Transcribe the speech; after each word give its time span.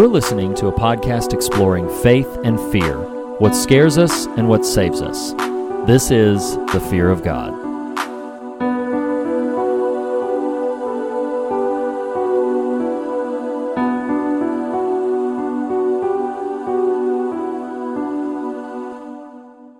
You're 0.00 0.08
listening 0.08 0.54
to 0.54 0.68
a 0.68 0.72
podcast 0.72 1.34
exploring 1.34 1.86
faith 2.02 2.38
and 2.42 2.58
fear, 2.72 2.96
what 3.36 3.54
scares 3.54 3.98
us 3.98 4.24
and 4.28 4.48
what 4.48 4.64
saves 4.64 5.02
us. 5.02 5.34
This 5.86 6.10
is 6.10 6.56
The 6.72 6.80
Fear 6.80 7.10
of 7.10 7.22
God. 7.22 7.52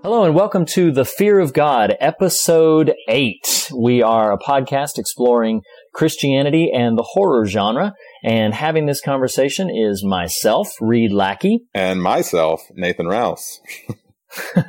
Hello 0.03 0.25
and 0.25 0.35
welcome 0.35 0.67
to 0.67 0.93
The 0.93 1.07
Fear 1.07 1.41
of 1.41 1.55
God, 1.55 1.97
episode 1.99 2.93
8. 3.09 3.71
We 3.75 4.03
are 4.03 4.33
a 4.33 4.39
podcast 4.39 4.99
exploring 4.99 5.63
Christianity 5.95 6.71
and 6.71 6.99
the 6.99 7.07
horror 7.15 7.47
genre. 7.47 7.95
And 8.23 8.55
having 8.55 8.87
this 8.87 9.01
conversation 9.01 9.71
is 9.71 10.05
myself, 10.05 10.73
Reed 10.81 11.13
Lackey. 11.13 11.61
and 11.75 12.03
myself, 12.03 12.63
Nathan 12.75 13.07
Rouse. 13.07 13.61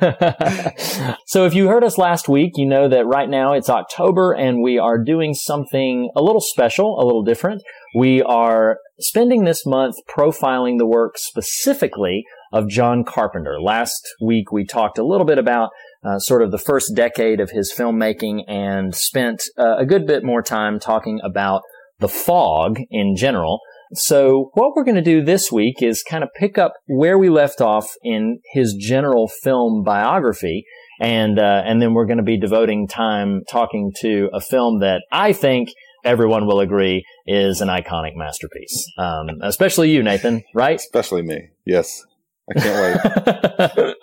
so 1.26 1.46
if 1.46 1.54
you 1.54 1.68
heard 1.68 1.84
us 1.84 1.96
last 1.96 2.28
week, 2.28 2.52
you 2.56 2.66
know 2.66 2.88
that 2.88 3.06
right 3.06 3.28
now 3.28 3.52
it's 3.52 3.70
October 3.70 4.32
and 4.32 4.60
we 4.60 4.78
are 4.78 4.98
doing 4.98 5.34
something 5.34 6.10
a 6.16 6.22
little 6.22 6.40
special, 6.40 6.98
a 7.00 7.04
little 7.04 7.22
different. 7.22 7.62
We 7.94 8.22
are 8.22 8.78
spending 8.98 9.44
this 9.44 9.64
month 9.64 9.94
profiling 10.08 10.78
the 10.78 10.86
work 10.86 11.16
specifically 11.16 12.24
of 12.52 12.68
John 12.68 13.04
Carpenter. 13.04 13.60
Last 13.60 14.02
week 14.20 14.50
we 14.50 14.64
talked 14.66 14.98
a 14.98 15.06
little 15.06 15.26
bit 15.26 15.38
about 15.38 15.70
uh, 16.04 16.18
sort 16.18 16.42
of 16.42 16.50
the 16.50 16.58
first 16.58 16.94
decade 16.96 17.40
of 17.40 17.50
his 17.50 17.72
filmmaking 17.72 18.42
and 18.48 18.94
spent 18.94 19.44
uh, 19.56 19.76
a 19.78 19.86
good 19.86 20.06
bit 20.06 20.24
more 20.24 20.42
time 20.42 20.80
talking 20.80 21.20
about 21.22 21.62
the 22.02 22.08
fog 22.08 22.78
in 22.90 23.16
general. 23.16 23.60
So 23.94 24.50
what 24.54 24.74
we're 24.74 24.84
going 24.84 24.96
to 24.96 25.02
do 25.02 25.22
this 25.22 25.52
week 25.52 25.82
is 25.82 26.02
kind 26.02 26.24
of 26.24 26.30
pick 26.34 26.58
up 26.58 26.74
where 26.86 27.18
we 27.18 27.28
left 27.28 27.60
off 27.60 27.88
in 28.02 28.40
his 28.52 28.74
general 28.74 29.28
film 29.28 29.82
biography. 29.84 30.64
And, 31.00 31.38
uh, 31.38 31.62
and 31.64 31.80
then 31.80 31.94
we're 31.94 32.06
going 32.06 32.18
to 32.18 32.22
be 32.22 32.38
devoting 32.38 32.86
time 32.86 33.42
talking 33.50 33.92
to 34.00 34.28
a 34.32 34.40
film 34.40 34.80
that 34.80 35.02
I 35.10 35.32
think 35.32 35.70
everyone 36.04 36.46
will 36.46 36.60
agree 36.60 37.04
is 37.26 37.60
an 37.60 37.68
iconic 37.68 38.16
masterpiece. 38.16 38.86
Um, 38.98 39.28
especially 39.42 39.90
you, 39.90 40.02
Nathan, 40.02 40.42
right? 40.54 40.76
Especially 40.76 41.22
me. 41.22 41.50
Yes. 41.64 42.04
I 42.50 42.60
can't 42.60 43.76
wait. 43.76 43.94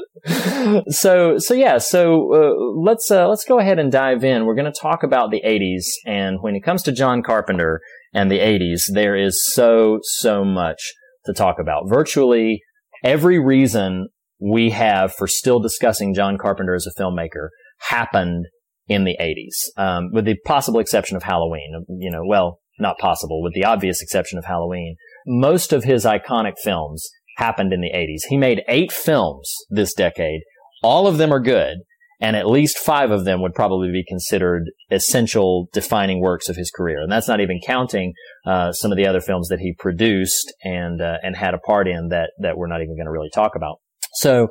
so 0.89 1.37
so 1.37 1.53
yeah 1.53 1.77
so 1.77 2.33
uh, 2.33 2.81
let's 2.81 3.09
uh, 3.11 3.27
let's 3.27 3.45
go 3.45 3.59
ahead 3.59 3.79
and 3.79 3.91
dive 3.91 4.23
in. 4.23 4.45
We're 4.45 4.55
going 4.55 4.71
to 4.71 4.79
talk 4.79 5.03
about 5.03 5.31
the 5.31 5.41
80s 5.45 5.85
and 6.05 6.37
when 6.41 6.55
it 6.55 6.63
comes 6.63 6.83
to 6.83 6.91
John 6.91 7.21
Carpenter 7.23 7.81
and 8.13 8.29
the 8.29 8.39
80s 8.39 8.81
there 8.93 9.15
is 9.15 9.41
so 9.53 9.99
so 10.03 10.43
much 10.43 10.93
to 11.25 11.33
talk 11.33 11.57
about. 11.59 11.83
Virtually 11.87 12.61
every 13.03 13.39
reason 13.39 14.07
we 14.39 14.71
have 14.71 15.13
for 15.13 15.27
still 15.27 15.59
discussing 15.59 16.13
John 16.13 16.37
Carpenter 16.37 16.75
as 16.75 16.87
a 16.87 17.01
filmmaker 17.01 17.49
happened 17.79 18.45
in 18.87 19.03
the 19.03 19.17
80s 19.19 19.81
um, 19.81 20.09
with 20.13 20.25
the 20.25 20.35
possible 20.45 20.79
exception 20.79 21.15
of 21.15 21.23
Halloween. 21.23 21.85
You 21.99 22.11
know 22.11 22.23
well 22.25 22.59
not 22.79 22.97
possible 22.97 23.43
with 23.43 23.53
the 23.53 23.65
obvious 23.65 24.01
exception 24.01 24.37
of 24.37 24.45
Halloween. 24.45 24.95
Most 25.27 25.73
of 25.73 25.83
his 25.83 26.05
iconic 26.05 26.53
films 26.63 27.09
happened 27.39 27.73
in 27.73 27.81
the 27.81 27.91
80s. 27.93 28.29
He 28.29 28.37
made 28.37 28.63
eight 28.67 28.91
films 28.91 29.51
this 29.69 29.93
decade. 29.93 30.41
All 30.83 31.07
of 31.07 31.17
them 31.17 31.33
are 31.33 31.39
good, 31.39 31.77
and 32.21 32.35
at 32.35 32.47
least 32.47 32.77
five 32.77 33.11
of 33.11 33.25
them 33.25 33.41
would 33.41 33.53
probably 33.53 33.91
be 33.91 34.03
considered 34.07 34.63
essential 34.91 35.69
defining 35.73 36.21
works 36.21 36.49
of 36.49 36.55
his 36.55 36.69
career. 36.69 36.99
And 37.01 37.11
that's 37.11 37.27
not 37.27 37.39
even 37.39 37.59
counting 37.65 38.13
uh, 38.45 38.71
some 38.73 38.91
of 38.91 38.97
the 38.97 39.07
other 39.07 39.21
films 39.21 39.47
that 39.47 39.59
he 39.59 39.73
produced 39.77 40.53
and 40.63 41.01
uh, 41.01 41.17
and 41.23 41.35
had 41.35 41.53
a 41.53 41.59
part 41.59 41.87
in 41.87 42.09
that 42.09 42.31
that 42.39 42.57
we're 42.57 42.67
not 42.67 42.81
even 42.81 42.95
going 42.95 43.05
to 43.05 43.11
really 43.11 43.31
talk 43.33 43.55
about. 43.55 43.77
So, 44.13 44.49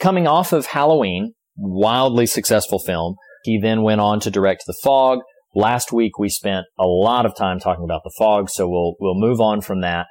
coming 0.00 0.26
off 0.26 0.52
of 0.52 0.66
Halloween, 0.66 1.34
wildly 1.56 2.26
successful 2.26 2.78
film, 2.78 3.16
he 3.44 3.58
then 3.60 3.82
went 3.82 4.00
on 4.00 4.20
to 4.20 4.30
direct 4.30 4.64
The 4.66 4.76
Fog. 4.84 5.20
Last 5.54 5.92
week 5.92 6.18
we 6.18 6.28
spent 6.28 6.66
a 6.78 6.86
lot 6.86 7.26
of 7.26 7.34
time 7.34 7.58
talking 7.58 7.84
about 7.84 8.02
The 8.04 8.12
Fog, 8.18 8.48
so 8.50 8.68
we'll 8.68 8.94
we'll 9.00 9.18
move 9.18 9.40
on 9.40 9.60
from 9.60 9.80
that. 9.80 10.06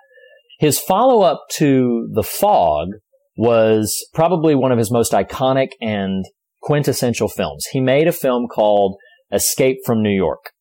His 0.59 0.79
follow 0.79 1.21
up 1.21 1.45
to 1.55 2.09
The 2.13 2.23
Fog 2.23 2.89
was 3.37 3.95
probably 4.13 4.55
one 4.55 4.71
of 4.71 4.77
his 4.77 4.91
most 4.91 5.11
iconic 5.11 5.69
and 5.79 6.25
quintessential 6.61 7.27
films. 7.27 7.65
He 7.71 7.79
made 7.79 8.07
a 8.07 8.11
film 8.11 8.47
called 8.47 8.97
Escape 9.31 9.77
from 9.85 10.01
New 10.01 10.15
York. 10.15 10.51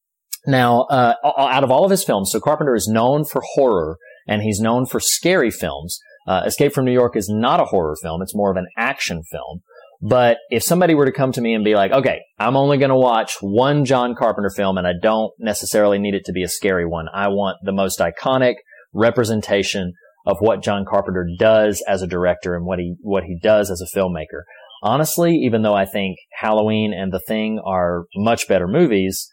Now, 0.47 0.83
uh, 0.83 1.15
out 1.25 1.65
of 1.65 1.71
all 1.71 1.85
of 1.85 1.91
his 1.91 2.05
films, 2.05 2.31
so 2.31 2.41
Carpenter 2.41 2.75
is 2.75 2.87
known 2.87 3.25
for 3.25 3.43
horror 3.55 3.97
and 4.29 4.43
he's 4.43 4.61
known 4.61 4.87
for 4.87 5.01
scary 5.01 5.51
films. 5.51 5.99
Uh, 6.29 6.43
Escape 6.45 6.73
from 6.73 6.85
New 6.85 6.93
York 6.93 7.17
is 7.17 7.29
not 7.29 7.61
a 7.61 7.65
horror 7.65 7.97
film. 8.01 8.21
It's 8.23 8.35
more 8.35 8.51
of 8.51 8.57
an 8.57 8.67
action 8.77 9.23
film. 9.23 9.61
But 10.03 10.39
if 10.51 10.63
somebody 10.63 10.95
were 10.95 11.07
to 11.07 11.13
come 11.13 11.33
to 11.33 11.41
me 11.41 11.55
and 11.55 11.65
be 11.65 11.75
like, 11.75 11.91
okay, 11.91 12.21
I'm 12.39 12.57
only 12.57 12.77
going 12.77 12.91
to 12.91 12.97
watch 12.97 13.37
one 13.41 13.85
John 13.85 14.15
Carpenter 14.15 14.51
film 14.55 14.77
and 14.77 14.87
I 14.87 14.93
don't 15.01 15.33
necessarily 15.39 15.99
need 15.99 16.15
it 16.15 16.27
to 16.27 16.33
be 16.33 16.43
a 16.43 16.49
scary 16.49 16.87
one. 16.87 17.07
I 17.13 17.29
want 17.29 17.59
the 17.65 17.73
most 17.73 17.99
iconic, 18.01 18.57
representation 18.97 19.93
of 20.27 20.39
what 20.41 20.63
John 20.63 20.85
Carpenter 20.89 21.29
does 21.39 21.83
as 21.87 22.03
a 22.03 22.07
director 22.07 22.57
and 22.57 22.67
what 22.67 22.79
he 22.79 22.97
what 23.01 23.25
he 23.25 23.39
does 23.41 23.71
as 23.71 23.81
a 23.81 23.97
filmmaker. 23.97 24.43
Honestly, 24.83 25.37
even 25.37 25.63
though 25.63 25.75
I 25.75 25.87
think 25.87 26.19
Halloween 26.33 26.93
and 26.93 27.13
The 27.13 27.23
Thing 27.27 27.61
are 27.65 28.05
much 28.17 28.49
better 28.49 28.67
movies, 28.69 29.29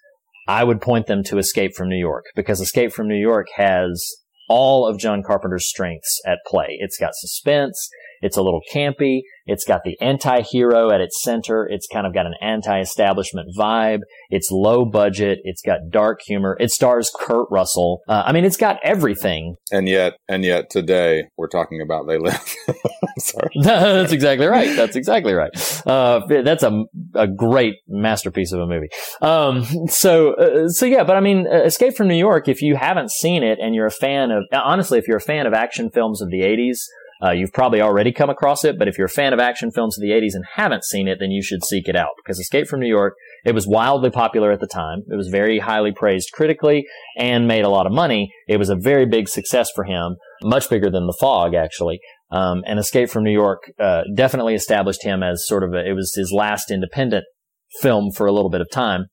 I 0.48 0.64
would 0.64 0.82
point 0.82 1.08
them 1.08 1.24
to 1.26 1.38
Escape 1.38 1.72
from 1.76 1.90
New 1.90 1.98
York 1.98 2.26
because 2.36 2.62
Escape 2.62 2.92
from 2.92 3.08
New 3.08 3.20
York 3.20 3.48
has 3.56 4.06
all 4.50 4.88
of 4.88 5.00
John 5.00 5.24
Carpenter's 5.24 5.68
strengths 5.68 6.22
at 6.26 6.40
play. 6.46 6.78
It's 6.80 6.98
got 6.98 7.16
suspense, 7.16 7.90
it's 8.24 8.38
a 8.38 8.42
little 8.42 8.62
campy, 8.74 9.22
it's 9.46 9.66
got 9.66 9.82
the 9.84 10.00
anti-hero 10.00 10.92
at 10.92 11.02
its 11.02 11.22
center. 11.22 11.68
It's 11.70 11.88
kind 11.92 12.08
of 12.08 12.14
got 12.14 12.26
an 12.26 12.36
anti-establishment 12.42 13.50
vibe. 13.58 14.00
It's 14.30 14.50
low 14.52 14.86
budget. 14.86 15.40
It's 15.44 15.62
got 15.62 15.80
dark 15.92 16.22
humor. 16.26 16.56
It 16.60 16.72
stars 16.72 17.12
Kurt 17.20 17.48
Russell. 17.52 18.02
Uh, 18.08 18.24
I 18.26 18.32
mean, 18.32 18.46
it's 18.46 18.58
got 18.58 18.78
everything. 18.84 19.56
And 19.72 19.90
yet, 19.90 20.14
and 20.30 20.46
yet 20.46 20.70
today 20.70 21.26
we're 21.38 21.50
talking 21.50 21.82
about 21.82 22.08
They 22.08 22.18
Live. 22.18 22.56
Sorry. 23.18 23.50
that's 23.62 24.14
exactly 24.14 24.48
right. 24.48 24.76
That's 24.76 24.96
exactly 24.96 25.34
right. 25.34 25.52
Uh, 25.86 26.22
that's 26.28 26.64
a, 26.64 26.86
a 27.16 27.28
great 27.28 27.76
masterpiece 27.88 28.54
of 28.54 28.62
a 28.62 28.68
movie. 28.68 28.90
Um, 29.22 29.66
so, 29.88 30.34
uh, 30.36 30.70
so 30.70 30.86
yeah, 30.86 31.04
but 31.04 31.18
I 31.18 31.20
mean, 31.20 31.48
uh, 31.52 31.64
Escape 31.64 31.96
from 31.96 32.08
New 32.08 32.16
York, 32.16 32.48
if 32.48 32.62
you 32.62 32.76
haven't 32.76 33.12
seen 33.12 33.44
it 33.44 33.60
and 33.62 33.76
you're 33.76 33.86
a 33.86 33.92
fan 33.92 34.32
of, 34.32 34.44
honestly, 34.54 35.00
if 35.00 35.08
you're 35.08 35.18
a 35.18 35.22
fan 35.22 35.46
of 35.46 35.54
action 35.54 35.90
films 35.90 36.22
of 36.22 36.30
the 36.30 36.42
80s, 36.42 36.78
uh, 37.24 37.32
you've 37.32 37.54
probably 37.54 37.82
already 37.82 38.12
come 38.12 38.30
across 38.30 38.66
it, 38.66 38.78
but 38.78 38.88
if 38.88 38.98
you're 38.98 39.06
a 39.06 39.10
fan 39.10 39.34
of 39.34 39.40
action 39.40 39.72
films 39.72 39.98
of 39.98 40.02
the 40.02 40.10
80s 40.10 40.34
and 40.34 40.44
haven't 40.56 40.84
seen 40.84 41.08
it, 41.08 41.20
then 41.20 41.32
you 41.32 41.42
should 41.42 41.64
seek 41.64 41.88
it 41.88 41.96
out 41.96 42.12
because 42.24 42.40
Escape 42.40 42.68
from 42.68 42.82
New 42.82 42.88
York, 42.88 43.14
it 43.46 43.56
was 43.56 43.68
wildly 43.68 44.10
popular 44.10 44.52
at 44.52 44.60
the 44.60 44.68
time. 44.68 45.04
It 45.10 45.16
was 45.16 45.30
very 45.30 45.60
highly 45.60 45.92
praised 45.94 46.32
critically 46.34 46.86
and 47.18 47.48
made 47.48 47.64
a 47.64 47.70
lot 47.70 47.86
of 47.86 47.94
money. 47.94 48.32
It 48.48 48.58
was 48.58 48.70
a 48.70 48.76
very 48.76 49.06
big 49.06 49.30
success 49.30 49.70
for 49.74 49.86
him, 49.86 50.18
much 50.44 50.70
bigger 50.70 50.90
than 50.90 51.08
The 51.08 51.18
Fog, 51.20 51.54
actually. 51.56 52.00
Um, 52.30 52.64
and 52.66 52.80
Escape 52.80 53.10
from 53.10 53.24
New 53.24 53.32
York 53.32 53.72
uh, 53.80 54.02
definitely 54.16 54.56
established 54.56 55.04
him 55.04 55.24
as 55.24 55.48
sort 55.48 55.64
of 55.64 55.74
a, 55.74 55.88
it 55.88 55.94
was 55.94 56.14
his 56.16 56.32
last 56.32 56.72
independent 56.72 57.24
film 57.80 58.12
for 58.12 58.26
a 58.26 58.34
little 58.34 58.50
bit 58.50 58.62
of 58.62 58.70
time. 58.72 59.06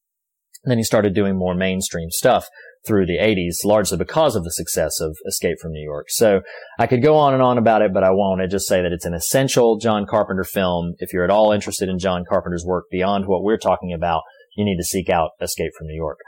And 0.64 0.70
then 0.70 0.78
he 0.78 0.84
started 0.84 1.14
doing 1.14 1.38
more 1.38 1.54
mainstream 1.54 2.10
stuff 2.10 2.48
through 2.86 3.06
the 3.06 3.18
80s, 3.18 3.64
largely 3.64 3.98
because 3.98 4.36
of 4.36 4.44
the 4.44 4.50
success 4.50 5.00
of 5.00 5.16
Escape 5.26 5.58
from 5.60 5.72
New 5.72 5.84
York. 5.84 6.06
So 6.08 6.40
I 6.78 6.86
could 6.86 7.02
go 7.02 7.16
on 7.16 7.34
and 7.34 7.42
on 7.42 7.58
about 7.58 7.82
it, 7.82 7.92
but 7.92 8.04
I 8.04 8.10
won't. 8.10 8.40
I 8.40 8.46
just 8.46 8.66
say 8.66 8.82
that 8.82 8.92
it's 8.92 9.04
an 9.04 9.14
essential 9.14 9.78
John 9.78 10.06
Carpenter 10.08 10.44
film. 10.44 10.94
If 10.98 11.12
you're 11.12 11.24
at 11.24 11.30
all 11.30 11.52
interested 11.52 11.88
in 11.88 11.98
John 11.98 12.24
Carpenter's 12.28 12.64
work 12.66 12.84
beyond 12.90 13.26
what 13.26 13.42
we're 13.42 13.58
talking 13.58 13.92
about, 13.92 14.22
you 14.56 14.64
need 14.64 14.78
to 14.78 14.84
seek 14.84 15.10
out 15.10 15.30
Escape 15.40 15.72
from 15.76 15.88
New 15.88 15.96
York. 15.96 16.18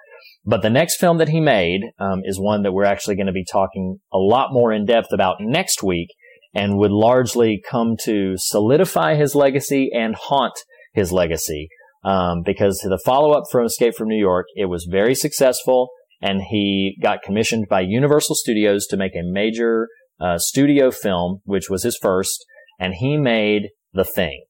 But 0.44 0.62
the 0.62 0.70
next 0.70 0.98
film 0.98 1.18
that 1.18 1.28
he 1.28 1.40
made 1.40 1.82
um, 1.98 2.22
is 2.24 2.38
one 2.38 2.62
that 2.62 2.72
we're 2.72 2.84
actually 2.84 3.16
going 3.16 3.26
to 3.26 3.32
be 3.32 3.44
talking 3.44 3.98
a 4.12 4.18
lot 4.18 4.52
more 4.52 4.72
in 4.72 4.84
depth 4.84 5.12
about 5.12 5.36
next 5.40 5.82
week 5.82 6.08
and 6.54 6.76
would 6.78 6.90
largely 6.90 7.62
come 7.68 7.96
to 8.04 8.34
solidify 8.36 9.14
his 9.14 9.34
legacy 9.34 9.90
and 9.94 10.14
haunt 10.14 10.54
his 10.92 11.12
legacy. 11.12 11.68
Um, 12.04 12.42
because 12.44 12.78
the 12.78 13.00
follow 13.04 13.30
up 13.30 13.44
from 13.50 13.64
Escape 13.64 13.94
from 13.94 14.08
New 14.08 14.18
York, 14.18 14.46
it 14.56 14.64
was 14.66 14.88
very 14.90 15.14
successful 15.14 15.90
and 16.22 16.40
he 16.50 16.96
got 17.02 17.22
commissioned 17.22 17.66
by 17.68 17.80
Universal 17.80 18.36
Studios 18.36 18.86
to 18.86 18.96
make 18.96 19.14
a 19.14 19.24
major 19.24 19.88
uh, 20.20 20.38
studio 20.38 20.90
film, 20.90 21.40
which 21.44 21.68
was 21.68 21.82
his 21.82 21.98
first, 22.00 22.44
and 22.78 22.94
he 22.94 23.16
made 23.16 23.70
The 23.92 24.04
Thing. 24.04 24.44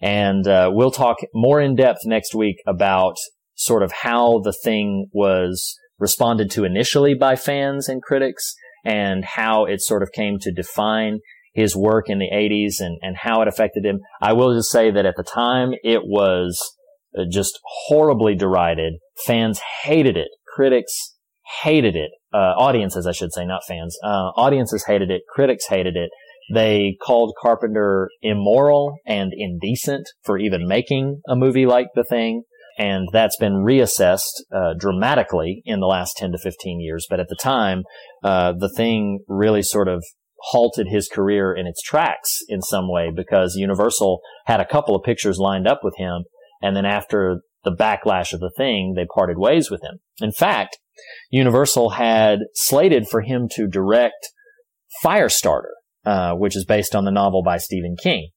And 0.00 0.46
uh, 0.46 0.70
we'll 0.72 0.90
talk 0.90 1.16
more 1.34 1.60
in 1.60 1.74
depth 1.74 2.00
next 2.04 2.34
week 2.34 2.56
about 2.66 3.16
sort 3.54 3.82
of 3.82 3.92
how 3.92 4.40
the 4.40 4.52
thing 4.52 5.08
was 5.12 5.76
responded 5.98 6.50
to 6.52 6.64
initially 6.64 7.14
by 7.14 7.34
fans 7.34 7.88
and 7.88 8.02
critics 8.02 8.54
and 8.84 9.24
how 9.24 9.64
it 9.64 9.80
sort 9.80 10.02
of 10.02 10.12
came 10.12 10.38
to 10.40 10.52
define 10.52 11.18
his 11.54 11.74
work 11.74 12.08
in 12.08 12.18
the 12.18 12.30
80s 12.32 12.74
and, 12.78 12.98
and 13.02 13.16
how 13.16 13.42
it 13.42 13.48
affected 13.48 13.84
him. 13.84 13.98
I 14.22 14.32
will 14.32 14.54
just 14.54 14.70
say 14.70 14.92
that 14.92 15.06
at 15.06 15.16
the 15.16 15.24
time 15.24 15.72
it 15.82 16.02
was 16.04 16.60
uh, 17.18 17.22
just 17.30 17.58
horribly 17.64 18.36
derided. 18.36 18.94
Fans 19.26 19.60
hated 19.82 20.16
it. 20.16 20.28
Critics 20.58 21.14
hated 21.62 21.94
it. 21.94 22.10
Uh, 22.34 22.52
audiences, 22.58 23.06
I 23.06 23.12
should 23.12 23.32
say, 23.32 23.46
not 23.46 23.62
fans. 23.68 23.96
Uh, 24.02 24.32
audiences 24.34 24.84
hated 24.88 25.08
it. 25.08 25.22
Critics 25.32 25.66
hated 25.68 25.94
it. 25.94 26.10
They 26.52 26.96
called 27.00 27.36
Carpenter 27.40 28.08
immoral 28.22 28.96
and 29.06 29.32
indecent 29.36 30.08
for 30.24 30.36
even 30.36 30.66
making 30.66 31.20
a 31.28 31.36
movie 31.36 31.64
like 31.64 31.86
The 31.94 32.02
Thing. 32.02 32.42
And 32.76 33.06
that's 33.12 33.36
been 33.36 33.64
reassessed 33.64 34.42
uh, 34.52 34.74
dramatically 34.76 35.62
in 35.64 35.78
the 35.78 35.86
last 35.86 36.16
10 36.16 36.32
to 36.32 36.38
15 36.38 36.80
years. 36.80 37.06
But 37.08 37.20
at 37.20 37.28
the 37.28 37.38
time, 37.40 37.84
uh, 38.24 38.54
The 38.58 38.72
Thing 38.76 39.20
really 39.28 39.62
sort 39.62 39.86
of 39.86 40.02
halted 40.50 40.88
his 40.88 41.06
career 41.06 41.54
in 41.54 41.68
its 41.68 41.82
tracks 41.82 42.38
in 42.48 42.62
some 42.62 42.90
way 42.90 43.12
because 43.14 43.54
Universal 43.54 44.22
had 44.46 44.58
a 44.58 44.66
couple 44.66 44.96
of 44.96 45.04
pictures 45.04 45.38
lined 45.38 45.68
up 45.68 45.80
with 45.84 45.94
him. 45.98 46.24
And 46.60 46.74
then 46.74 46.84
after 46.84 47.42
the 47.64 47.74
backlash 47.74 48.32
of 48.32 48.40
the 48.40 48.52
thing, 48.56 48.94
they 48.94 49.06
parted 49.06 49.38
ways 49.38 49.70
with 49.70 49.82
him. 49.82 50.00
In 50.20 50.32
fact, 50.32 50.78
Universal 51.30 51.90
had 51.90 52.40
slated 52.54 53.08
for 53.08 53.20
him 53.20 53.48
to 53.52 53.66
direct 53.66 54.30
Firestarter, 55.04 55.74
uh, 56.04 56.34
which 56.34 56.56
is 56.56 56.64
based 56.64 56.94
on 56.94 57.04
the 57.04 57.10
novel 57.10 57.42
by 57.42 57.58
Stephen 57.58 57.96
King. 58.00 58.30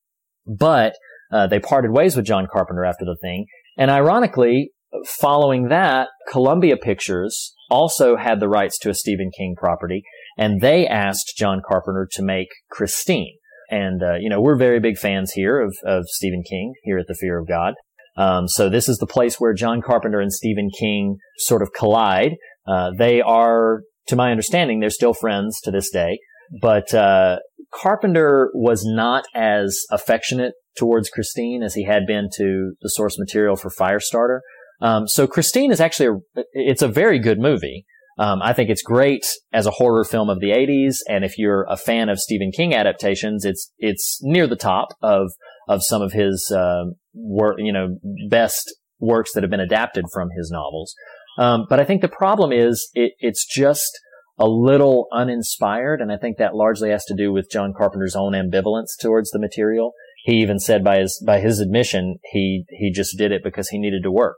But 0.45 0.95
uh, 1.31 1.47
they 1.47 1.59
parted 1.59 1.91
ways 1.91 2.15
with 2.15 2.25
John 2.25 2.47
Carpenter 2.51 2.85
after 2.85 3.05
the 3.05 3.17
thing. 3.21 3.45
And 3.77 3.89
ironically, 3.89 4.71
following 5.05 5.69
that, 5.69 6.09
Columbia 6.29 6.77
Pictures 6.77 7.53
also 7.69 8.17
had 8.17 8.39
the 8.39 8.49
rights 8.49 8.77
to 8.79 8.89
a 8.89 8.93
Stephen 8.93 9.31
King 9.35 9.55
property, 9.57 10.03
and 10.37 10.61
they 10.61 10.85
asked 10.85 11.33
John 11.37 11.61
Carpenter 11.65 12.07
to 12.11 12.21
make 12.21 12.49
Christine. 12.69 13.37
And, 13.69 14.03
uh, 14.03 14.15
you 14.15 14.29
know, 14.29 14.41
we're 14.41 14.57
very 14.57 14.81
big 14.81 14.97
fans 14.97 15.31
here 15.31 15.61
of, 15.61 15.73
of 15.85 16.03
Stephen 16.07 16.43
King 16.43 16.73
here 16.83 16.97
at 16.97 17.07
the 17.07 17.15
Fear 17.15 17.39
of 17.39 17.47
God. 17.47 17.75
Um, 18.17 18.47
so 18.47 18.69
this 18.69 18.89
is 18.89 18.97
the 18.97 19.07
place 19.07 19.39
where 19.39 19.53
John 19.53 19.81
Carpenter 19.81 20.19
and 20.19 20.33
Stephen 20.33 20.69
King 20.77 21.17
sort 21.37 21.61
of 21.61 21.71
collide. 21.73 22.33
Uh, 22.67 22.91
they 22.97 23.21
are, 23.21 23.81
to 24.07 24.15
my 24.15 24.31
understanding, 24.31 24.79
they're 24.79 24.89
still 24.89 25.13
friends 25.13 25.59
to 25.61 25.71
this 25.71 25.89
day. 25.89 26.19
But 26.61 26.93
uh, 26.93 27.37
Carpenter 27.73 28.51
was 28.53 28.83
not 28.85 29.23
as 29.33 29.85
affectionate 29.91 30.53
towards 30.77 31.09
Christine 31.09 31.63
as 31.63 31.73
he 31.73 31.85
had 31.85 32.05
been 32.05 32.29
to 32.35 32.73
the 32.81 32.89
source 32.89 33.17
material 33.17 33.55
for 33.55 33.69
Firestarter. 33.69 34.39
Um, 34.81 35.07
so 35.07 35.27
Christine 35.27 35.71
is 35.71 35.79
actually 35.79 36.19
a, 36.35 36.43
it's 36.53 36.81
a 36.81 36.87
very 36.87 37.19
good 37.19 37.39
movie. 37.39 37.85
Um, 38.17 38.41
I 38.41 38.53
think 38.53 38.69
it's 38.69 38.81
great 38.81 39.25
as 39.53 39.65
a 39.65 39.71
horror 39.71 40.03
film 40.03 40.29
of 40.29 40.39
the 40.39 40.49
80s, 40.49 40.97
and 41.07 41.23
if 41.23 41.37
you're 41.37 41.65
a 41.69 41.77
fan 41.77 42.09
of 42.09 42.19
Stephen 42.19 42.51
King 42.51 42.73
adaptations, 42.73 43.45
it's 43.45 43.71
it's 43.79 44.19
near 44.21 44.47
the 44.47 44.57
top 44.57 44.89
of 45.01 45.31
of 45.67 45.81
some 45.83 46.01
of 46.01 46.11
his 46.11 46.51
uh, 46.55 46.85
work, 47.13 47.57
you 47.59 47.73
know, 47.73 47.97
best 48.29 48.73
works 48.99 49.31
that 49.33 49.43
have 49.43 49.49
been 49.49 49.59
adapted 49.59 50.05
from 50.13 50.29
his 50.37 50.51
novels. 50.51 50.93
Um, 51.37 51.65
but 51.69 51.79
I 51.79 51.85
think 51.85 52.01
the 52.01 52.07
problem 52.07 52.51
is 52.51 52.89
it, 52.93 53.13
it's 53.19 53.45
just 53.45 53.91
a 54.37 54.45
little 54.45 55.07
uninspired, 55.13 56.01
and 56.01 56.11
I 56.11 56.17
think 56.17 56.37
that 56.37 56.55
largely 56.55 56.89
has 56.89 57.05
to 57.05 57.15
do 57.15 57.31
with 57.31 57.49
John 57.51 57.73
Carpenter's 57.77 58.15
own 58.15 58.33
ambivalence 58.33 58.97
towards 58.99 59.31
the 59.31 59.39
material. 59.39 59.93
He 60.23 60.35
even 60.41 60.59
said 60.59 60.83
by 60.83 60.99
his 60.99 61.21
by 61.25 61.39
his 61.39 61.59
admission, 61.59 62.17
he 62.31 62.65
he 62.69 62.91
just 62.91 63.17
did 63.17 63.31
it 63.31 63.43
because 63.43 63.69
he 63.69 63.79
needed 63.79 64.03
to 64.03 64.11
work. 64.11 64.37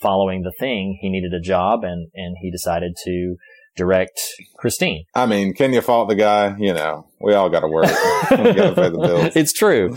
Following 0.00 0.42
the 0.42 0.52
thing, 0.58 0.98
he 1.00 1.08
needed 1.10 1.32
a 1.32 1.40
job, 1.40 1.84
and 1.84 2.08
and 2.14 2.36
he 2.40 2.50
decided 2.50 2.96
to 3.04 3.36
direct 3.76 4.20
Christine. 4.56 5.04
I 5.14 5.26
mean, 5.26 5.54
can 5.54 5.72
you 5.72 5.80
fault 5.80 6.08
the 6.08 6.14
guy? 6.14 6.56
You 6.58 6.74
know, 6.74 7.06
we 7.20 7.34
all 7.34 7.48
got 7.48 7.60
to 7.60 7.68
work. 7.68 7.86
we 8.30 8.52
got 8.52 8.70
to 8.70 8.74
pay 8.74 8.88
the 8.90 8.98
bills. 8.98 9.32
It's 9.36 9.52
true. 9.52 9.96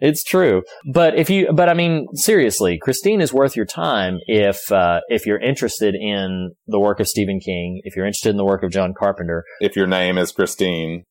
It's 0.00 0.24
true. 0.24 0.62
But 0.92 1.18
if 1.18 1.30
you, 1.30 1.52
but 1.52 1.68
I 1.68 1.74
mean, 1.74 2.06
seriously, 2.14 2.78
Christine 2.80 3.20
is 3.20 3.32
worth 3.32 3.56
your 3.56 3.66
time 3.66 4.18
if, 4.26 4.70
uh, 4.72 5.00
if 5.08 5.26
you're 5.26 5.40
interested 5.40 5.94
in 5.94 6.52
the 6.66 6.80
work 6.80 7.00
of 7.00 7.08
Stephen 7.08 7.40
King, 7.40 7.80
if 7.84 7.96
you're 7.96 8.06
interested 8.06 8.30
in 8.30 8.36
the 8.36 8.44
work 8.44 8.62
of 8.62 8.70
John 8.70 8.94
Carpenter. 8.98 9.44
If 9.60 9.76
your 9.76 9.86
name 9.86 10.18
is 10.18 10.32
Christine. 10.32 11.04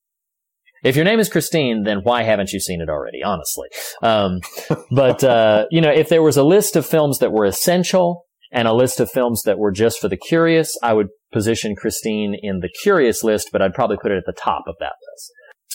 If 0.84 0.96
your 0.96 1.06
name 1.06 1.20
is 1.20 1.30
Christine, 1.30 1.84
then 1.84 2.00
why 2.00 2.24
haven't 2.24 2.52
you 2.52 2.60
seen 2.60 2.82
it 2.82 2.90
already? 2.90 3.24
Honestly. 3.24 3.68
Um, 4.02 4.40
but, 4.90 5.24
uh, 5.24 5.66
you 5.72 5.80
know, 5.80 5.92
if 5.92 6.10
there 6.10 6.24
was 6.24 6.38
a 6.38 6.44
list 6.44 6.76
of 6.76 6.86
films 6.86 7.20
that 7.20 7.32
were 7.32 7.46
essential 7.46 8.26
and 8.52 8.68
a 8.68 8.74
list 8.74 9.00
of 9.00 9.10
films 9.10 9.44
that 9.44 9.60
were 9.60 9.72
just 9.72 10.00
for 10.00 10.10
the 10.10 10.18
curious, 10.18 10.78
I 10.82 10.94
would 10.94 11.10
position 11.32 11.76
Christine 11.76 12.36
in 12.40 12.60
the 12.60 12.70
curious 12.82 13.24
list, 13.24 13.50
but 13.52 13.62
I'd 13.62 13.74
probably 13.74 13.98
put 14.02 14.12
it 14.12 14.18
at 14.18 14.26
the 14.26 14.34
top 14.34 14.64
of 14.68 14.76
that 14.80 14.94
list. 15.14 15.32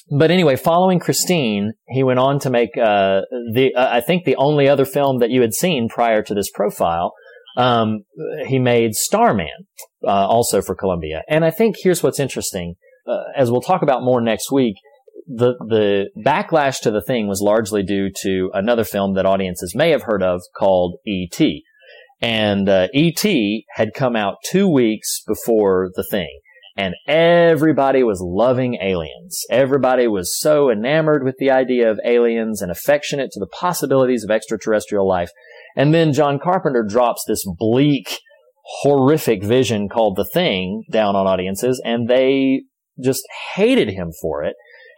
But 0.09 0.31
anyway, 0.31 0.57
following 0.57 1.01
Christine, 1.01 1.73
he 1.89 2.05
went 2.05 2.21
on 2.21 2.39
to 2.41 2.51
make 2.51 2.77
uh, 2.77 3.23
the 3.53 3.75
uh, 3.75 3.89
I 3.91 4.01
think 4.01 4.25
the 4.25 4.37
only 4.37 4.69
other 4.69 4.85
film 4.85 5.19
that 5.19 5.31
you 5.31 5.41
had 5.41 5.53
seen 5.53 5.89
prior 5.89 6.23
to 6.23 6.35
this 6.35 6.51
profile. 6.51 7.13
Um, 7.57 8.05
he 8.47 8.59
made 8.59 8.95
Starman, 8.95 9.67
uh, 10.07 10.11
also 10.11 10.61
for 10.61 10.75
Columbia. 10.75 11.23
And 11.27 11.45
I 11.45 11.51
think 11.51 11.77
here's 11.83 12.03
what's 12.03 12.21
interesting, 12.21 12.75
uh, 13.09 13.23
as 13.35 13.51
we'll 13.51 13.63
talk 13.63 13.83
about 13.83 14.03
more 14.03 14.21
next 14.21 14.53
week. 14.53 14.77
The 15.27 15.55
the 15.59 16.11
backlash 16.25 16.81
to 16.83 16.93
the 16.93 17.03
thing 17.03 17.27
was 17.27 17.41
largely 17.43 17.83
due 17.83 18.11
to 18.23 18.51
another 18.55 18.85
film 18.85 19.15
that 19.15 19.27
audiences 19.27 19.75
may 19.75 19.91
have 19.91 20.03
heard 20.03 20.23
of 20.23 20.41
called 20.57 20.99
E.T. 21.05 21.65
And 22.21 22.69
uh, 22.69 22.89
E.T. 22.95 23.65
had 23.75 23.89
come 23.93 24.15
out 24.15 24.37
two 24.45 24.69
weeks 24.69 25.23
before 25.27 25.91
the 25.97 26.07
thing 26.09 26.39
and 26.77 26.95
everybody 27.07 28.03
was 28.03 28.21
loving 28.23 28.79
aliens. 28.83 29.41
Everybody 29.51 30.07
was 30.07 30.39
so 30.39 30.71
enamored 30.71 31.25
with 31.25 31.37
the 31.39 31.51
idea 31.51 31.91
of 31.91 31.99
aliens 32.05 32.61
and 32.61 32.71
affectionate 32.71 33.31
to 33.33 33.41
the 33.41 33.47
possibilities 33.47 34.25
of 34.25 34.31
extraterrestrial 34.31 35.09
life. 35.09 35.31
And 35.75 35.95
then 35.95 36.13
John 36.13 36.39
Carpenter 36.39 36.85
drops 36.87 37.25
this 37.27 37.45
bleak, 37.59 38.21
horrific 38.83 39.43
vision 39.43 39.89
called 39.89 40.17
The 40.17 40.29
Thing 40.33 40.85
down 40.91 41.17
on 41.17 41.27
audiences, 41.27 41.81
and 41.85 42.09
they 42.09 42.63
just 43.03 43.23
hated 43.55 43.89
him 43.89 44.13
for 44.21 44.45
it. 44.45 44.55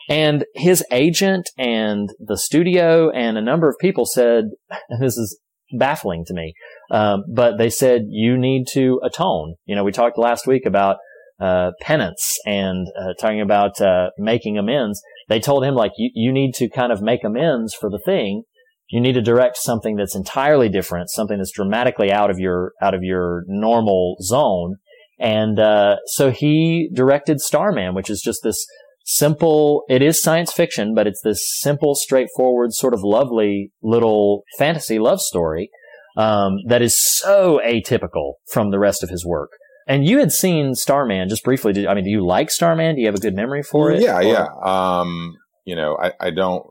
And 0.08 0.44
his 0.54 0.84
agent 0.90 1.50
and 1.58 2.08
the 2.18 2.38
studio 2.38 3.10
and 3.10 3.36
a 3.36 3.42
number 3.42 3.68
of 3.68 3.76
people 3.80 4.06
said, 4.06 4.44
this 5.00 5.16
is 5.16 5.38
baffling 5.78 6.24
to 6.26 6.34
me, 6.34 6.54
um, 6.90 7.24
but 7.32 7.58
they 7.58 7.68
said, 7.70 8.02
you 8.08 8.38
need 8.38 8.66
to 8.72 9.00
atone. 9.04 9.54
You 9.66 9.76
know, 9.76 9.84
we 9.84 9.92
talked 9.92 10.18
last 10.18 10.46
week 10.46 10.64
about 10.66 10.96
uh, 11.40 11.70
penance 11.80 12.38
and 12.46 12.88
uh, 13.00 13.14
talking 13.20 13.40
about 13.40 13.80
uh, 13.80 14.10
making 14.18 14.58
amends. 14.58 15.00
They 15.28 15.40
told 15.40 15.64
him 15.64 15.74
like 15.74 15.92
you, 15.96 16.10
you 16.14 16.32
need 16.32 16.54
to 16.54 16.68
kind 16.68 16.92
of 16.92 17.02
make 17.02 17.24
amends 17.24 17.74
for 17.74 17.90
the 17.90 18.00
thing. 18.04 18.42
You 18.88 19.00
need 19.00 19.12
to 19.14 19.22
direct 19.22 19.58
something 19.58 19.96
that's 19.96 20.16
entirely 20.16 20.68
different, 20.68 21.10
something 21.10 21.36
that's 21.38 21.52
dramatically 21.52 22.10
out 22.10 22.30
of 22.30 22.38
your 22.38 22.72
out 22.80 22.94
of 22.94 23.02
your 23.02 23.44
normal 23.46 24.16
zone. 24.22 24.76
And 25.20 25.58
uh, 25.58 25.96
so 26.06 26.30
he 26.30 26.90
directed 26.94 27.40
Starman, 27.40 27.94
which 27.94 28.08
is 28.08 28.22
just 28.22 28.40
this 28.42 28.64
simple. 29.04 29.84
It 29.88 30.00
is 30.00 30.22
science 30.22 30.52
fiction, 30.52 30.94
but 30.94 31.06
it's 31.06 31.20
this 31.22 31.42
simple, 31.60 31.94
straightforward, 31.94 32.72
sort 32.72 32.94
of 32.94 33.00
lovely 33.02 33.72
little 33.82 34.44
fantasy 34.58 34.98
love 34.98 35.20
story 35.20 35.70
um, 36.16 36.58
that 36.66 36.82
is 36.82 36.96
so 36.98 37.60
atypical 37.64 38.34
from 38.50 38.70
the 38.70 38.78
rest 38.78 39.02
of 39.02 39.10
his 39.10 39.26
work. 39.26 39.50
And 39.88 40.06
you 40.06 40.18
had 40.18 40.30
seen 40.30 40.74
Starman 40.74 41.30
just 41.30 41.42
briefly. 41.42 41.72
Did, 41.72 41.86
I 41.86 41.94
mean, 41.94 42.04
do 42.04 42.10
you 42.10 42.24
like 42.24 42.50
Starman? 42.50 42.94
Do 42.94 43.00
you 43.00 43.06
have 43.06 43.16
a 43.16 43.20
good 43.20 43.34
memory 43.34 43.62
for 43.62 43.90
it? 43.90 44.02
Yeah, 44.02 44.18
or? 44.18 44.22
yeah. 44.22 44.46
Um, 44.62 45.38
you 45.64 45.74
know, 45.74 45.96
I, 45.96 46.12
I 46.20 46.30
don't, 46.30 46.66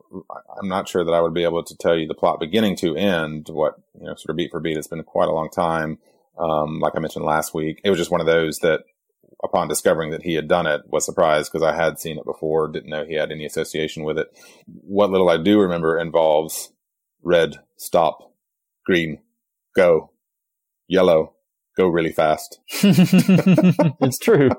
I'm 0.60 0.68
not 0.68 0.88
sure 0.88 1.04
that 1.04 1.12
I 1.12 1.22
would 1.22 1.34
be 1.34 1.44
able 1.44 1.64
to 1.64 1.76
tell 1.78 1.98
you 1.98 2.08
the 2.08 2.14
plot 2.14 2.40
beginning 2.40 2.76
to 2.78 2.96
end, 2.96 3.48
what, 3.50 3.74
you 4.00 4.06
know, 4.06 4.16
sort 4.16 4.30
of 4.30 4.36
beat 4.38 4.52
for 4.52 4.60
beat. 4.60 4.78
It's 4.78 4.88
been 4.88 5.04
quite 5.04 5.30
a 5.30 5.34
long 5.34 5.50
time. 5.50 5.98
Um, 6.40 6.80
like 6.80 6.94
I 6.96 7.00
mentioned 7.00 7.26
last 7.26 7.54
week, 7.54 7.82
it 7.84 7.90
was 7.90 7.98
just 8.00 8.12
one 8.12 8.22
of 8.22 8.28
those 8.28 8.60
that 8.60 8.82
upon 9.44 9.68
discovering 9.68 10.12
that 10.12 10.24
he 10.24 10.34
had 10.34 10.48
done 10.48 10.68
it 10.68 10.82
was 10.88 11.06
surprised 11.06 11.52
because 11.52 11.64
I 11.64 11.76
had 11.76 12.00
seen 12.00 12.18
it 12.18 12.26
before, 12.26 12.68
didn't 12.68 12.90
know 12.90 13.06
he 13.06 13.16
had 13.16 13.32
any 13.32 13.46
association 13.46 14.04
with 14.04 14.18
it. 14.18 14.28
What 14.66 15.12
little 15.12 15.30
I 15.30 15.38
do 15.38 15.60
remember 15.60 16.00
involves 16.00 16.72
red, 17.24 17.58
stop, 17.78 18.32
green, 18.86 19.20
go, 19.76 20.12
yellow, 20.88 21.34
go 21.78 21.88
really 21.88 22.12
fast. 22.12 22.60
it's 22.70 24.18
true. 24.18 24.50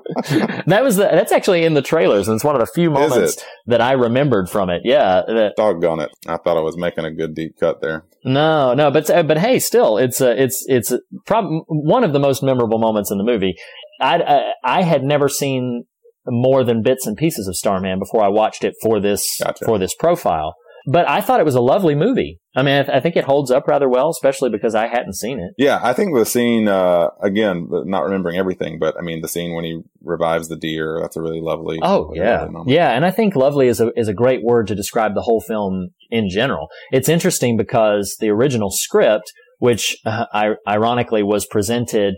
that 0.65 0.81
was 0.83 0.95
the, 0.95 1.03
that's 1.03 1.31
actually 1.31 1.65
in 1.65 1.73
the 1.73 1.81
trailers, 1.81 2.27
and 2.27 2.35
it's 2.35 2.43
one 2.43 2.55
of 2.55 2.61
the 2.61 2.71
few 2.73 2.89
moments 2.89 3.43
that 3.67 3.81
I 3.81 3.91
remembered 3.91 4.49
from 4.49 4.69
it. 4.69 4.81
Yeah, 4.85 5.21
that, 5.27 5.53
doggone 5.57 5.99
it! 5.99 6.09
I 6.27 6.37
thought 6.37 6.57
I 6.57 6.61
was 6.61 6.77
making 6.77 7.05
a 7.05 7.13
good 7.13 7.35
deep 7.35 7.57
cut 7.59 7.81
there. 7.81 8.05
No, 8.23 8.73
no, 8.73 8.89
but 8.89 9.07
but 9.07 9.37
hey, 9.37 9.59
still, 9.59 9.97
it's 9.97 10.21
uh, 10.21 10.33
it's 10.37 10.65
it's 10.67 10.93
prob- 11.25 11.63
one 11.67 12.03
of 12.03 12.13
the 12.13 12.19
most 12.19 12.41
memorable 12.41 12.79
moments 12.79 13.11
in 13.11 13.17
the 13.17 13.23
movie. 13.23 13.55
I, 14.01 14.21
I 14.21 14.53
I 14.79 14.81
had 14.83 15.03
never 15.03 15.29
seen 15.29 15.85
more 16.25 16.63
than 16.63 16.81
bits 16.81 17.05
and 17.05 17.17
pieces 17.17 17.47
of 17.47 17.55
Starman 17.55 17.99
before 17.99 18.23
I 18.23 18.27
watched 18.27 18.63
it 18.63 18.75
for 18.81 18.99
this 18.99 19.39
gotcha. 19.43 19.65
for 19.65 19.77
this 19.77 19.95
profile. 19.95 20.55
But 20.91 21.07
I 21.07 21.21
thought 21.21 21.39
it 21.39 21.45
was 21.45 21.55
a 21.55 21.61
lovely 21.61 21.93
movie. 21.93 22.39
I 22.55 22.63
mean, 22.63 22.79
I, 22.79 22.83
th- 22.83 22.97
I, 22.97 22.99
think 22.99 23.15
it 23.15 23.25
holds 23.25 23.51
up 23.51 23.67
rather 23.67 23.87
well, 23.87 24.09
especially 24.09 24.49
because 24.49 24.73
I 24.73 24.87
hadn't 24.87 25.13
seen 25.13 25.39
it. 25.39 25.53
Yeah, 25.57 25.79
I 25.83 25.93
think 25.93 26.15
the 26.15 26.25
scene, 26.25 26.67
uh, 26.67 27.09
again, 27.21 27.67
not 27.69 28.03
remembering 28.05 28.37
everything, 28.37 28.79
but 28.79 28.97
I 28.97 29.01
mean, 29.01 29.21
the 29.21 29.27
scene 29.27 29.53
when 29.53 29.65
he 29.65 29.81
revives 30.01 30.47
the 30.47 30.55
deer, 30.55 30.97
that's 30.99 31.15
a 31.15 31.21
really 31.21 31.41
lovely. 31.41 31.79
Oh, 31.81 32.11
yeah. 32.15 32.47
Yeah. 32.65 32.89
And 32.89 33.05
I 33.05 33.11
think 33.11 33.35
lovely 33.35 33.67
is 33.67 33.79
a, 33.79 33.91
is 33.95 34.07
a 34.07 34.13
great 34.13 34.43
word 34.43 34.67
to 34.67 34.75
describe 34.75 35.13
the 35.13 35.21
whole 35.21 35.41
film 35.41 35.89
in 36.09 36.27
general. 36.27 36.69
It's 36.91 37.07
interesting 37.07 37.55
because 37.55 38.17
the 38.19 38.29
original 38.29 38.71
script, 38.71 39.31
which 39.59 39.95
uh, 40.05 40.25
I- 40.33 40.55
ironically 40.67 41.21
was 41.21 41.45
presented 41.45 42.15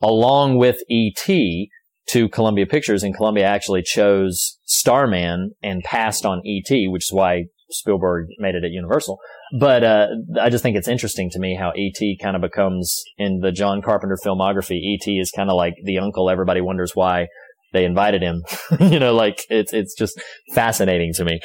along 0.00 0.58
with 0.58 0.78
E.T., 0.88 1.70
to 2.08 2.28
Columbia 2.28 2.66
Pictures, 2.66 3.02
and 3.02 3.14
Columbia 3.14 3.46
actually 3.46 3.82
chose 3.82 4.58
Starman 4.64 5.52
and 5.62 5.82
passed 5.82 6.26
on 6.26 6.44
E.T., 6.44 6.88
which 6.88 7.04
is 7.04 7.12
why 7.12 7.44
Spielberg 7.72 8.26
made 8.38 8.54
it 8.54 8.64
at 8.64 8.70
Universal. 8.70 9.18
But 9.58 9.84
uh, 9.84 10.06
I 10.40 10.50
just 10.50 10.62
think 10.62 10.76
it's 10.76 10.88
interesting 10.88 11.30
to 11.30 11.38
me 11.38 11.56
how 11.58 11.72
E.T. 11.76 12.18
kind 12.22 12.36
of 12.36 12.42
becomes 12.42 13.02
in 13.18 13.40
the 13.40 13.52
John 13.52 13.82
Carpenter 13.82 14.18
filmography. 14.24 14.76
E.T. 14.76 15.18
is 15.18 15.30
kind 15.30 15.50
of 15.50 15.56
like 15.56 15.74
the 15.84 15.98
uncle 15.98 16.30
everybody 16.30 16.60
wonders 16.60 16.92
why 16.94 17.26
they 17.72 17.84
invited 17.84 18.22
him. 18.22 18.42
you 18.80 18.98
know, 18.98 19.14
like 19.14 19.44
it's 19.50 19.72
it's 19.72 19.94
just 19.94 20.20
fascinating 20.54 21.12
to 21.14 21.24
me. 21.24 21.40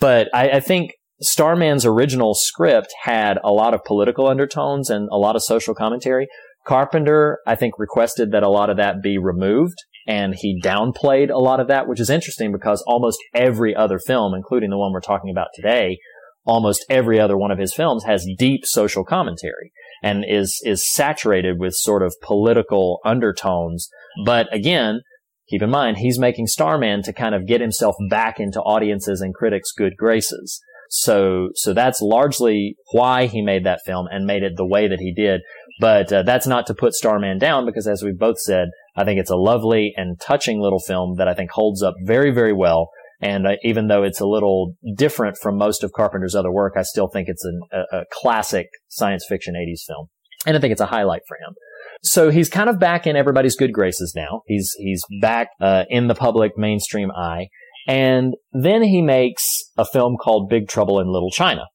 But 0.00 0.28
I, 0.34 0.50
I 0.50 0.60
think 0.60 0.92
Starman's 1.22 1.84
original 1.84 2.34
script 2.34 2.92
had 3.02 3.38
a 3.42 3.52
lot 3.52 3.74
of 3.74 3.84
political 3.84 4.28
undertones 4.28 4.90
and 4.90 5.08
a 5.10 5.16
lot 5.16 5.36
of 5.36 5.42
social 5.42 5.74
commentary. 5.74 6.28
Carpenter, 6.66 7.38
I 7.46 7.54
think, 7.54 7.78
requested 7.78 8.32
that 8.32 8.42
a 8.42 8.48
lot 8.48 8.68
of 8.70 8.76
that 8.76 9.02
be 9.02 9.18
removed 9.18 9.76
and 10.08 10.34
he 10.34 10.58
downplayed 10.64 11.30
a 11.30 11.38
lot 11.38 11.60
of 11.60 11.68
that, 11.68 11.86
which 11.86 12.00
is 12.00 12.08
interesting 12.08 12.50
because 12.50 12.82
almost 12.86 13.18
every 13.34 13.76
other 13.76 13.98
film, 13.98 14.34
including 14.34 14.70
the 14.70 14.78
one 14.78 14.90
we're 14.90 15.00
talking 15.00 15.30
about 15.30 15.48
today, 15.54 15.98
almost 16.46 16.84
every 16.88 17.20
other 17.20 17.36
one 17.36 17.50
of 17.50 17.58
his 17.58 17.74
films 17.74 18.04
has 18.04 18.26
deep 18.38 18.62
social 18.64 19.04
commentary 19.04 19.70
and 20.02 20.24
is 20.26 20.58
is 20.64 20.90
saturated 20.94 21.58
with 21.58 21.74
sort 21.74 22.02
of 22.02 22.14
political 22.22 23.00
undertones. 23.04 23.90
But 24.24 24.52
again, 24.52 25.02
keep 25.50 25.62
in 25.62 25.68
mind 25.68 25.98
he's 25.98 26.18
making 26.18 26.46
Starman 26.46 27.02
to 27.02 27.12
kind 27.12 27.34
of 27.34 27.46
get 27.46 27.60
himself 27.60 27.94
back 28.08 28.40
into 28.40 28.60
audiences 28.60 29.20
and 29.20 29.34
critics' 29.34 29.72
good 29.76 29.92
graces. 29.98 30.58
So 30.88 31.50
so 31.54 31.74
that's 31.74 32.00
largely 32.00 32.76
why 32.92 33.26
he 33.26 33.42
made 33.42 33.66
that 33.66 33.80
film 33.84 34.06
and 34.10 34.24
made 34.24 34.42
it 34.42 34.56
the 34.56 34.66
way 34.66 34.88
that 34.88 35.00
he 35.00 35.12
did. 35.12 35.42
But 35.80 36.10
uh, 36.10 36.22
that's 36.22 36.46
not 36.46 36.66
to 36.68 36.74
put 36.74 36.94
Starman 36.94 37.38
down 37.38 37.66
because 37.66 37.86
as 37.86 38.02
we 38.02 38.12
both 38.12 38.38
said, 38.40 38.68
I 38.98 39.04
think 39.04 39.20
it's 39.20 39.30
a 39.30 39.36
lovely 39.36 39.94
and 39.96 40.20
touching 40.20 40.60
little 40.60 40.80
film 40.80 41.14
that 41.18 41.28
I 41.28 41.34
think 41.34 41.52
holds 41.52 41.84
up 41.84 41.94
very, 42.04 42.32
very 42.32 42.52
well. 42.52 42.90
And 43.20 43.46
uh, 43.46 43.52
even 43.62 43.86
though 43.86 44.02
it's 44.02 44.20
a 44.20 44.26
little 44.26 44.74
different 44.96 45.36
from 45.40 45.56
most 45.56 45.84
of 45.84 45.92
Carpenter's 45.92 46.34
other 46.34 46.50
work, 46.50 46.74
I 46.76 46.82
still 46.82 47.08
think 47.08 47.28
it's 47.28 47.44
an, 47.44 47.60
a, 47.72 47.98
a 47.98 48.04
classic 48.12 48.66
science 48.88 49.24
fiction 49.28 49.54
80s 49.54 49.82
film. 49.86 50.08
And 50.46 50.56
I 50.56 50.60
think 50.60 50.72
it's 50.72 50.80
a 50.80 50.86
highlight 50.86 51.22
for 51.28 51.36
him. 51.36 51.54
So 52.02 52.30
he's 52.30 52.48
kind 52.48 52.68
of 52.68 52.80
back 52.80 53.06
in 53.06 53.14
everybody's 53.14 53.54
good 53.54 53.72
graces 53.72 54.12
now. 54.16 54.42
He's, 54.46 54.72
he's 54.78 55.02
back, 55.20 55.50
uh, 55.60 55.84
in 55.88 56.08
the 56.08 56.14
public 56.14 56.52
mainstream 56.56 57.10
eye. 57.12 57.46
And 57.86 58.34
then 58.52 58.82
he 58.82 59.00
makes 59.00 59.44
a 59.76 59.84
film 59.84 60.16
called 60.20 60.48
Big 60.48 60.68
Trouble 60.68 60.98
in 61.00 61.06
Little 61.06 61.30
China. 61.30 61.66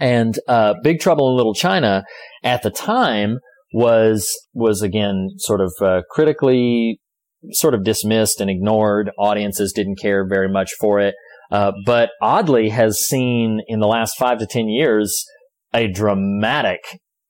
And, 0.00 0.38
uh, 0.48 0.74
Big 0.82 1.00
Trouble 1.00 1.30
in 1.30 1.36
Little 1.36 1.54
China 1.54 2.04
at 2.44 2.62
the 2.62 2.70
time 2.70 3.38
was 3.76 4.26
was 4.54 4.80
again 4.80 5.28
sort 5.36 5.60
of 5.60 5.70
uh, 5.82 6.00
critically 6.10 6.98
sort 7.50 7.74
of 7.74 7.84
dismissed 7.84 8.40
and 8.40 8.48
ignored. 8.48 9.10
Audiences 9.18 9.70
didn't 9.76 9.98
care 10.00 10.26
very 10.26 10.48
much 10.48 10.70
for 10.80 10.98
it, 10.98 11.14
uh, 11.52 11.72
but 11.84 12.08
oddly 12.22 12.70
has 12.70 12.98
seen 12.98 13.60
in 13.68 13.80
the 13.80 13.86
last 13.86 14.16
five 14.16 14.38
to 14.38 14.46
ten 14.46 14.70
years 14.70 15.22
a 15.74 15.88
dramatic 15.88 16.80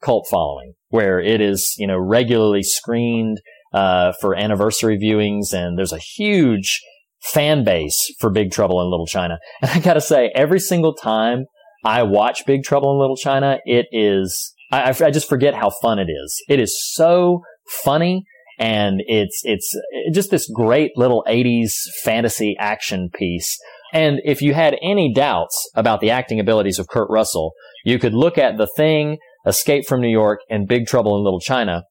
cult 0.01 0.29
following 0.31 0.75
where 0.91 1.19
it 1.19 1.41
is 1.41 1.75
you 1.79 1.87
know 1.89 1.99
regularly 1.99 2.63
screened 2.63 3.39
uh, 3.75 4.13
for 4.21 4.37
anniversary 4.37 4.97
viewings, 4.97 5.53
and 5.53 5.77
there's 5.77 5.93
a 5.93 5.99
huge 5.99 6.81
fan 7.23 7.65
base 7.65 7.99
for 8.21 8.31
Big 8.31 8.53
Trouble 8.53 8.81
in 8.83 8.89
Little 8.89 9.09
China. 9.09 9.39
And 9.63 9.73
I 9.73 9.81
gotta 9.81 10.01
say, 10.01 10.31
every 10.33 10.61
single 10.61 10.95
time 10.95 11.47
I 11.85 12.05
watch 12.05 12.47
Big 12.47 12.63
Trouble 12.63 12.93
in 12.93 13.01
Little 13.01 13.17
China, 13.17 13.59
it 13.65 13.87
is 13.91 14.55
I, 14.71 14.91
I 14.91 15.11
just 15.11 15.29
forget 15.29 15.55
how 15.55 15.71
fun 15.83 15.99
it 15.99 16.09
is. 16.11 16.43
It 16.49 16.61
is 16.61 16.77
so 16.95 17.43
funny 17.83 18.25
and 18.59 19.03
it's 19.07 19.43
it's 19.45 19.71
just 20.13 20.31
this 20.31 20.51
great 20.51 20.93
little 20.97 21.25
80s 21.29 21.73
fantasy 22.03 22.57
action 22.59 23.11
piece. 23.15 23.59
And 23.93 24.21
if 24.25 24.43
you 24.43 24.55
had 24.55 24.77
any 24.83 25.13
doubts 25.13 25.71
about 25.75 26.01
the 26.01 26.11
acting 26.11 26.41
abilities 26.41 26.79
of 26.79 26.89
Kurt 26.89 27.09
Russell, 27.11 27.53
you 27.85 27.99
could 27.99 28.15
look 28.15 28.37
at 28.37 28.59
The 28.59 28.69
Thing, 28.77 29.19
Escape 29.47 29.87
from 29.87 30.01
New 30.01 30.11
York, 30.11 30.41
and 30.51 30.67
Big 30.67 30.87
Trouble 30.87 31.17
in 31.17 31.25
Little 31.25 31.41
China 31.41 31.85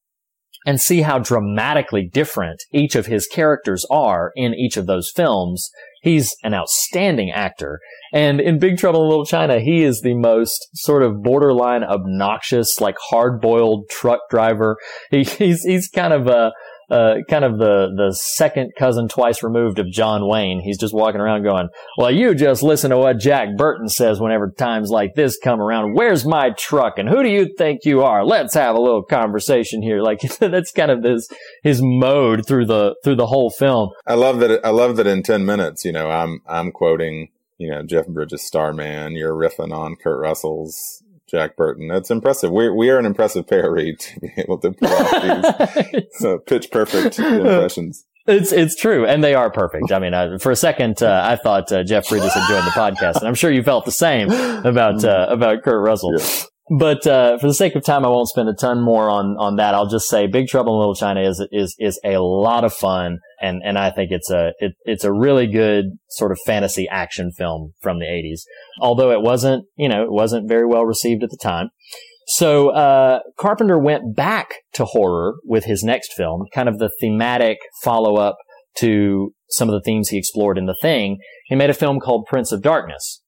and 0.66 0.82
see 0.82 1.02
how 1.02 1.20
dramatically 1.20 2.10
different 2.12 2.64
each 2.74 2.96
of 2.96 3.06
his 3.06 3.28
characters 3.28 3.86
are 3.90 4.32
in 4.36 4.54
each 4.54 4.78
of 4.78 4.88
those 4.88 5.12
films. 5.16 5.70
He's 6.02 6.36
an 6.44 6.54
outstanding 6.54 7.32
actor. 7.32 7.80
And 8.14 8.40
in 8.40 8.60
Big 8.60 8.78
Trouble 8.78 9.04
in 9.04 9.10
Little 9.10 9.26
China, 9.26 9.60
he 9.60 9.84
is 9.84 10.02
the 10.02 10.16
most 10.16 10.70
sort 10.74 11.04
of 11.04 11.24
borderline 11.24 11.84
obnoxious, 11.84 12.80
like 12.80 12.96
hard 13.10 13.42
boiled 13.42 13.90
truck 13.90 14.22
driver. 14.30 14.78
He, 15.12 15.24
he's, 15.24 15.64
he's 15.64 15.88
kind 15.88 16.14
of 16.14 16.28
a, 16.28 16.52
uh, 16.90 17.16
kind 17.30 17.44
of 17.44 17.58
the, 17.58 17.94
the 17.96 18.14
second 18.14 18.74
cousin 18.78 19.08
twice 19.08 19.44
removed 19.44 19.80
of 19.80 19.88
John 19.90 20.28
Wayne. 20.28 20.62
He's 20.62 20.78
just 20.78 20.94
walking 20.94 21.22
around 21.22 21.44
going, 21.44 21.70
well, 21.98 22.12
you 22.12 22.36
just 22.36 22.64
listen 22.64 22.92
to 22.92 22.98
what 22.98 23.20
Jack 23.20 23.50
Burton 23.58 23.90
says 23.90 24.20
whenever 24.20 24.52
times 24.52 24.90
like 24.90 25.16
this 25.16 25.38
come 25.38 25.60
around. 25.60 25.94
Where's 25.94 26.26
my 26.26 26.52
truck? 26.58 26.98
And 26.98 27.10
who 27.10 27.24
do 27.24 27.30
you 27.30 27.54
think 27.58 27.82
you 27.86 28.02
are? 28.02 28.26
Let's 28.26 28.54
have 28.54 28.76
a 28.76 28.82
little 28.82 29.04
conversation 29.04 29.82
here. 29.82 29.96
Like 30.06 30.20
that's 30.40 30.72
kind 30.72 30.92
of 30.92 31.04
his, 31.04 31.28
his 31.64 31.80
mode 31.82 32.46
through 32.46 32.68
the, 32.68 32.96
through 33.04 33.16
the 33.16 33.26
whole 33.26 33.50
film. 33.50 33.90
I 34.06 34.14
love 34.14 34.40
that. 34.40 34.64
I 34.64 34.70
love 34.70 34.98
that 34.98 35.08
in 35.08 35.24
10 35.24 35.46
minutes, 35.48 35.84
you 35.84 35.92
know, 35.92 36.12
I'm, 36.12 36.42
I'm 36.48 36.72
quoting, 36.72 37.30
you 37.58 37.72
know, 37.72 37.82
Jeff 37.82 38.06
Bridges 38.08 38.44
Starman. 38.44 39.14
You're 39.14 39.34
riffing 39.34 39.76
on 39.76 39.96
Kurt 39.96 40.20
Russell's 40.20 41.04
Jack 41.28 41.56
Burton. 41.56 41.88
That's 41.88 42.12
impressive. 42.12 42.52
We're, 42.52 42.74
we 42.74 42.90
are 42.90 43.00
an 43.00 43.06
impressive 43.06 43.48
pair, 43.48 43.72
Reed, 43.72 44.00
to 44.00 44.20
be 44.20 44.34
able 44.38 44.60
to 44.60 44.72
pull 44.72 44.90
off 44.90 45.24
these 45.92 46.24
uh, 46.26 46.38
pitch 46.46 46.72
perfect 46.72 47.20
impressions. 47.20 48.06
It's 48.28 48.52
it's 48.52 48.76
true, 48.76 49.06
and 49.06 49.24
they 49.24 49.36
are 49.36 49.52
perfect. 49.52 49.92
I 49.92 50.00
mean, 50.00 50.16
I, 50.16 50.40
for 50.40 50.52
a 50.52 50.56
second, 50.56 51.04
uh, 51.04 51.22
I 51.24 51.36
thought 51.36 51.72
uh, 51.72 51.84
Jeff 51.84 52.10
Bridges 52.10 52.34
had 52.34 52.48
joined 52.50 52.66
the 52.66 52.72
podcast, 52.72 53.18
and 53.18 53.28
I'm 53.28 53.36
sure 53.36 53.52
you 53.52 53.62
felt 53.62 53.86
the 53.86 53.92
same 53.92 54.32
about 54.32 55.04
uh, 55.04 55.28
about 55.30 55.62
Kurt 55.62 55.86
Russell. 55.86 56.12
Yeah. 56.18 56.26
But 56.68 57.06
uh, 57.06 57.38
for 57.38 57.46
the 57.46 57.54
sake 57.54 57.76
of 57.76 57.84
time, 57.84 58.04
I 58.04 58.08
won't 58.08 58.28
spend 58.28 58.50
a 58.50 58.56
ton 58.56 58.82
more 58.82 59.12
on 59.12 59.38
on 59.38 59.58
that. 59.58 59.76
I'll 59.76 59.88
just 59.88 60.10
say, 60.10 60.26
Big 60.26 60.48
Trouble 60.48 60.74
in 60.74 60.80
Little 60.80 60.96
China 60.96 61.22
is 61.22 61.46
is 61.52 61.76
is 61.78 62.00
a 62.04 62.18
lot 62.18 62.64
of 62.64 62.74
fun, 62.74 63.20
and 63.46 63.62
and 63.64 63.78
I 63.78 63.92
think 63.92 64.12
it's 64.12 64.30
a 64.30 64.54
it, 64.60 64.74
it's 64.84 65.04
a 65.04 65.14
really 65.14 65.48
good 65.48 65.86
sort 66.10 66.32
of 66.32 66.40
fantasy 66.46 66.88
action 66.90 67.32
film 67.32 67.74
from 67.82 68.00
the 68.00 68.06
'80s. 68.06 68.42
Although 68.82 69.12
it 69.12 69.22
wasn't, 69.22 69.66
you 69.78 69.88
know, 69.88 70.04
it 70.04 70.12
wasn't 70.12 70.50
very 70.50 70.66
well 70.66 70.84
received 70.84 71.24
at 71.24 71.30
the 71.30 71.40
time. 71.42 71.70
So 72.28 72.70
uh, 72.70 73.20
Carpenter 73.38 73.78
went 73.78 74.16
back 74.16 74.56
to 74.74 74.86
horror 74.86 75.36
with 75.44 75.66
his 75.66 75.84
next 75.84 76.14
film, 76.14 76.46
kind 76.54 76.68
of 76.68 76.80
the 76.80 76.90
thematic 77.00 77.60
follow 77.84 78.16
up 78.16 78.38
to 78.78 79.34
some 79.50 79.70
of 79.70 79.74
the 79.74 79.82
themes 79.82 80.10
he 80.10 80.18
explored 80.18 80.58
in 80.58 80.66
The 80.66 80.78
Thing. 80.82 81.20
He 81.46 81.56
made 81.56 81.70
a 81.70 81.76
film 81.76 82.00
called 82.00 82.26
Prince 82.26 82.52
of 82.52 82.64
Darkness. 82.64 83.22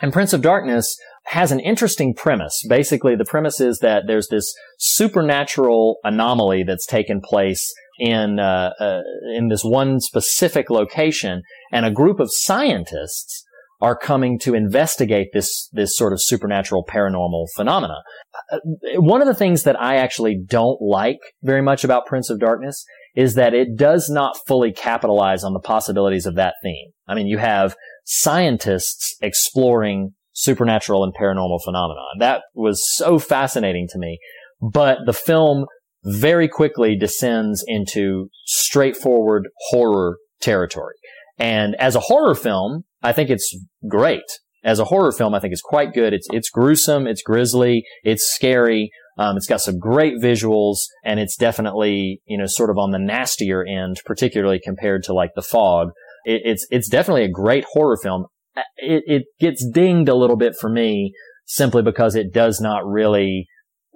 And 0.00 0.12
Prince 0.12 0.32
of 0.32 0.42
Darkness 0.42 0.96
has 1.26 1.52
an 1.52 1.60
interesting 1.60 2.12
premise. 2.12 2.60
Basically, 2.68 3.14
the 3.14 3.24
premise 3.24 3.60
is 3.60 3.78
that 3.78 4.04
there's 4.08 4.28
this 4.28 4.52
supernatural 4.78 5.98
anomaly 6.02 6.64
that's 6.64 6.86
taken 6.86 7.20
place 7.22 7.72
in 7.98 8.38
uh, 8.38 8.72
uh, 8.80 9.00
in 9.34 9.48
this 9.48 9.62
one 9.62 10.00
specific 10.00 10.70
location, 10.70 11.42
and 11.72 11.84
a 11.86 11.90
group 11.90 12.20
of 12.20 12.28
scientists 12.30 13.44
are 13.80 13.96
coming 13.96 14.38
to 14.38 14.54
investigate 14.54 15.28
this 15.32 15.68
this 15.72 15.96
sort 15.96 16.12
of 16.12 16.22
supernatural 16.22 16.84
paranormal 16.84 17.46
phenomena. 17.54 17.96
Uh, 18.50 18.58
one 18.96 19.20
of 19.20 19.26
the 19.26 19.34
things 19.34 19.62
that 19.64 19.80
I 19.80 19.96
actually 19.96 20.40
don't 20.44 20.80
like 20.80 21.18
very 21.42 21.62
much 21.62 21.84
about 21.84 22.06
Prince 22.06 22.30
of 22.30 22.40
Darkness 22.40 22.84
is 23.14 23.34
that 23.34 23.54
it 23.54 23.76
does 23.76 24.08
not 24.10 24.36
fully 24.46 24.72
capitalize 24.72 25.44
on 25.44 25.52
the 25.52 25.60
possibilities 25.60 26.26
of 26.26 26.34
that 26.34 26.54
theme. 26.62 26.90
I 27.06 27.14
mean, 27.14 27.26
you 27.26 27.38
have 27.38 27.76
scientists 28.04 29.16
exploring 29.22 30.14
supernatural 30.32 31.04
and 31.04 31.14
paranormal 31.14 31.60
phenomena. 31.64 32.00
That 32.18 32.42
was 32.54 32.82
so 32.96 33.18
fascinating 33.18 33.86
to 33.90 33.98
me. 33.98 34.18
But 34.60 34.98
the 35.06 35.12
film 35.12 35.66
very 36.04 36.48
quickly 36.48 36.96
descends 36.96 37.64
into 37.66 38.28
straightforward 38.46 39.48
horror 39.68 40.18
territory. 40.40 40.94
And 41.38 41.74
as 41.76 41.96
a 41.96 42.00
horror 42.00 42.34
film, 42.34 42.84
I 43.02 43.12
think 43.12 43.30
it's 43.30 43.56
great. 43.88 44.24
As 44.62 44.78
a 44.78 44.84
horror 44.84 45.12
film, 45.12 45.34
I 45.34 45.40
think 45.40 45.52
it's 45.52 45.62
quite 45.62 45.92
good. 45.92 46.12
It's, 46.12 46.26
it's 46.30 46.50
gruesome. 46.50 47.06
It's 47.06 47.22
grisly. 47.22 47.84
It's 48.02 48.24
scary. 48.24 48.90
Um, 49.18 49.36
it's 49.36 49.46
got 49.46 49.60
some 49.60 49.78
great 49.78 50.14
visuals 50.20 50.78
and 51.04 51.20
it's 51.20 51.36
definitely, 51.36 52.20
you 52.26 52.38
know, 52.38 52.46
sort 52.46 52.70
of 52.70 52.78
on 52.78 52.90
the 52.90 52.98
nastier 52.98 53.64
end, 53.64 54.00
particularly 54.04 54.60
compared 54.62 55.02
to 55.04 55.14
like 55.14 55.30
The 55.36 55.42
Fog. 55.42 55.90
It, 56.24 56.42
it's, 56.44 56.66
it's 56.70 56.88
definitely 56.88 57.24
a 57.24 57.30
great 57.30 57.64
horror 57.72 57.98
film. 58.02 58.26
it, 58.76 59.04
it 59.06 59.22
gets 59.38 59.66
dinged 59.68 60.08
a 60.08 60.16
little 60.16 60.36
bit 60.36 60.54
for 60.58 60.68
me 60.68 61.12
simply 61.46 61.82
because 61.82 62.14
it 62.14 62.32
does 62.32 62.60
not 62.60 62.86
really, 62.86 63.46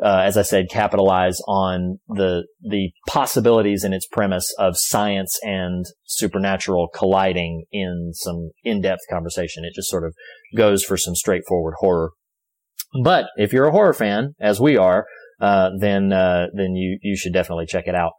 uh, 0.02 0.22
as 0.24 0.36
I 0.36 0.42
said, 0.42 0.66
capitalize 0.70 1.40
on 1.48 1.98
the 2.08 2.44
the 2.60 2.90
possibilities 3.08 3.84
in 3.84 3.92
its 3.92 4.06
premise 4.06 4.54
of 4.58 4.76
science 4.76 5.38
and 5.42 5.84
supernatural 6.04 6.88
colliding 6.94 7.64
in 7.72 8.12
some 8.14 8.50
in-depth 8.62 9.02
conversation. 9.10 9.64
It 9.64 9.74
just 9.74 9.90
sort 9.90 10.04
of 10.04 10.14
goes 10.56 10.84
for 10.84 10.96
some 10.96 11.14
straightforward 11.14 11.74
horror. 11.78 12.10
But 13.02 13.26
if 13.36 13.52
you're 13.52 13.66
a 13.66 13.72
horror 13.72 13.92
fan, 13.92 14.34
as 14.40 14.60
we 14.60 14.76
are, 14.76 15.06
uh, 15.40 15.70
then 15.80 16.12
uh, 16.12 16.46
then 16.54 16.74
you 16.74 16.98
you 17.02 17.16
should 17.16 17.32
definitely 17.32 17.66
check 17.66 17.86
it 17.86 17.94
out. 17.94 18.12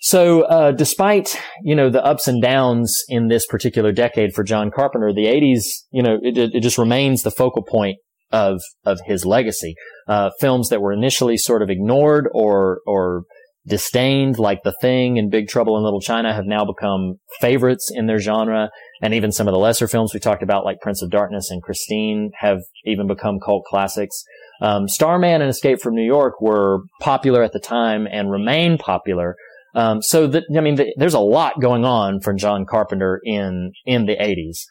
So, 0.00 0.42
uh, 0.42 0.70
despite, 0.70 1.36
you 1.64 1.74
know, 1.74 1.90
the 1.90 2.04
ups 2.04 2.28
and 2.28 2.40
downs 2.40 3.02
in 3.08 3.26
this 3.26 3.46
particular 3.46 3.90
decade 3.90 4.32
for 4.32 4.44
John 4.44 4.70
Carpenter, 4.70 5.12
the 5.12 5.26
80s, 5.26 5.64
you 5.90 6.04
know, 6.04 6.18
it, 6.22 6.38
it 6.54 6.62
just 6.62 6.78
remains 6.78 7.22
the 7.22 7.32
focal 7.32 7.64
point 7.64 7.98
of, 8.30 8.60
of 8.84 9.00
his 9.06 9.24
legacy. 9.24 9.74
Uh, 10.06 10.30
films 10.40 10.68
that 10.68 10.80
were 10.80 10.92
initially 10.92 11.36
sort 11.36 11.62
of 11.62 11.70
ignored 11.70 12.28
or, 12.32 12.80
or 12.86 13.24
disdained, 13.66 14.38
like 14.38 14.62
The 14.62 14.74
Thing 14.80 15.18
and 15.18 15.30
Big 15.30 15.48
Trouble 15.48 15.76
in 15.76 15.84
Little 15.84 16.00
China, 16.00 16.32
have 16.32 16.46
now 16.46 16.64
become 16.64 17.16
favorites 17.40 17.90
in 17.92 18.06
their 18.06 18.18
genre. 18.18 18.70
And 19.02 19.14
even 19.14 19.32
some 19.32 19.46
of 19.46 19.52
the 19.52 19.60
lesser 19.60 19.86
films 19.86 20.14
we 20.14 20.20
talked 20.20 20.42
about, 20.42 20.64
like 20.64 20.80
Prince 20.80 21.02
of 21.02 21.10
Darkness 21.10 21.50
and 21.50 21.62
Christine, 21.62 22.30
have 22.38 22.60
even 22.84 23.06
become 23.06 23.38
cult 23.44 23.64
classics. 23.64 24.24
Um, 24.60 24.88
Starman 24.88 25.40
and 25.40 25.50
Escape 25.50 25.80
from 25.80 25.94
New 25.94 26.06
York 26.06 26.40
were 26.40 26.80
popular 27.00 27.42
at 27.42 27.52
the 27.52 27.60
time 27.60 28.08
and 28.10 28.30
remain 28.30 28.78
popular 28.78 29.36
um, 29.74 30.02
so 30.02 30.26
that, 30.26 30.44
I 30.56 30.60
mean, 30.60 30.76
the, 30.76 30.92
there's 30.96 31.14
a 31.14 31.20
lot 31.20 31.60
going 31.60 31.84
on 31.84 32.20
for 32.20 32.32
John 32.32 32.66
Carpenter 32.68 33.20
in, 33.22 33.72
in 33.84 34.06
the 34.06 34.16
80s, 34.16 34.64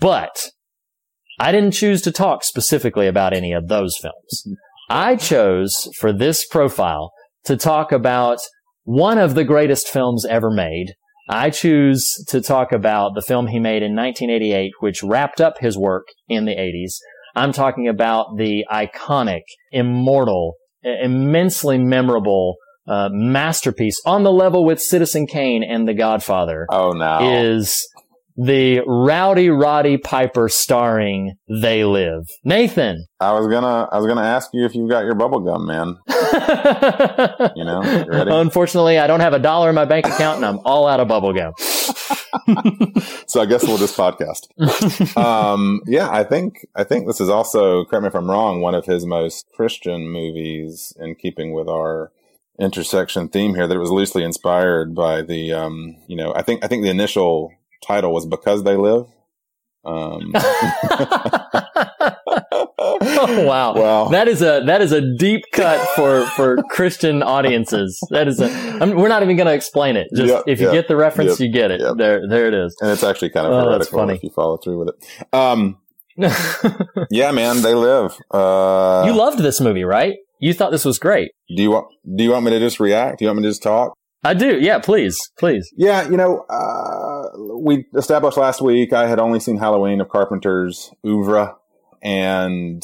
but 0.00 0.50
I 1.42 1.50
didn't 1.50 1.72
choose 1.72 2.02
to 2.02 2.12
talk 2.12 2.44
specifically 2.44 3.08
about 3.08 3.32
any 3.32 3.52
of 3.52 3.66
those 3.66 3.98
films. 4.00 4.46
I 4.88 5.16
chose 5.16 5.88
for 5.98 6.12
this 6.12 6.46
profile 6.46 7.10
to 7.46 7.56
talk 7.56 7.90
about 7.90 8.38
one 8.84 9.18
of 9.18 9.34
the 9.34 9.42
greatest 9.42 9.88
films 9.88 10.24
ever 10.24 10.52
made. 10.52 10.94
I 11.28 11.50
choose 11.50 12.08
to 12.28 12.40
talk 12.40 12.70
about 12.70 13.16
the 13.16 13.22
film 13.22 13.48
he 13.48 13.58
made 13.58 13.82
in 13.82 13.96
1988, 13.96 14.70
which 14.78 15.02
wrapped 15.02 15.40
up 15.40 15.54
his 15.58 15.76
work 15.76 16.06
in 16.28 16.44
the 16.44 16.54
80s. 16.54 16.98
I'm 17.34 17.52
talking 17.52 17.88
about 17.88 18.36
the 18.36 18.64
iconic, 18.70 19.42
immortal, 19.72 20.54
immensely 20.84 21.76
memorable 21.76 22.54
uh, 22.86 23.08
masterpiece 23.10 24.00
on 24.06 24.22
the 24.22 24.32
level 24.32 24.64
with 24.64 24.80
Citizen 24.80 25.26
Kane 25.26 25.64
and 25.64 25.88
The 25.88 25.94
Godfather. 25.94 26.68
Oh 26.70 26.90
no. 26.90 27.18
Is 27.20 27.84
the 28.36 28.80
Rowdy 28.86 29.50
Roddy 29.50 29.98
Piper 29.98 30.48
starring 30.48 31.34
They 31.48 31.84
Live. 31.84 32.28
Nathan. 32.44 33.06
I 33.20 33.32
was 33.32 33.46
gonna 33.48 33.88
I 33.92 33.98
was 33.98 34.06
gonna 34.06 34.22
ask 34.22 34.50
you 34.52 34.64
if 34.64 34.74
you've 34.74 34.90
got 34.90 35.04
your 35.04 35.14
bubble 35.14 35.40
gum, 35.40 35.66
man. 35.66 35.98
you 37.56 37.64
know? 37.64 37.82
Unfortunately, 38.40 38.98
I 38.98 39.06
don't 39.06 39.20
have 39.20 39.34
a 39.34 39.38
dollar 39.38 39.68
in 39.68 39.74
my 39.74 39.84
bank 39.84 40.06
account 40.06 40.36
and 40.36 40.46
I'm 40.46 40.60
all 40.64 40.86
out 40.86 41.00
of 41.00 41.08
bubble 41.08 41.32
gum. 41.32 41.52
so 43.26 43.40
I 43.40 43.46
guess 43.46 43.62
we'll 43.62 43.78
just 43.78 43.96
podcast. 43.96 45.16
um, 45.16 45.80
yeah, 45.86 46.10
I 46.10 46.24
think 46.24 46.66
I 46.74 46.84
think 46.84 47.06
this 47.06 47.20
is 47.20 47.28
also, 47.28 47.84
correct 47.84 48.02
me 48.02 48.08
if 48.08 48.14
I'm 48.14 48.30
wrong, 48.30 48.60
one 48.60 48.74
of 48.74 48.86
his 48.86 49.04
most 49.06 49.46
Christian 49.54 50.08
movies 50.08 50.92
in 50.98 51.14
keeping 51.14 51.52
with 51.52 51.68
our 51.68 52.12
intersection 52.58 53.28
theme 53.28 53.54
here 53.54 53.66
that 53.66 53.74
it 53.74 53.80
was 53.80 53.90
loosely 53.90 54.22
inspired 54.22 54.94
by 54.94 55.22
the 55.22 55.52
um 55.52 55.96
you 56.06 56.14
know 56.14 56.34
i 56.36 56.42
think 56.42 56.62
i 56.62 56.68
think 56.68 56.82
the 56.82 56.90
initial 56.90 57.50
title 57.86 58.12
was 58.12 58.26
because 58.26 58.62
they 58.64 58.76
live? 58.76 59.06
Um 59.84 60.32
oh 62.78 63.44
wow. 63.46 63.74
Wow. 63.74 64.08
that 64.08 64.28
is 64.28 64.42
a 64.42 64.62
that 64.66 64.80
is 64.80 64.92
a 64.92 65.00
deep 65.16 65.42
cut 65.52 65.80
for 65.96 66.24
for 66.36 66.56
christian 66.70 67.22
audiences. 67.22 67.98
That 68.10 68.28
is 68.28 68.40
a 68.40 68.46
I 68.46 68.86
mean, 68.86 68.96
we're 68.96 69.08
not 69.08 69.22
even 69.22 69.36
going 69.36 69.46
to 69.48 69.54
explain 69.54 69.96
it. 69.96 70.08
Just 70.14 70.28
Yep, 70.28 70.44
if 70.46 70.60
you 70.60 70.66
yep, 70.66 70.74
get 70.74 70.88
the 70.88 70.96
reference 70.96 71.40
yep, 71.40 71.46
you 71.48 71.52
get 71.52 71.70
it. 71.70 71.80
there 71.96 72.22
there 72.28 72.46
it 72.46 72.54
is. 72.54 72.76
And 72.80 72.90
it's 72.90 73.02
actually 73.02 73.30
kind 73.30 73.46
of 73.46 73.52
Oh, 73.52 73.70
heretical 73.70 73.98
funny. 73.98 74.14
if 74.14 74.22
you 74.22 74.30
follow 74.30 74.56
through 74.56 74.78
with 74.84 74.88
it. 74.90 75.34
Um 75.34 75.78
yeah 77.10 77.30
man 77.32 77.62
they 77.62 77.74
live. 77.74 78.16
Uh 78.30 79.02
you 79.06 79.14
loved 79.14 79.38
this 79.40 79.60
movie 79.60 79.84
right? 79.84 80.14
You 80.38 80.52
thought 80.54 80.70
this 80.72 80.84
was 80.84 80.98
great. 80.98 81.32
Do 81.56 81.62
you 81.62 81.70
want 81.70 81.86
do 82.16 82.22
you 82.24 82.30
want 82.30 82.44
me 82.44 82.50
to 82.52 82.58
just 82.60 82.78
react? 82.80 83.18
Do 83.18 83.24
you 83.24 83.28
want 83.30 83.38
me 83.40 83.44
to 83.44 83.50
just 83.50 83.62
talk 83.62 83.94
i 84.24 84.34
do 84.34 84.58
yeah 84.60 84.78
please 84.78 85.18
please 85.38 85.72
Yeah, 85.76 86.08
you 86.08 86.16
know, 86.16 86.44
uh, 86.48 87.28
we 87.58 87.86
established 87.96 88.36
last 88.36 88.60
week 88.60 88.92
I 88.92 89.06
had 89.08 89.18
only 89.18 89.40
seen 89.40 89.58
Halloween 89.58 90.00
of 90.00 90.08
Carpenter's 90.08 90.92
oeuvre 91.04 91.56
and 92.02 92.82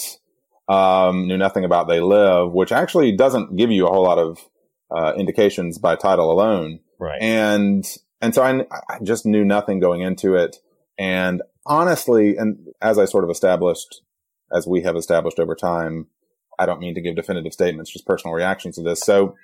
um, 0.68 1.26
knew 1.26 1.36
nothing 1.36 1.64
about 1.64 1.88
They 1.88 2.00
Live, 2.00 2.52
which 2.52 2.72
actually 2.72 3.16
doesn't 3.16 3.56
give 3.56 3.70
you 3.70 3.86
a 3.86 3.90
whole 3.90 4.04
lot 4.04 4.18
of 4.18 4.38
uh, 4.90 5.14
indications 5.16 5.78
by 5.78 5.96
title 5.96 6.30
alone. 6.30 6.80
right 6.98 7.20
And 7.20 7.84
and 8.20 8.34
so 8.34 8.42
I, 8.42 8.60
I 8.88 8.98
just 9.02 9.26
knew 9.26 9.44
nothing 9.44 9.80
going 9.80 10.00
into 10.02 10.34
it. 10.34 10.56
And 10.98 11.42
honestly, 11.66 12.36
and 12.36 12.58
as 12.82 12.98
I 12.98 13.04
sort 13.04 13.24
of 13.24 13.30
established, 13.30 14.02
as 14.52 14.66
we 14.66 14.82
have 14.82 14.96
established 14.96 15.38
over 15.38 15.54
time, 15.54 16.08
I 16.58 16.66
don't 16.66 16.80
mean 16.80 16.94
to 16.96 17.00
give 17.00 17.14
definitive 17.14 17.52
statements, 17.52 17.92
just 17.92 18.06
personal 18.06 18.34
reactions 18.34 18.74
to 18.76 18.82
this. 18.82 19.00
So 19.00 19.36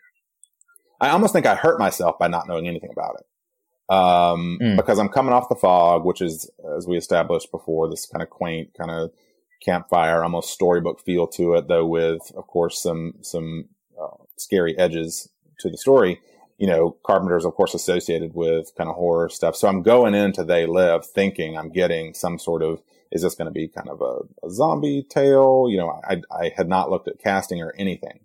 I 1.00 1.10
almost 1.10 1.32
think 1.32 1.46
I 1.46 1.54
hurt 1.54 1.78
myself 1.78 2.18
by 2.18 2.28
not 2.28 2.46
knowing 2.48 2.66
anything 2.68 2.90
about 2.92 3.16
it. 3.20 3.26
Um, 3.94 4.58
Mm. 4.62 4.76
because 4.76 4.98
I'm 4.98 5.10
coming 5.10 5.34
off 5.34 5.50
the 5.50 5.54
fog, 5.56 6.04
which 6.04 6.22
is, 6.22 6.50
as 6.76 6.86
we 6.86 6.96
established 6.96 7.50
before, 7.52 7.88
this 7.90 8.06
kind 8.06 8.22
of 8.22 8.30
quaint, 8.30 8.72
kind 8.74 8.90
of 8.90 9.10
campfire, 9.62 10.22
almost 10.22 10.50
storybook 10.50 11.00
feel 11.00 11.26
to 11.28 11.54
it, 11.54 11.68
though 11.68 11.86
with, 11.86 12.32
of 12.34 12.46
course, 12.46 12.80
some, 12.80 13.14
some, 13.20 13.66
uh, 14.00 14.16
scary 14.36 14.76
edges 14.78 15.28
to 15.60 15.68
the 15.68 15.76
story. 15.76 16.20
You 16.56 16.66
know, 16.66 16.96
Carpenter 17.04 17.36
is, 17.36 17.44
of 17.44 17.54
course, 17.54 17.74
associated 17.74 18.34
with 18.34 18.74
kind 18.76 18.88
of 18.88 18.96
horror 18.96 19.28
stuff. 19.28 19.54
So 19.56 19.68
I'm 19.68 19.82
going 19.82 20.14
into 20.14 20.44
They 20.44 20.64
Live 20.66 21.04
thinking 21.06 21.56
I'm 21.58 21.70
getting 21.70 22.14
some 22.14 22.38
sort 22.38 22.62
of, 22.62 22.80
is 23.10 23.22
this 23.22 23.34
going 23.34 23.46
to 23.46 23.52
be 23.52 23.68
kind 23.68 23.88
of 23.88 24.00
a, 24.00 24.46
a 24.46 24.50
zombie 24.50 25.02
tale? 25.02 25.66
You 25.68 25.76
know, 25.78 26.00
I, 26.08 26.22
I 26.30 26.52
had 26.56 26.68
not 26.68 26.90
looked 26.90 27.08
at 27.08 27.18
casting 27.18 27.60
or 27.60 27.74
anything. 27.76 28.20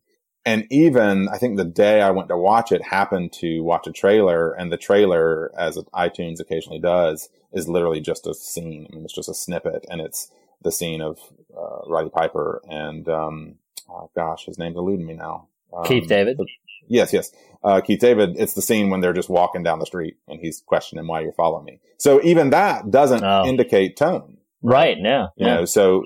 And 0.45 0.65
even 0.69 1.27
I 1.29 1.37
think 1.37 1.57
the 1.57 1.65
day 1.65 2.01
I 2.01 2.11
went 2.11 2.29
to 2.29 2.37
watch 2.37 2.71
it 2.71 2.81
happened 2.81 3.33
to 3.33 3.61
watch 3.61 3.87
a 3.87 3.91
trailer 3.91 4.51
and 4.53 4.71
the 4.71 4.77
trailer, 4.77 5.51
as 5.57 5.77
iTunes 5.93 6.39
occasionally 6.39 6.79
does, 6.79 7.29
is 7.51 7.67
literally 7.67 7.99
just 7.99 8.25
a 8.25 8.33
scene. 8.33 8.87
I 8.91 8.95
mean, 8.95 9.03
it's 9.03 9.13
just 9.13 9.29
a 9.29 9.33
snippet 9.33 9.85
and 9.89 10.01
it's 10.01 10.31
the 10.61 10.71
scene 10.71 11.01
of, 11.01 11.19
uh, 11.57 11.81
Roddy 11.87 12.09
Piper 12.09 12.61
and, 12.69 13.07
um, 13.09 13.55
oh 13.89 14.09
gosh, 14.15 14.45
his 14.45 14.57
name's 14.57 14.77
eluding 14.77 15.05
me 15.05 15.13
now. 15.15 15.47
Um, 15.73 15.83
keith 15.85 16.07
david 16.07 16.39
Yes, 16.87 17.13
yes. 17.13 17.31
Uh, 17.63 17.81
Keith 17.81 17.99
David, 17.99 18.35
it's 18.39 18.53
the 18.53 18.61
scene 18.63 18.89
when 18.89 18.99
they're 19.01 19.13
just 19.13 19.29
walking 19.29 19.61
down 19.61 19.77
the 19.77 19.85
street 19.85 20.15
and 20.27 20.39
he's 20.39 20.61
questioning 20.65 21.05
why 21.05 21.19
you're 21.19 21.33
following 21.33 21.65
me. 21.65 21.79
So 21.97 22.19
even 22.23 22.49
that 22.49 22.89
doesn't 22.89 23.23
Oh. 23.23 23.45
indicate 23.45 23.95
tone. 23.95 24.37
right 24.63 24.97
yeah 24.99 25.27
You 25.37 25.45
yeah. 25.45 25.55
know, 25.55 25.65
so 25.65 26.03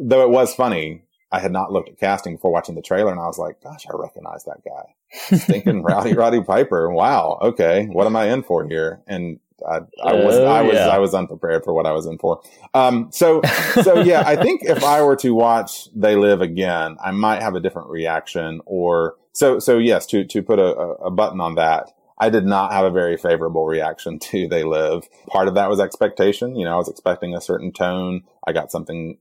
though 0.00 0.22
it 0.24 0.30
was 0.30 0.52
funny, 0.54 1.02
I 1.34 1.40
had 1.40 1.50
not 1.52 1.72
looked 1.72 1.88
at 1.88 1.98
casting 1.98 2.36
before 2.36 2.52
watching 2.52 2.74
the 2.76 2.82
trailer 2.82 3.10
and 3.10 3.20
I 3.20 3.26
was 3.26 3.38
like, 3.38 3.60
gosh, 3.62 3.84
I 3.92 3.96
recognize 3.96 4.44
that 4.44 4.62
guy. 4.64 5.36
Thinking 5.38 5.82
Rowdy 5.88 6.14
Roddy 6.14 6.42
Piper. 6.42 6.90
Wow. 6.90 7.38
Okay. 7.42 7.86
What 7.86 8.06
am 8.06 8.14
I 8.16 8.26
in 8.26 8.42
for 8.44 8.66
here? 8.68 9.00
And 9.08 9.40
I, 9.68 9.78
I 10.02 10.12
was, 10.14 10.36
Oh, 10.36 10.46
I 10.46 10.62
was, 10.62 10.74
yeah. 10.74 10.88
I 10.88 10.98
was 10.98 11.14
unprepared 11.14 11.64
for 11.64 11.72
what 11.74 11.86
I 11.86 11.92
was 11.92 12.06
in 12.06 12.18
for. 12.18 12.40
Um, 12.74 13.08
so, 13.12 13.40
so 13.82 14.00
yeah, 14.02 14.22
I 14.26 14.36
think 14.36 14.62
if 14.64 14.84
I 14.84 15.02
were 15.02 15.16
to 15.16 15.34
watch 15.34 15.88
They 15.94 16.14
Live 16.16 16.40
again, 16.40 16.96
I 17.02 17.10
might 17.10 17.42
have 17.42 17.54
a 17.54 17.60
different 17.60 17.88
reaction 17.88 18.60
or 18.66 19.16
so, 19.32 19.58
so 19.58 19.78
yes, 19.78 20.06
to, 20.06 20.24
to 20.24 20.42
put 20.42 20.58
a, 20.60 20.76
a- 20.76 20.94
a 21.06 21.10
button 21.10 21.40
on 21.40 21.56
that. 21.56 21.90
I 22.18 22.30
did 22.30 22.44
not 22.46 22.72
have 22.72 22.84
a 22.84 22.90
very 22.90 23.16
favorable 23.16 23.66
reaction 23.66 24.20
to 24.20 24.46
They 24.46 24.62
Live. 24.62 25.08
Part 25.26 25.48
of 25.48 25.54
that 25.54 25.68
was 25.68 25.80
expectation. 25.80 26.54
You 26.54 26.64
know, 26.64 26.74
I 26.74 26.76
was 26.76 26.88
expecting 26.88 27.34
a 27.34 27.40
certain 27.40 27.72
tone. 27.72 28.22
I 28.46 28.52
got 28.52 28.70
something 28.70 29.18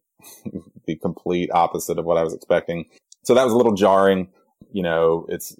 the 0.86 0.96
complete 0.98 1.50
opposite 1.54 1.98
of 2.00 2.06
what 2.06 2.17
I 2.17 2.24
was 2.24 2.34
expecting. 2.34 2.86
So 3.24 3.34
that 3.36 3.43
was 3.43 3.54
a 3.54 3.58
little 3.58 3.74
jarring. 3.74 4.30
You 4.72 4.84
know, 4.84 5.26
it's, 5.30 5.56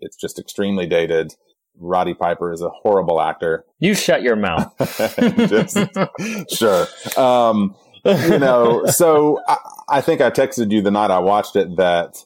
it's 0.00 0.16
just 0.16 0.38
extremely 0.38 0.86
dated. 0.86 1.34
Roddy 1.78 2.14
Piper 2.14 2.52
is 2.52 2.62
a 2.62 2.68
horrible 2.68 3.20
actor. 3.20 3.64
you 3.80 3.94
shut 3.94 4.22
your 4.22 4.36
mouth 4.36 4.72
Just- 5.48 5.76
sure. 6.56 6.86
Um, 7.16 7.74
you 8.04 8.38
know, 8.38 8.84
so 8.86 9.40
I, 9.48 9.56
I 9.88 10.00
think 10.00 10.20
I 10.20 10.30
texted 10.30 10.70
you 10.70 10.82
the 10.82 10.90
night 10.92 11.10
I 11.10 11.18
watched 11.18 11.56
it 11.56 11.76
that 11.76 12.24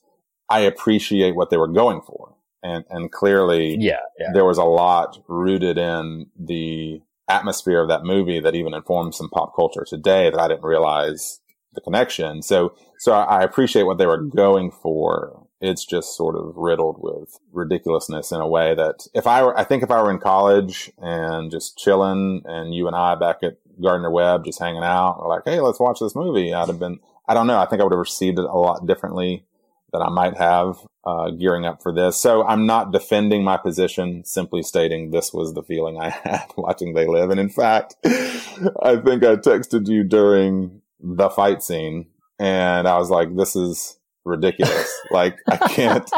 I 0.50 0.60
appreciate 0.60 1.34
what 1.34 1.50
they 1.50 1.56
were 1.56 1.68
going 1.68 2.02
for. 2.02 2.34
And, 2.60 2.84
and 2.90 3.12
clearly 3.12 3.76
yeah 3.78 3.98
yeah 4.18 4.30
there 4.34 4.44
was 4.44 4.58
a 4.58 4.64
lot 4.64 5.16
rooted 5.28 5.78
in 5.78 6.26
the 6.36 7.00
atmosphere 7.28 7.80
of 7.80 7.88
that 7.88 8.02
movie 8.02 8.40
that 8.40 8.56
even 8.56 8.74
informs 8.74 9.16
some 9.16 9.30
pop 9.30 9.54
culture 9.54 9.84
today 9.88 10.28
that 10.28 10.40
I 10.40 10.48
didn't 10.48 10.64
realize 10.64 11.38
the 11.74 11.80
connection. 11.80 12.42
So, 12.42 12.74
so 12.98 13.12
I 13.12 13.42
appreciate 13.42 13.84
what 13.84 13.98
they 13.98 14.06
were 14.06 14.22
going 14.22 14.70
for. 14.70 15.46
It's 15.60 15.84
just 15.84 16.16
sort 16.16 16.36
of 16.36 16.56
riddled 16.56 16.96
with 17.00 17.38
ridiculousness 17.52 18.30
in 18.30 18.40
a 18.40 18.46
way 18.46 18.74
that 18.74 19.06
if 19.12 19.26
I 19.26 19.42
were, 19.42 19.58
I 19.58 19.64
think 19.64 19.82
if 19.82 19.90
I 19.90 20.00
were 20.00 20.10
in 20.10 20.18
college 20.18 20.90
and 20.98 21.50
just 21.50 21.76
chilling 21.76 22.42
and 22.44 22.74
you 22.74 22.86
and 22.86 22.94
I 22.94 23.16
back 23.16 23.38
at 23.42 23.58
Gardner 23.80 24.10
Webb 24.10 24.44
just 24.44 24.60
hanging 24.60 24.84
out, 24.84 25.26
like, 25.26 25.42
hey, 25.44 25.60
let's 25.60 25.80
watch 25.80 25.98
this 26.00 26.14
movie, 26.14 26.54
I'd 26.54 26.68
have 26.68 26.78
been, 26.78 27.00
I 27.28 27.34
don't 27.34 27.48
know, 27.48 27.58
I 27.58 27.66
think 27.66 27.80
I 27.80 27.84
would 27.84 27.92
have 27.92 27.98
received 27.98 28.38
it 28.38 28.44
a 28.44 28.58
lot 28.58 28.86
differently 28.86 29.44
than 29.92 30.02
I 30.02 30.10
might 30.10 30.36
have 30.36 30.78
uh, 31.04 31.30
gearing 31.30 31.64
up 31.64 31.82
for 31.82 31.92
this. 31.92 32.20
So 32.20 32.46
I'm 32.46 32.66
not 32.66 32.92
defending 32.92 33.42
my 33.42 33.56
position, 33.56 34.24
simply 34.24 34.62
stating 34.62 35.10
this 35.10 35.32
was 35.32 35.54
the 35.54 35.62
feeling 35.62 35.98
I 35.98 36.10
had 36.24 36.46
watching 36.56 36.94
They 36.94 37.06
Live. 37.06 37.30
And 37.30 37.40
in 37.40 37.48
fact, 37.48 37.96
I 38.04 38.96
think 38.96 39.24
I 39.24 39.36
texted 39.36 39.88
you 39.88 40.04
during 40.04 40.82
the 41.00 41.30
fight 41.30 41.62
scene 41.62 42.06
and 42.38 42.86
I 42.86 42.98
was 42.98 43.10
like, 43.10 43.34
this 43.36 43.56
is 43.56 43.98
ridiculous. 44.24 44.92
like 45.10 45.38
I 45.48 45.56
can't, 45.56 46.08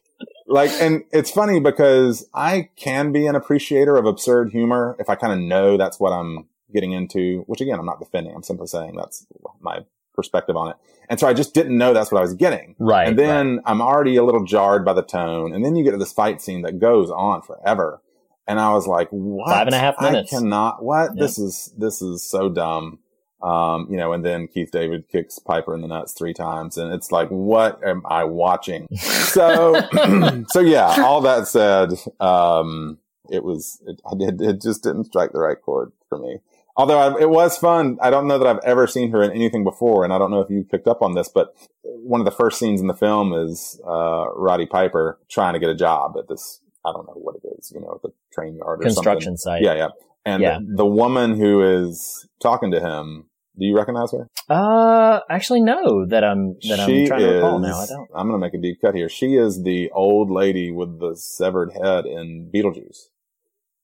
like, 0.46 0.70
and 0.80 1.04
it's 1.12 1.30
funny 1.30 1.60
because 1.60 2.28
I 2.34 2.70
can 2.76 3.12
be 3.12 3.26
an 3.26 3.34
appreciator 3.34 3.96
of 3.96 4.06
absurd 4.06 4.50
humor 4.50 4.96
if 4.98 5.08
I 5.08 5.14
kind 5.14 5.32
of 5.32 5.38
know 5.38 5.76
that's 5.76 5.98
what 5.98 6.10
I'm 6.10 6.46
getting 6.72 6.92
into, 6.92 7.44
which 7.46 7.60
again, 7.60 7.78
I'm 7.78 7.86
not 7.86 7.98
defending. 7.98 8.34
I'm 8.34 8.42
simply 8.42 8.66
saying 8.66 8.96
that's 8.96 9.26
my 9.60 9.80
perspective 10.14 10.56
on 10.56 10.70
it. 10.70 10.76
And 11.08 11.18
so 11.18 11.26
I 11.26 11.34
just 11.34 11.54
didn't 11.54 11.76
know 11.76 11.92
that's 11.92 12.12
what 12.12 12.18
I 12.18 12.22
was 12.22 12.34
getting. 12.34 12.76
Right. 12.78 13.08
And 13.08 13.18
then 13.18 13.56
right. 13.56 13.62
I'm 13.66 13.80
already 13.80 14.16
a 14.16 14.22
little 14.22 14.44
jarred 14.44 14.84
by 14.84 14.92
the 14.92 15.02
tone. 15.02 15.52
And 15.52 15.64
then 15.64 15.74
you 15.74 15.82
get 15.82 15.92
to 15.92 15.96
this 15.96 16.12
fight 16.12 16.40
scene 16.40 16.62
that 16.62 16.78
goes 16.78 17.10
on 17.10 17.42
forever. 17.42 18.00
And 18.46 18.60
I 18.60 18.72
was 18.72 18.86
like, 18.86 19.08
what? 19.10 19.48
Five 19.48 19.66
and 19.66 19.74
a 19.74 19.78
half 19.78 20.00
minutes. 20.00 20.32
I 20.32 20.36
cannot, 20.36 20.84
what? 20.84 21.10
Yep. 21.10 21.18
This 21.18 21.38
is, 21.38 21.72
this 21.76 22.02
is 22.02 22.22
so 22.22 22.48
dumb. 22.48 23.00
Um, 23.42 23.86
you 23.90 23.96
know, 23.96 24.12
and 24.12 24.24
then 24.24 24.48
Keith 24.48 24.70
David 24.70 25.08
kicks 25.08 25.38
Piper 25.38 25.74
in 25.74 25.80
the 25.80 25.88
nuts 25.88 26.12
three 26.12 26.34
times 26.34 26.76
and 26.76 26.92
it's 26.92 27.10
like, 27.10 27.28
what 27.30 27.82
am 27.82 28.02
I 28.04 28.24
watching? 28.24 28.86
so, 28.96 29.80
so 30.48 30.60
yeah, 30.60 30.96
all 30.98 31.22
that 31.22 31.48
said, 31.48 31.92
um, 32.20 32.98
it 33.30 33.42
was, 33.42 33.80
it, 33.86 34.00
it, 34.20 34.40
it 34.40 34.60
just 34.60 34.82
didn't 34.82 35.04
strike 35.04 35.32
the 35.32 35.40
right 35.40 35.56
chord 35.60 35.92
for 36.08 36.18
me. 36.18 36.40
Although 36.76 36.98
I, 36.98 37.20
it 37.20 37.30
was 37.30 37.56
fun. 37.56 37.98
I 38.00 38.10
don't 38.10 38.26
know 38.26 38.38
that 38.38 38.46
I've 38.46 38.64
ever 38.64 38.86
seen 38.86 39.10
her 39.10 39.22
in 39.22 39.30
anything 39.32 39.64
before. 39.64 40.04
And 40.04 40.12
I 40.12 40.18
don't 40.18 40.30
know 40.30 40.40
if 40.40 40.50
you 40.50 40.64
picked 40.64 40.86
up 40.86 41.02
on 41.02 41.14
this, 41.14 41.28
but 41.28 41.54
one 41.82 42.20
of 42.20 42.24
the 42.24 42.30
first 42.30 42.58
scenes 42.58 42.80
in 42.80 42.86
the 42.86 42.94
film 42.94 43.32
is, 43.32 43.80
uh, 43.86 44.26
Roddy 44.34 44.66
Piper 44.66 45.18
trying 45.30 45.54
to 45.54 45.58
get 45.58 45.68
a 45.68 45.74
job 45.74 46.16
at 46.18 46.28
this, 46.28 46.60
I 46.84 46.92
don't 46.92 47.06
know 47.06 47.14
what 47.14 47.36
it 47.36 47.48
is, 47.58 47.72
you 47.74 47.80
know, 47.80 47.92
at 47.94 48.02
the 48.02 48.12
train 48.32 48.56
yard 48.56 48.80
or 48.80 48.82
construction 48.82 49.36
something. 49.36 49.62
site. 49.62 49.62
Yeah. 49.62 49.74
Yeah. 49.74 49.88
And 50.24 50.42
yeah. 50.42 50.58
the 50.62 50.86
woman 50.86 51.36
who 51.36 51.62
is 51.62 52.28
talking 52.40 52.70
to 52.72 52.80
him 52.80 53.26
do 53.60 53.66
you 53.66 53.76
recognize 53.76 54.10
her? 54.12 54.26
Uh, 54.48 55.20
actually, 55.28 55.60
no. 55.60 56.06
That 56.06 56.24
I'm 56.24 56.54
that 56.68 56.86
she 56.86 57.02
I'm 57.02 57.06
trying 57.06 57.20
is, 57.20 57.26
to 57.26 57.34
recall 57.34 57.58
now. 57.58 57.78
I 57.78 57.86
don't. 57.86 58.08
I'm 58.14 58.26
going 58.26 58.40
to 58.40 58.46
make 58.46 58.54
a 58.54 58.58
deep 58.58 58.80
cut 58.80 58.94
here. 58.94 59.10
She 59.10 59.34
is 59.34 59.62
the 59.62 59.90
old 59.90 60.30
lady 60.30 60.70
with 60.70 60.98
the 60.98 61.14
severed 61.14 61.72
head 61.72 62.06
in 62.06 62.50
Beetlejuice, 62.52 63.08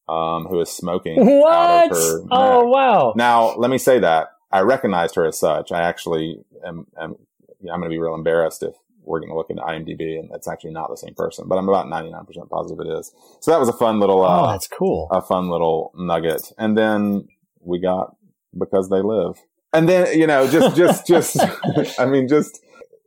um, 0.08 0.46
who 0.46 0.60
is 0.60 0.70
smoking 0.70 1.24
what? 1.40 1.52
out 1.52 1.92
of 1.92 1.96
her. 1.96 2.20
Oh 2.30 2.62
neck. 2.62 2.74
wow! 2.74 3.12
Now, 3.16 3.54
let 3.56 3.70
me 3.70 3.76
say 3.76 3.98
that 3.98 4.28
I 4.50 4.60
recognized 4.60 5.14
her 5.16 5.26
as 5.26 5.38
such. 5.38 5.70
I 5.70 5.82
actually 5.82 6.38
am. 6.66 6.86
am 6.98 7.16
I'm 7.60 7.80
going 7.80 7.82
to 7.82 7.88
be 7.88 7.98
real 7.98 8.14
embarrassed 8.14 8.62
if 8.62 8.74
we're 9.02 9.20
going 9.20 9.30
to 9.30 9.36
look 9.36 9.50
into 9.50 9.62
IMDb 9.62 10.18
and 10.18 10.30
it's 10.32 10.48
actually 10.48 10.72
not 10.72 10.88
the 10.90 10.96
same 10.96 11.14
person, 11.14 11.46
but 11.48 11.56
I'm 11.56 11.68
about 11.68 11.86
99% 11.86 12.48
positive 12.50 12.84
it 12.86 12.98
is. 12.98 13.12
So 13.40 13.50
that 13.50 13.58
was 13.58 13.68
a 13.68 13.72
fun 13.72 13.98
little, 13.98 14.24
uh, 14.24 14.42
oh, 14.42 14.52
that's 14.52 14.68
cool. 14.68 15.08
A 15.10 15.22
fun 15.22 15.48
little 15.48 15.92
nugget. 15.96 16.52
And 16.58 16.76
then 16.76 17.28
we 17.60 17.80
got 17.80 18.16
because 18.58 18.90
they 18.90 19.00
live 19.00 19.36
and 19.72 19.88
then 19.88 20.18
you 20.18 20.26
know 20.26 20.48
just 20.50 20.76
just 20.76 21.07
just 21.07 21.37
i 21.98 22.07
mean 22.07 22.29
just 22.29 22.62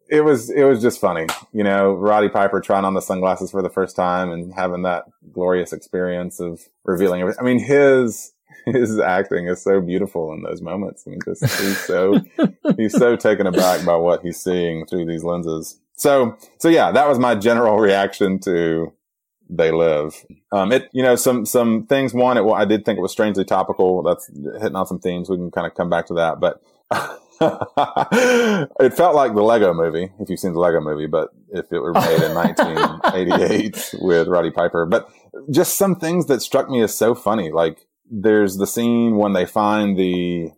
it 0.10 0.22
was 0.22 0.50
it 0.50 0.64
was 0.64 0.82
just 0.82 1.00
funny 1.00 1.28
you 1.54 1.64
know 1.64 1.94
roddy 1.94 2.30
piper 2.30 2.60
trying 2.60 2.86
on 2.86 2.94
the 2.94 3.02
sunglasses 3.02 3.52
for 3.52 3.62
the 3.62 3.70
first 3.70 3.96
time 3.96 4.32
and 4.32 4.54
having 4.54 4.84
that 4.84 5.06
glorious 5.32 5.74
experience 5.74 6.40
of 6.40 6.68
revealing 6.84 7.22
everything 7.22 7.40
i 7.42 7.46
mean 7.46 7.60
his 7.60 8.34
his 8.66 9.00
acting 9.00 9.48
is 9.48 9.62
so 9.62 9.82
beautiful 9.82 10.34
in 10.34 10.44
those 10.44 10.62
moments. 10.62 11.04
I 11.06 11.12
mean 11.12 11.20
just 11.24 11.44
he's 11.44 11.80
so 11.80 12.20
he's 12.78 12.94
so 12.94 13.16
taken 13.16 13.48
aback 13.48 13.86
by 13.86 13.96
what 13.96 14.22
he's 14.22 14.40
seeing 14.40 14.86
through 14.86 15.06
these 15.06 15.24
lenses. 15.24 15.80
So 15.94 16.38
so 16.60 16.70
yeah 16.70 16.92
that 16.92 17.08
was 17.08 17.20
my 17.20 17.36
general 17.36 17.78
reaction 17.78 18.40
to 18.42 18.94
they 19.50 19.72
live. 19.72 20.26
Um, 20.52 20.72
it, 20.72 20.90
you 20.94 21.04
know, 21.04 21.16
some, 21.16 21.46
some 21.46 21.86
things. 21.88 22.14
One, 22.14 22.38
it, 22.38 22.46
well, 22.46 22.56
I 22.56 22.66
did 22.66 22.86
think 22.86 22.98
it 22.98 23.02
was 23.02 23.12
strangely 23.12 23.46
topical. 23.46 24.04
That's 24.04 24.30
hitting 24.62 24.76
on 24.76 24.86
some 24.86 25.00
themes. 25.00 25.30
We 25.30 25.38
can 25.38 25.52
kind 25.52 25.68
of 25.68 25.76
come 25.76 25.90
back 25.90 26.08
to 26.08 26.14
that, 26.16 26.40
but 26.40 26.62
it 27.42 28.94
felt 28.94 29.16
like 29.16 29.34
the 29.34 29.42
Lego 29.42 29.74
movie, 29.74 30.12
if 30.20 30.30
you've 30.30 30.40
seen 30.40 30.54
the 30.54 30.60
Lego 30.60 30.82
movie, 30.82 31.08
but 31.08 31.30
if 31.50 31.72
it 31.72 31.80
were 31.80 31.94
made 31.94 32.22
in 32.22 32.34
1988 32.36 33.96
with 34.02 34.28
Roddy 34.28 34.52
Piper, 34.52 34.86
but 34.86 35.10
just 35.50 35.78
some 35.78 35.96
things 35.96 36.28
that 36.28 36.42
struck 36.42 36.70
me 36.70 36.82
as 36.82 36.96
so 36.96 37.16
funny. 37.16 37.52
Like 37.52 37.88
there's 38.10 38.58
the 38.58 38.68
scene 38.68 39.16
when 39.16 39.34
they 39.34 39.46
find 39.46 39.98
the, 39.98 40.50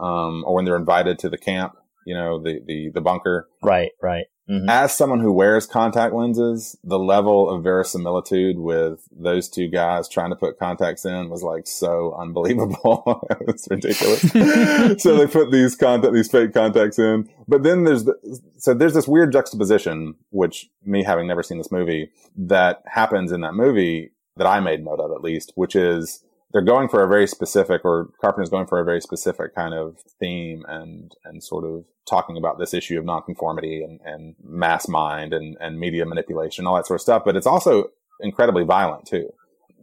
um, 0.00 0.44
or 0.46 0.54
when 0.54 0.64
they're 0.64 0.76
invited 0.76 1.18
to 1.20 1.28
the 1.28 1.38
camp, 1.38 1.74
you 2.06 2.14
know, 2.14 2.42
the, 2.42 2.60
the, 2.66 2.90
the 2.94 3.00
bunker. 3.00 3.48
Right, 3.62 3.90
right. 4.02 4.26
Mm-hmm. 4.50 4.68
As 4.68 4.96
someone 4.96 5.20
who 5.20 5.32
wears 5.32 5.66
contact 5.66 6.12
lenses, 6.12 6.76
the 6.82 6.98
level 6.98 7.48
of 7.48 7.62
verisimilitude 7.62 8.58
with 8.58 9.08
those 9.12 9.48
two 9.48 9.68
guys 9.68 10.08
trying 10.08 10.30
to 10.30 10.36
put 10.36 10.58
contacts 10.58 11.04
in 11.04 11.30
was 11.30 11.44
like 11.44 11.66
so 11.66 12.14
unbelievable. 12.18 13.24
it's 13.42 13.68
ridiculous. 13.70 14.20
so 15.02 15.16
they 15.16 15.28
put 15.28 15.52
these 15.52 15.76
contact, 15.76 16.12
these 16.12 16.30
fake 16.30 16.52
contacts 16.52 16.98
in, 16.98 17.28
but 17.46 17.62
then 17.62 17.84
there's 17.84 18.04
the, 18.04 18.40
so 18.58 18.74
there's 18.74 18.94
this 18.94 19.06
weird 19.06 19.32
juxtaposition, 19.32 20.16
which 20.30 20.68
me 20.84 21.04
having 21.04 21.28
never 21.28 21.44
seen 21.44 21.58
this 21.58 21.70
movie 21.70 22.10
that 22.36 22.82
happens 22.86 23.30
in 23.30 23.42
that 23.42 23.54
movie 23.54 24.10
that 24.36 24.46
I 24.46 24.58
made 24.58 24.84
note 24.84 24.98
of 24.98 25.12
at 25.12 25.22
least, 25.22 25.52
which 25.54 25.76
is 25.76 26.24
they're 26.52 26.62
going 26.62 26.88
for 26.88 27.02
a 27.02 27.08
very 27.08 27.26
specific, 27.26 27.84
or 27.84 28.10
Carpenter's 28.20 28.50
going 28.50 28.66
for 28.66 28.78
a 28.78 28.84
very 28.84 29.00
specific 29.00 29.54
kind 29.54 29.74
of 29.74 29.96
theme 30.20 30.64
and, 30.68 31.14
and 31.24 31.42
sort 31.42 31.64
of 31.64 31.84
talking 32.08 32.36
about 32.36 32.58
this 32.58 32.74
issue 32.74 32.98
of 32.98 33.04
nonconformity 33.04 33.82
and, 33.82 34.00
and 34.04 34.34
mass 34.42 34.88
mind 34.88 35.32
and, 35.32 35.56
and 35.60 35.78
media 35.78 36.04
manipulation, 36.04 36.66
all 36.66 36.76
that 36.76 36.86
sort 36.86 36.98
of 36.98 37.02
stuff. 37.02 37.22
But 37.24 37.36
it's 37.36 37.46
also 37.46 37.90
incredibly 38.20 38.64
violent 38.64 39.06
too. 39.06 39.32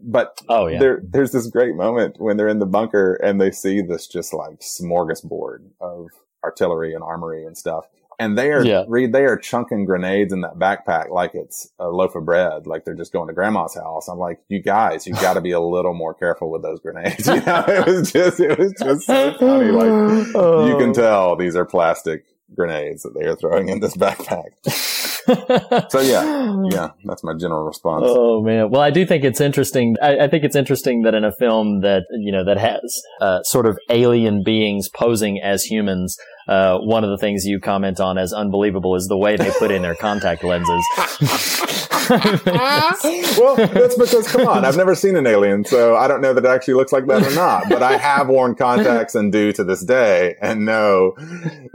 But 0.01 0.41
oh, 0.47 0.67
yeah. 0.67 0.79
there, 0.79 1.01
there's 1.03 1.31
this 1.31 1.47
great 1.47 1.75
moment 1.75 2.19
when 2.19 2.37
they're 2.37 2.47
in 2.47 2.59
the 2.59 2.65
bunker 2.65 3.15
and 3.15 3.41
they 3.41 3.51
see 3.51 3.81
this 3.81 4.07
just 4.07 4.33
like 4.33 4.61
smorgasbord 4.61 5.71
of 5.81 6.07
artillery 6.43 6.93
and 6.93 7.03
armory 7.03 7.45
and 7.45 7.57
stuff 7.57 7.85
and 8.19 8.37
they 8.37 8.51
are 8.51 8.63
yeah. 8.63 8.83
Reed 8.87 9.13
they 9.13 9.23
are 9.23 9.37
chunking 9.37 9.85
grenades 9.85 10.33
in 10.33 10.41
that 10.41 10.55
backpack 10.55 11.09
like 11.09 11.31
it's 11.33 11.71
a 11.79 11.87
loaf 11.87 12.15
of 12.15 12.25
bread, 12.25 12.67
like 12.67 12.85
they're 12.85 12.93
just 12.93 13.13
going 13.13 13.27
to 13.27 13.33
grandma's 13.33 13.75
house. 13.75 14.07
I'm 14.07 14.19
like, 14.19 14.39
you 14.49 14.61
guys, 14.61 15.07
you 15.07 15.13
got 15.13 15.33
to 15.33 15.41
be 15.41 15.51
a 15.51 15.59
little 15.59 15.93
more 15.93 16.13
careful 16.13 16.51
with 16.51 16.61
those 16.61 16.79
grenades. 16.79 17.27
You 17.39 17.45
know, 17.45 17.63
it 17.67 17.85
was 17.85 18.11
just 18.11 18.39
it 18.39 18.57
was 18.57 18.73
just 18.77 19.05
so 19.05 19.33
funny. 19.39 19.71
Like 19.71 20.35
oh. 20.35 20.67
you 20.67 20.77
can 20.77 20.93
tell 20.93 21.35
these 21.35 21.55
are 21.55 21.63
plastic 21.63 22.25
grenades 22.55 23.03
that 23.03 23.13
they 23.13 23.25
are 23.25 23.35
throwing 23.35 23.69
in 23.69 23.79
this 23.79 23.95
backpack. 23.95 24.49
so 25.91 25.99
yeah, 25.99 26.55
yeah, 26.71 26.89
that's 27.05 27.23
my 27.23 27.33
general 27.33 27.63
response. 27.63 28.05
Oh 28.07 28.41
man, 28.41 28.69
well, 28.71 28.81
I 28.81 28.89
do 28.89 29.05
think 29.05 29.23
it's 29.23 29.39
interesting. 29.39 29.95
I, 30.01 30.21
I 30.21 30.27
think 30.27 30.43
it's 30.43 30.55
interesting 30.55 31.03
that 31.03 31.13
in 31.13 31.23
a 31.23 31.31
film 31.31 31.81
that 31.81 32.03
you 32.11 32.31
know 32.31 32.43
that 32.45 32.57
has 32.57 33.01
uh, 33.21 33.43
sort 33.43 33.65
of 33.65 33.77
alien 33.89 34.43
beings 34.43 34.89
posing 34.89 35.39
as 35.41 35.63
humans, 35.63 36.17
uh, 36.49 36.79
one 36.79 37.03
of 37.03 37.11
the 37.11 37.17
things 37.17 37.45
you 37.45 37.59
comment 37.59 37.99
on 37.99 38.17
as 38.17 38.33
unbelievable 38.33 38.95
is 38.95 39.07
the 39.07 39.17
way 39.17 39.37
they 39.37 39.51
put 39.59 39.69
in 39.69 39.83
their 39.83 39.93
contact 39.93 40.43
lenses. 40.43 40.83
well, 42.09 43.55
that's 43.55 43.95
because 43.95 44.27
come 44.27 44.47
on, 44.47 44.65
I've 44.65 44.75
never 44.75 44.95
seen 44.95 45.15
an 45.15 45.27
alien, 45.27 45.63
so 45.63 45.95
I 45.95 46.07
don't 46.07 46.21
know 46.21 46.33
that 46.33 46.43
it 46.43 46.47
actually 46.47 46.73
looks 46.73 46.91
like 46.91 47.05
that 47.05 47.21
or 47.21 47.35
not. 47.35 47.69
But 47.69 47.83
I 47.83 47.97
have 47.97 48.29
worn 48.29 48.55
contacts 48.55 49.13
and 49.13 49.31
do 49.31 49.53
to 49.53 49.63
this 49.63 49.85
day, 49.85 50.37
and 50.41 50.65
know 50.65 51.13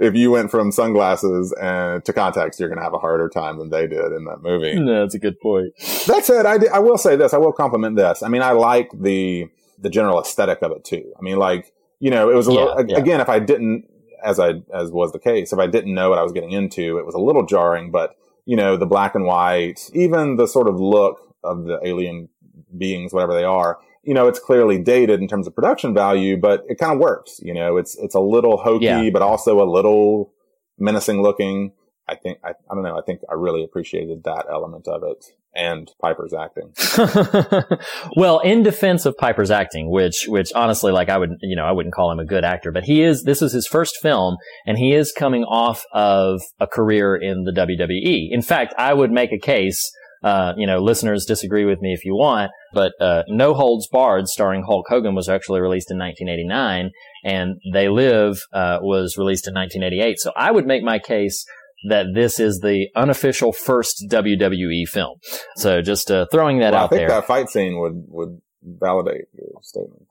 if 0.00 0.16
you 0.16 0.32
went 0.32 0.50
from 0.50 0.72
sunglasses 0.72 1.54
and 1.60 2.04
to 2.04 2.12
contacts, 2.12 2.58
you're 2.58 2.68
going 2.68 2.78
to 2.78 2.84
have 2.84 2.94
a 2.94 2.98
harder 2.98 3.28
time 3.28 3.60
than 3.60 3.70
they 3.70 3.86
did 3.86 4.10
in 4.12 4.24
that 4.24 4.42
movie. 4.42 4.74
No, 4.74 5.00
that's 5.02 5.14
a 5.14 5.20
good 5.20 5.38
point. 5.38 5.72
That 6.08 6.24
said, 6.24 6.46
I, 6.46 6.58
I 6.72 6.80
will 6.80 6.98
say 6.98 7.14
this. 7.14 7.32
I 7.32 7.38
will 7.38 7.52
compliment 7.52 7.94
this. 7.94 8.24
I 8.24 8.28
mean, 8.28 8.42
I 8.42 8.50
like 8.50 8.90
the 8.92 9.46
the 9.78 9.90
general 9.90 10.20
aesthetic 10.20 10.62
of 10.62 10.72
it 10.72 10.82
too. 10.84 11.12
I 11.16 11.22
mean, 11.22 11.36
like 11.36 11.72
you 12.00 12.10
know, 12.10 12.28
it 12.28 12.34
was 12.34 12.48
a 12.48 12.52
yeah, 12.52 12.58
little, 12.64 12.90
yeah. 12.90 12.98
again, 12.98 13.20
if 13.20 13.28
I 13.28 13.38
didn't 13.38 13.86
as 14.24 14.40
I 14.40 14.62
as 14.72 14.90
was 14.90 15.12
the 15.12 15.18
case. 15.18 15.52
If 15.52 15.58
I 15.58 15.66
didn't 15.66 15.94
know 15.94 16.10
what 16.10 16.18
I 16.18 16.22
was 16.22 16.32
getting 16.32 16.52
into, 16.52 16.98
it 16.98 17.06
was 17.06 17.14
a 17.14 17.20
little 17.20 17.46
jarring. 17.46 17.90
But 17.90 18.16
you 18.46 18.56
know, 18.56 18.76
the 18.76 18.86
black 18.86 19.14
and 19.14 19.24
white, 19.24 19.90
even 19.92 20.36
the 20.36 20.46
sort 20.46 20.68
of 20.68 20.80
look 20.80 21.34
of 21.42 21.64
the 21.64 21.78
alien 21.84 22.28
beings, 22.76 23.12
whatever 23.12 23.34
they 23.34 23.44
are, 23.44 23.78
you 24.02 24.14
know, 24.14 24.28
it's 24.28 24.38
clearly 24.38 24.78
dated 24.78 25.20
in 25.20 25.28
terms 25.28 25.46
of 25.46 25.54
production 25.54 25.94
value, 25.94 26.36
but 26.36 26.64
it 26.68 26.78
kind 26.78 26.92
of 26.92 26.98
works. 26.98 27.40
You 27.42 27.54
know, 27.54 27.76
it's 27.76 27.96
it's 27.96 28.14
a 28.14 28.20
little 28.20 28.58
hokey, 28.58 28.84
yeah. 28.84 29.10
but 29.10 29.22
also 29.22 29.62
a 29.62 29.68
little 29.68 30.32
menacing 30.78 31.22
looking. 31.22 31.72
I 32.06 32.16
think 32.16 32.38
I, 32.44 32.50
I 32.50 32.74
don't 32.74 32.82
know. 32.82 32.98
I 32.98 33.02
think 33.02 33.20
I 33.30 33.34
really 33.34 33.64
appreciated 33.64 34.24
that 34.24 34.46
element 34.50 34.88
of 34.88 35.02
it 35.04 35.24
and 35.56 35.90
Piper's 36.02 36.34
acting. 36.34 36.72
well, 38.16 38.40
in 38.40 38.62
defense 38.62 39.06
of 39.06 39.16
Piper's 39.16 39.50
acting, 39.50 39.90
which 39.90 40.26
which 40.28 40.50
honestly, 40.54 40.92
like 40.92 41.08
I 41.08 41.18
would 41.18 41.30
you 41.42 41.56
know 41.56 41.64
I 41.64 41.72
wouldn't 41.72 41.94
call 41.94 42.10
him 42.10 42.18
a 42.18 42.24
good 42.24 42.44
actor, 42.44 42.72
but 42.72 42.84
he 42.84 43.02
is. 43.02 43.22
This 43.24 43.42
is 43.42 43.52
his 43.52 43.66
first 43.66 43.96
film, 44.02 44.36
and 44.66 44.78
he 44.78 44.92
is 44.94 45.12
coming 45.12 45.44
off 45.44 45.84
of 45.92 46.40
a 46.60 46.66
career 46.66 47.16
in 47.16 47.44
the 47.44 47.52
WWE. 47.52 48.28
In 48.30 48.42
fact, 48.42 48.74
I 48.78 48.94
would 48.94 49.10
make 49.10 49.32
a 49.32 49.38
case 49.38 49.80
Uh, 50.24 50.54
you 50.56 50.66
know, 50.66 50.78
listeners 50.78 51.26
disagree 51.26 51.66
with 51.66 51.82
me 51.82 51.92
if 51.92 52.02
you 52.06 52.14
want, 52.14 52.50
but 52.72 52.92
uh, 52.98 53.24
No 53.28 53.52
Holds 53.52 53.86
Barred, 53.92 54.26
starring 54.26 54.64
Hulk 54.64 54.86
Hogan, 54.88 55.14
was 55.14 55.28
actually 55.28 55.60
released 55.60 55.90
in 55.90 55.98
1989, 55.98 56.90
and 57.24 57.56
They 57.74 57.90
Live 57.90 58.40
uh, 58.54 58.78
was 58.80 59.18
released 59.18 59.46
in 59.46 59.52
1988. 59.52 60.18
So 60.18 60.32
I 60.34 60.50
would 60.50 60.66
make 60.66 60.82
my 60.82 60.98
case 60.98 61.44
that 61.88 62.06
this 62.14 62.38
is 62.40 62.60
the 62.60 62.88
unofficial 62.96 63.52
first 63.52 64.06
WWE 64.10 64.86
film. 64.88 65.18
So 65.56 65.82
just 65.82 66.10
uh, 66.10 66.26
throwing 66.30 66.58
that 66.60 66.72
Well, 66.72 66.84
out 66.84 66.90
there. 66.90 66.98
I 66.98 67.00
think 67.00 67.08
there. 67.10 67.20
that 67.20 67.26
fight 67.26 67.48
scene 67.48 67.78
would 67.80 68.04
would 68.08 68.40
validate 68.62 69.26
your 69.32 69.60
statement. 69.62 70.02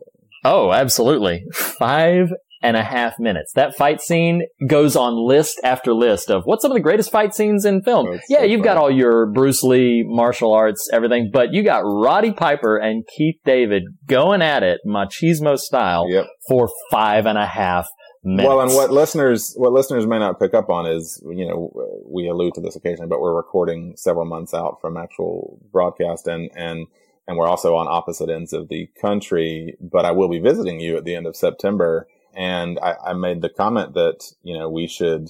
Oh, 0.45 0.71
absolutely. 0.73 1.45
Five 1.53 2.27
and 2.61 2.77
a 2.77 2.83
half 2.83 3.19
minutes. 3.19 3.51
That 3.55 3.75
fight 3.75 4.01
scene 4.01 4.43
goes 4.67 4.95
on 4.95 5.15
list 5.27 5.59
after 5.65 5.93
list 5.93 6.29
of 6.31 6.43
what's 6.45 6.61
some 6.61 6.71
of 6.71 6.75
the 6.75 6.81
greatest 6.81 7.11
fight 7.11 7.33
scenes 7.35 7.65
in 7.65 7.81
film. 7.81 8.09
That's 8.11 8.23
yeah, 8.29 8.39
so 8.39 8.43
you've 8.45 8.63
got 8.63 8.77
all 8.77 8.89
your 8.91 9.25
Bruce 9.31 9.63
Lee 9.63 10.03
martial 10.07 10.53
arts, 10.53 10.89
everything, 10.93 11.29
but 11.33 11.49
you 11.51 11.63
got 11.63 11.79
Roddy 11.79 12.31
Piper 12.31 12.77
and 12.77 13.03
Keith 13.17 13.35
David 13.43 13.83
going 14.07 14.41
at 14.41 14.63
it 14.63 14.79
machismo 14.87 15.57
style 15.57 16.05
Yep. 16.09 16.25
for 16.47 16.69
five 16.89 17.25
and 17.25 17.37
a 17.37 17.45
half 17.45 17.87
minutes. 18.23 18.47
Well, 18.47 18.61
and 18.61 18.71
what 18.73 18.91
listeners 18.91 19.53
what 19.55 19.73
listeners 19.73 20.07
may 20.07 20.19
not 20.19 20.39
pick 20.39 20.53
up 20.53 20.69
on 20.69 20.85
is 20.85 21.21
you 21.25 21.47
know 21.47 21.71
we 22.05 22.27
allude 22.27 22.53
to 22.55 22.61
this 22.61 22.75
occasionally, 22.75 23.09
but 23.09 23.21
we're 23.21 23.35
recording 23.35 23.95
several 23.97 24.25
months 24.25 24.53
out 24.53 24.79
from 24.81 24.97
actual 24.97 25.59
broadcast, 25.71 26.27
and 26.27 26.49
and 26.55 26.87
and 27.27 27.37
we're 27.37 27.47
also 27.47 27.75
on 27.75 27.87
opposite 27.87 28.29
ends 28.29 28.53
of 28.53 28.69
the 28.69 28.89
country. 28.99 29.75
But 29.79 30.05
I 30.05 30.11
will 30.11 30.29
be 30.29 30.39
visiting 30.39 30.79
you 30.79 30.97
at 30.97 31.05
the 31.05 31.15
end 31.15 31.27
of 31.27 31.35
September, 31.35 32.07
and 32.35 32.79
I, 32.79 32.95
I 33.07 33.13
made 33.13 33.41
the 33.41 33.49
comment 33.49 33.93
that 33.93 34.31
you 34.43 34.57
know 34.57 34.69
we 34.69 34.87
should, 34.87 35.29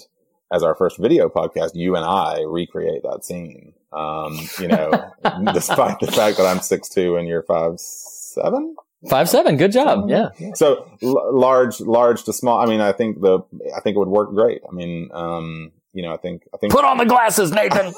as 0.51 0.63
our 0.63 0.75
first 0.75 0.97
video 0.97 1.29
podcast, 1.29 1.71
you 1.75 1.95
and 1.95 2.05
I 2.05 2.41
recreate 2.47 3.03
that 3.03 3.25
scene. 3.25 3.73
Um, 3.91 4.39
you 4.59 4.67
know, 4.67 5.11
despite 5.53 5.99
the 5.99 6.11
fact 6.11 6.37
that 6.37 6.47
I'm 6.47 6.61
six 6.61 6.89
two 6.89 7.15
and 7.17 7.27
you're 7.27 7.43
five 7.43 7.79
seven. 7.79 8.75
Five 9.09 9.29
seven, 9.29 9.57
good 9.57 9.71
job. 9.71 10.09
Yeah. 10.09 10.29
So 10.55 10.89
l- 11.01 11.37
large, 11.37 11.79
large 11.81 12.23
to 12.23 12.33
small. 12.33 12.59
I 12.59 12.65
mean, 12.65 12.79
I 12.79 12.93
think 12.93 13.19
the, 13.21 13.39
I 13.75 13.81
think 13.81 13.95
it 13.95 13.99
would 13.99 14.07
work 14.07 14.33
great. 14.33 14.61
I 14.69 14.73
mean, 14.73 15.09
um, 15.13 15.71
you 15.93 16.03
know, 16.03 16.13
I 16.13 16.17
think, 16.17 16.43
I 16.53 16.57
think, 16.57 16.71
Put 16.73 16.85
on 16.85 16.97
the 16.97 17.05
glasses, 17.05 17.51
Nathan. 17.51 17.93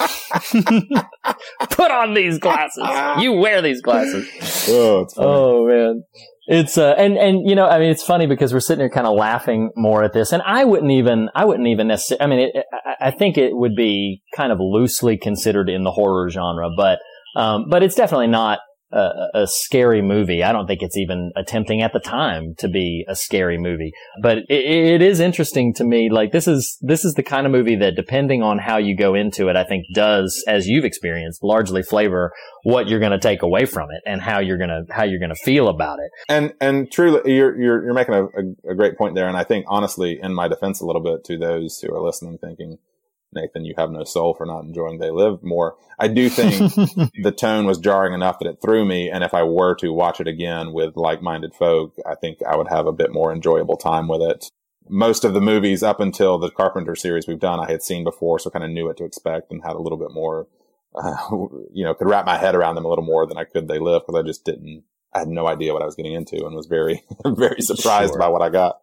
Put 1.70 1.90
on 1.90 2.14
these 2.14 2.38
glasses. 2.38 2.84
You 3.22 3.32
wear 3.34 3.62
these 3.62 3.82
glasses. 3.82 4.26
oh, 4.68 5.02
it's 5.02 5.14
funny. 5.14 5.28
Oh 5.28 5.66
man. 5.66 6.04
It's 6.46 6.76
uh 6.76 6.94
and 6.98 7.16
and 7.16 7.48
you 7.48 7.54
know 7.54 7.66
I 7.68 7.78
mean 7.78 7.90
it's 7.90 8.02
funny 8.02 8.26
because 8.26 8.52
we're 8.52 8.60
sitting 8.60 8.80
here 8.80 8.90
kind 8.90 9.06
of 9.06 9.14
laughing 9.16 9.70
more 9.76 10.02
at 10.02 10.12
this 10.12 10.32
and 10.32 10.42
I 10.44 10.64
wouldn't 10.64 10.90
even 10.90 11.28
I 11.36 11.44
wouldn't 11.44 11.68
even 11.68 11.86
necessarily 11.86 12.24
I 12.24 12.26
mean 12.26 12.50
it, 12.52 12.64
I, 12.72 13.08
I 13.08 13.10
think 13.12 13.38
it 13.38 13.54
would 13.54 13.76
be 13.76 14.22
kind 14.34 14.50
of 14.50 14.58
loosely 14.60 15.16
considered 15.16 15.68
in 15.68 15.84
the 15.84 15.92
horror 15.92 16.28
genre 16.30 16.68
but 16.76 16.98
um 17.36 17.66
but 17.70 17.84
it's 17.84 17.94
definitely 17.94 18.26
not 18.26 18.58
a, 18.92 19.28
a 19.34 19.46
scary 19.46 20.02
movie 20.02 20.42
I 20.42 20.52
don't 20.52 20.66
think 20.66 20.82
it's 20.82 20.96
even 20.96 21.32
attempting 21.36 21.82
at 21.82 21.92
the 21.92 22.00
time 22.00 22.54
to 22.58 22.68
be 22.68 23.04
a 23.08 23.16
scary 23.16 23.58
movie 23.58 23.92
but 24.20 24.38
it, 24.48 24.64
it 24.64 25.02
is 25.02 25.20
interesting 25.20 25.72
to 25.74 25.84
me 25.84 26.10
like 26.10 26.32
this 26.32 26.46
is 26.46 26.78
this 26.80 27.04
is 27.04 27.14
the 27.14 27.22
kind 27.22 27.46
of 27.46 27.52
movie 27.52 27.76
that 27.76 27.94
depending 27.96 28.42
on 28.42 28.58
how 28.58 28.78
you 28.78 28.96
go 28.96 29.14
into 29.14 29.48
it 29.48 29.56
I 29.56 29.64
think 29.64 29.86
does 29.94 30.42
as 30.46 30.66
you've 30.66 30.84
experienced 30.84 31.42
largely 31.42 31.82
flavor 31.82 32.32
what 32.64 32.88
you're 32.88 33.00
going 33.00 33.12
to 33.12 33.18
take 33.18 33.42
away 33.42 33.64
from 33.64 33.88
it 33.90 34.02
and 34.06 34.20
how 34.20 34.38
you're 34.38 34.58
going 34.58 34.70
to 34.70 34.84
how 34.90 35.04
you're 35.04 35.18
going 35.18 35.34
to 35.34 35.42
feel 35.42 35.68
about 35.68 35.98
it. 35.98 36.10
and 36.28 36.54
and 36.60 36.90
truly, 36.90 37.34
you're 37.34 37.60
you're 37.60 37.84
you're 37.84 37.94
making 37.94 38.14
a, 38.14 38.24
a, 38.24 38.72
a 38.72 38.74
great 38.74 38.96
point 38.96 39.14
there. 39.14 39.28
And 39.28 39.36
I 39.36 39.44
think 39.44 39.66
honestly, 39.68 40.18
in 40.22 40.34
my 40.34 40.48
defense, 40.48 40.80
a 40.80 40.86
little 40.86 41.02
bit 41.02 41.24
to 41.24 41.38
those 41.38 41.80
who 41.80 41.92
are 41.94 42.00
listening, 42.00 42.38
thinking, 42.38 42.78
Nathan, 43.32 43.64
you 43.64 43.74
have 43.76 43.90
no 43.90 44.04
soul 44.04 44.34
for 44.34 44.46
not 44.46 44.64
enjoying 44.64 44.98
They 44.98 45.10
Live 45.10 45.42
more. 45.42 45.76
I 45.98 46.08
do 46.08 46.28
think 46.28 46.72
the 47.22 47.34
tone 47.36 47.66
was 47.66 47.78
jarring 47.78 48.12
enough 48.12 48.38
that 48.38 48.48
it 48.48 48.58
threw 48.62 48.84
me. 48.84 49.10
And 49.10 49.24
if 49.24 49.34
I 49.34 49.42
were 49.42 49.74
to 49.76 49.92
watch 49.92 50.20
it 50.20 50.28
again 50.28 50.72
with 50.72 50.96
like-minded 50.96 51.54
folk, 51.54 51.94
I 52.06 52.14
think 52.14 52.38
I 52.48 52.56
would 52.56 52.68
have 52.68 52.86
a 52.86 52.92
bit 52.92 53.12
more 53.12 53.32
enjoyable 53.32 53.76
time 53.76 54.08
with 54.08 54.22
it. 54.22 54.48
Most 54.88 55.24
of 55.24 55.32
the 55.32 55.40
movies 55.40 55.82
up 55.82 56.00
until 56.00 56.38
the 56.38 56.50
Carpenter 56.50 56.94
series 56.94 57.26
we've 57.26 57.38
done, 57.38 57.60
I 57.60 57.70
had 57.70 57.82
seen 57.82 58.04
before, 58.04 58.38
so 58.38 58.50
kind 58.50 58.64
of 58.64 58.70
knew 58.70 58.86
what 58.86 58.96
to 58.98 59.04
expect 59.04 59.50
and 59.50 59.62
had 59.62 59.76
a 59.76 59.80
little 59.80 59.98
bit 59.98 60.10
more, 60.12 60.48
uh, 60.94 61.16
you 61.72 61.84
know, 61.84 61.94
could 61.94 62.08
wrap 62.08 62.26
my 62.26 62.38
head 62.38 62.54
around 62.54 62.74
them 62.74 62.84
a 62.84 62.88
little 62.88 63.04
more 63.04 63.26
than 63.26 63.38
I 63.38 63.44
could 63.44 63.68
They 63.68 63.78
Live 63.78 64.02
because 64.02 64.20
I 64.20 64.26
just 64.26 64.44
didn't, 64.44 64.84
I 65.14 65.20
had 65.20 65.28
no 65.28 65.46
idea 65.46 65.72
what 65.74 65.82
I 65.82 65.84
was 65.84 65.94
getting 65.94 66.14
into 66.14 66.36
and 66.46 66.54
was 66.54 66.66
very, 66.66 67.02
very 67.26 67.60
surprised 67.60 68.12
Sure. 68.12 68.18
by 68.18 68.28
what 68.28 68.40
I 68.42 68.48
got. 68.48 68.76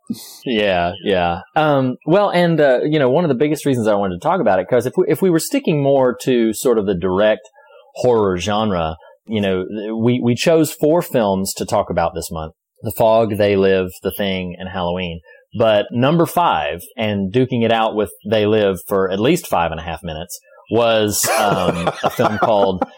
yeah, 0.46 0.92
yeah. 1.04 1.42
Um, 1.56 1.98
well, 2.06 2.30
and 2.30 2.60
uh, 2.62 2.82
you 2.84 3.00
know, 3.00 3.10
one 3.10 3.24
of 3.24 3.30
the 3.30 3.36
biggest 3.36 3.66
reasons 3.66 3.88
I 3.88 3.96
wanted 3.96 4.22
to 4.22 4.28
talk 4.28 4.40
about 4.40 4.60
it 4.60 4.68
because 4.70 4.86
if 4.86 4.94
we, 4.96 5.06
if 5.08 5.22
we 5.22 5.30
were 5.30 5.40
sticking 5.40 5.82
more 5.82 6.16
to 6.24 6.54
sort 6.54 6.78
of 6.78 6.86
the 6.86 6.96
direct 6.96 7.50
horror 7.96 8.38
genre, 8.38 8.96
you 9.28 9.42
know, 9.42 9.66
we 10.00 10.22
we 10.24 10.36
chose 10.36 10.72
four 10.72 11.02
films 11.02 11.54
to 11.56 11.66
talk 11.66 11.90
about 11.90 12.14
this 12.14 12.30
month: 12.32 12.54
The 12.84 12.94
Fog, 12.98 13.38
They 13.38 13.56
Live, 13.56 13.90
The 14.04 14.14
Thing, 14.16 14.56
and 14.60 14.70
Halloween. 14.70 15.22
But 15.58 15.88
number 15.92 16.28
five, 16.28 16.82
and 16.96 17.34
duking 17.34 17.64
it 17.66 17.72
out 17.72 17.96
with 17.96 18.12
They 18.30 18.46
Live 18.46 18.78
for 18.88 19.10
at 19.12 19.20
least 19.20 19.48
five 19.48 19.72
and 19.72 19.80
a 19.80 19.84
half 19.84 20.04
minutes, 20.04 20.40
was 20.72 21.28
um, 21.40 21.90
a 22.04 22.10
film 22.12 22.38
called 22.38 22.84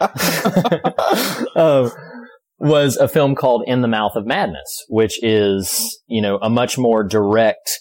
um, 1.56 1.90
was 2.62 2.96
a 2.96 3.08
film 3.08 3.34
called 3.34 3.64
In 3.66 3.82
the 3.82 3.88
Mouth 3.88 4.12
of 4.14 4.24
Madness, 4.24 4.84
which 4.88 5.22
is 5.22 6.00
you 6.06 6.22
know 6.22 6.38
a 6.40 6.48
much 6.48 6.78
more 6.78 7.02
direct 7.02 7.80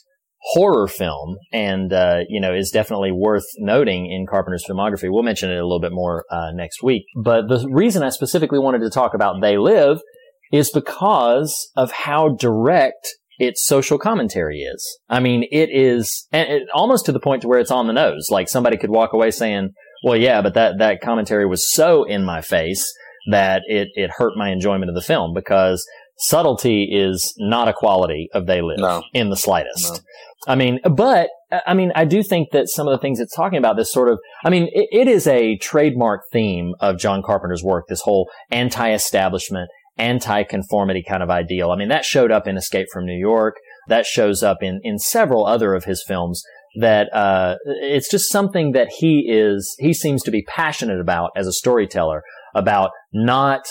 horror 0.54 0.88
film, 0.88 1.38
and 1.54 1.94
uh, 1.94 2.22
you 2.28 2.42
know 2.42 2.54
is 2.54 2.72
definitely 2.72 3.12
worth 3.12 3.46
noting 3.60 4.12
in 4.12 4.26
Carpenter's 4.26 4.66
filmography. 4.68 5.12
We'll 5.12 5.24
mention 5.24 5.52
it 5.52 5.60
a 5.60 5.64
little 5.64 5.80
bit 5.80 5.92
more 5.94 6.26
uh, 6.32 6.52
next 6.54 6.82
week. 6.82 7.04
But 7.16 7.48
the 7.48 7.68
reason 7.70 8.02
I 8.02 8.10
specifically 8.10 8.58
wanted 8.58 8.80
to 8.80 8.90
talk 8.90 9.14
about 9.14 9.40
They 9.40 9.58
Live 9.58 10.02
is 10.52 10.72
because 10.72 11.56
of 11.78 11.92
how 11.92 12.30
direct 12.30 13.08
its 13.38 13.66
social 13.66 14.00
commentary 14.00 14.62
is. 14.62 15.00
I 15.08 15.20
mean, 15.20 15.46
it 15.52 15.70
is 15.72 16.28
and 16.32 16.50
it, 16.50 16.64
almost 16.74 17.06
to 17.06 17.12
the 17.12 17.20
point 17.20 17.44
to 17.44 17.48
where 17.48 17.60
it's 17.60 17.72
on 17.72 17.86
the 17.86 17.94
nose. 17.94 18.30
Like 18.32 18.50
somebody 18.50 18.78
could 18.78 18.90
walk 18.90 19.14
away 19.14 19.30
saying, 19.30 19.70
"Well, 20.04 20.18
yeah, 20.18 20.42
but 20.42 20.56
that 20.56 20.80
that 20.80 21.02
commentary 21.02 21.46
was 21.46 21.72
so 21.72 22.04
in 22.04 22.26
my 22.26 22.42
face 22.42 22.92
that 23.30 23.64
it 23.68 23.90
it 23.96 24.12
hurt 24.18 24.34
my 24.36 24.50
enjoyment 24.50 24.90
of 24.90 24.96
the 24.96 25.02
film 25.02 25.34
because 25.34 25.86
subtlety 26.18 26.90
is 26.92 27.34
not 27.38 27.68
a 27.68 27.74
quality 27.74 28.30
of 28.34 28.46
They 28.46 28.62
Live 28.62 28.80
No. 28.80 29.04
in 29.14 29.30
the 29.30 29.38
slightest." 29.38 30.02
I 30.48 30.56
mean, 30.56 30.80
but 30.90 31.30
I 31.68 31.74
mean, 31.74 31.92
I 31.96 32.06
do 32.06 32.24
think 32.24 32.50
that 32.52 32.70
some 32.70 32.88
of 32.88 32.92
the 32.92 32.98
things 32.98 33.20
it's 33.20 33.36
talking 33.36 33.60
about, 33.60 33.76
this 33.76 33.92
sort 33.92 34.10
of, 34.10 34.20
I 34.44 34.50
mean, 34.50 34.70
it, 34.74 34.88
it 34.92 35.08
is 35.08 35.28
a 35.28 35.58
trademark 35.58 36.22
theme 36.32 36.74
of 36.80 36.98
John 36.98 37.22
Carpenter's 37.22 37.64
work, 37.64 37.86
this 37.88 38.02
whole 38.02 38.30
anti-establishment, 38.52 39.70
anti-conformity 39.98 41.04
kind 41.08 41.22
of 41.22 41.30
ideal. 41.30 41.72
I 41.72 41.76
mean, 41.76 41.90
that 41.90 42.06
showed 42.06 42.32
up 42.32 42.48
in 42.48 42.58
Escape 42.58 42.88
from 42.92 43.06
New 43.06 43.18
York. 43.18 43.56
That 43.88 44.06
shows 44.06 44.42
up 44.42 44.64
in, 44.64 44.80
in 44.84 44.98
several 44.98 45.46
other 45.46 45.74
of 45.74 45.84
his 45.84 46.04
films 46.04 46.42
that, 46.80 47.14
uh, 47.14 47.58
it's 47.66 48.10
just 48.10 48.32
something 48.32 48.72
that 48.72 48.88
he 49.00 49.26
is, 49.30 49.76
he 49.80 49.94
seems 49.94 50.24
to 50.24 50.32
be 50.32 50.44
passionate 50.44 51.00
about 51.00 51.32
as 51.36 51.46
a 51.46 51.54
storyteller 51.54 52.24
about 52.56 52.92
not 53.14 53.62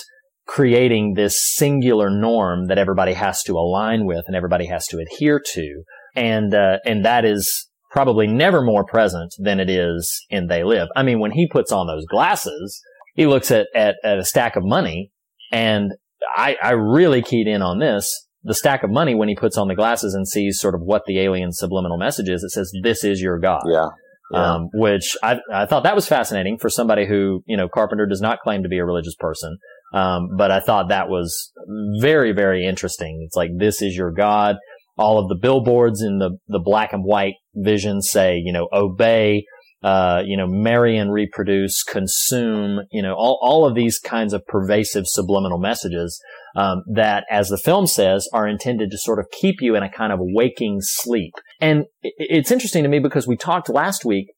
creating 0.47 1.14
this 1.14 1.40
singular 1.55 2.11
norm 2.11 2.66
that 2.66 2.79
everybody 2.79 3.12
has 3.12 3.43
to 3.45 3.53
align 3.53 4.05
with 4.05 4.25
and 4.27 4.35
everybody 4.35 4.66
has 4.66 4.87
to 4.88 4.99
adhere 4.99 5.40
to. 5.53 5.85
And, 6.16 6.53
uh, 6.53 6.79
and 6.85 7.05
that 7.05 7.25
is 7.25 7.69
probably 7.90 8.27
never 8.27 8.62
more 8.62 8.85
present 8.85 9.33
than 9.38 9.61
it 9.61 9.71
is 9.71 10.25
in 10.29 10.49
They 10.49 10.64
Live. 10.64 10.88
I 10.97 11.05
mean, 11.05 11.21
when 11.21 11.31
he 11.31 11.49
puts 11.49 11.71
on 11.71 11.87
those 11.87 12.05
glasses, 12.07 12.81
he 13.14 13.27
looks 13.27 13.51
at, 13.51 13.69
at, 13.75 13.95
at 14.03 14.19
a 14.19 14.25
stack 14.25 14.57
of 14.57 14.64
money 14.64 15.12
and 15.53 15.93
I, 16.37 16.57
I 16.62 16.73
really 16.73 17.23
keyed 17.23 17.47
in 17.47 17.62
on 17.62 17.79
this. 17.79 18.09
The 18.43 18.55
stack 18.55 18.83
of 18.83 18.90
money 18.90 19.14
when 19.14 19.29
he 19.29 19.37
puts 19.37 19.59
on 19.59 19.69
the 19.69 19.75
glasses 19.75 20.14
and 20.14 20.27
sees 20.27 20.59
sort 20.59 20.75
of 20.75 20.81
what 20.81 21.03
the 21.07 21.21
alien 21.21 21.53
subliminal 21.53 21.99
message 21.99 22.29
is, 22.29 22.43
it 22.43 22.51
says, 22.51 22.73
this 22.83 23.05
is 23.05 23.21
your 23.21 23.38
God. 23.38 23.62
Yeah. 23.71 23.88
Um, 24.33 24.69
which 24.73 25.16
I, 25.25 25.38
I 25.53 25.66
thought 25.66 25.83
that 25.83 25.97
was 25.97 26.07
fascinating 26.07 26.59
for 26.59 26.71
somebody 26.71 27.05
who, 27.05 27.43
you 27.47 27.57
know, 27.57 27.69
Carpenter 27.69 28.07
does 28.07 28.21
not 28.21 28.38
claim 28.38 28.62
to 28.62 28.69
be 28.69 28.79
a 28.79 28.85
religious 28.85 29.16
person. 29.19 29.59
Um, 29.93 30.37
but 30.37 30.53
I 30.53 30.61
thought 30.61 30.90
that 30.90 31.09
was 31.09 31.53
very, 32.01 32.31
very 32.31 32.64
interesting. 32.64 33.25
It's 33.27 33.35
like, 33.35 33.51
this 33.57 33.83
is 33.83 33.97
your 33.97 34.12
God. 34.12 34.57
All 34.97 35.19
of 35.19 35.29
the 35.29 35.35
billboards 35.35 36.01
in 36.01 36.19
the, 36.19 36.38
the 36.47 36.61
black 36.61 36.93
and 36.93 37.03
white 37.05 37.35
vision 37.57 38.03
say, 38.03 38.37
you 38.37 38.53
know, 38.53 38.69
obey, 38.73 39.47
uh, 39.83 40.23
you 40.25 40.37
know, 40.37 40.47
marry 40.47 40.97
and 40.97 41.12
reproduce, 41.12 41.83
consume, 41.83 42.83
you 42.93 43.03
know, 43.03 43.14
all, 43.14 43.40
all 43.43 43.66
of 43.66 43.75
these 43.75 43.99
kinds 43.99 44.33
of 44.33 44.47
pervasive 44.47 45.07
subliminal 45.07 45.59
messages, 45.59 46.21
um, 46.56 46.82
that, 46.92 47.24
as 47.30 47.48
the 47.48 47.58
film 47.58 47.86
says, 47.86 48.28
are 48.32 48.48
intended 48.48 48.90
to 48.90 48.98
sort 48.98 49.18
of 49.18 49.26
keep 49.30 49.56
you 49.60 49.76
in 49.76 49.82
a 49.82 49.90
kind 49.90 50.12
of 50.12 50.18
waking 50.20 50.78
sleep. 50.80 51.34
And 51.60 51.84
it's 52.02 52.50
interesting 52.50 52.82
to 52.82 52.88
me 52.88 52.98
because 52.98 53.26
we 53.26 53.36
talked 53.36 53.68
last 53.68 54.04
week 54.04 54.28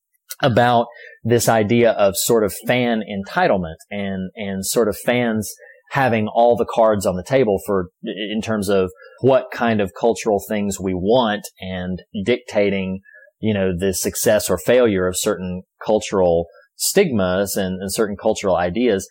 about 0.42 0.86
this 1.22 1.48
idea 1.48 1.92
of 1.92 2.16
sort 2.16 2.44
of 2.44 2.52
fan 2.66 3.02
entitlement 3.02 3.76
and, 3.90 4.30
and 4.34 4.64
sort 4.64 4.88
of 4.88 4.96
fans 4.96 5.52
having 5.90 6.26
all 6.26 6.56
the 6.56 6.66
cards 6.74 7.04
on 7.04 7.16
the 7.16 7.22
table 7.22 7.60
for, 7.66 7.90
in 8.02 8.40
terms 8.40 8.68
of 8.70 8.90
what 9.20 9.50
kind 9.52 9.80
of 9.80 9.92
cultural 9.98 10.42
things 10.48 10.80
we 10.80 10.94
want 10.94 11.46
and 11.60 12.02
dictating, 12.24 13.00
you 13.40 13.52
know, 13.52 13.72
the 13.76 13.92
success 13.92 14.48
or 14.48 14.56
failure 14.56 15.06
of 15.06 15.14
certain 15.18 15.62
cultural 15.84 16.46
stigmas 16.76 17.56
and, 17.56 17.80
and 17.80 17.92
certain 17.92 18.16
cultural 18.16 18.56
ideas. 18.56 19.06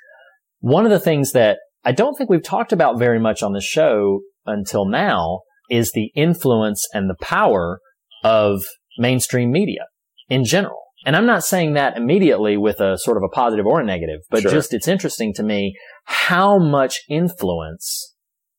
One 0.59 0.85
of 0.85 0.91
the 0.91 0.99
things 0.99 1.33
that 1.33 1.59
I 1.83 1.91
don't 1.91 2.15
think 2.15 2.29
we've 2.29 2.43
talked 2.43 2.71
about 2.71 2.99
very 2.99 3.19
much 3.19 3.41
on 3.41 3.53
the 3.53 3.61
show 3.61 4.21
until 4.45 4.85
now 4.85 5.41
is 5.69 5.91
the 5.93 6.11
influence 6.15 6.87
and 6.93 7.09
the 7.09 7.15
power 7.21 7.79
of 8.23 8.61
mainstream 8.97 9.51
media 9.51 9.85
in 10.29 10.43
general. 10.43 10.79
And 11.05 11.15
I'm 11.15 11.25
not 11.25 11.43
saying 11.43 11.73
that 11.73 11.97
immediately 11.97 12.57
with 12.57 12.79
a 12.79 12.97
sort 12.97 13.17
of 13.17 13.23
a 13.23 13.29
positive 13.29 13.65
or 13.65 13.79
a 13.79 13.85
negative, 13.85 14.19
but 14.29 14.41
Sure. 14.41 14.51
just 14.51 14.73
it's 14.73 14.87
interesting 14.87 15.33
to 15.33 15.43
me 15.43 15.73
how 16.05 16.59
much 16.59 17.01
influence, 17.09 18.13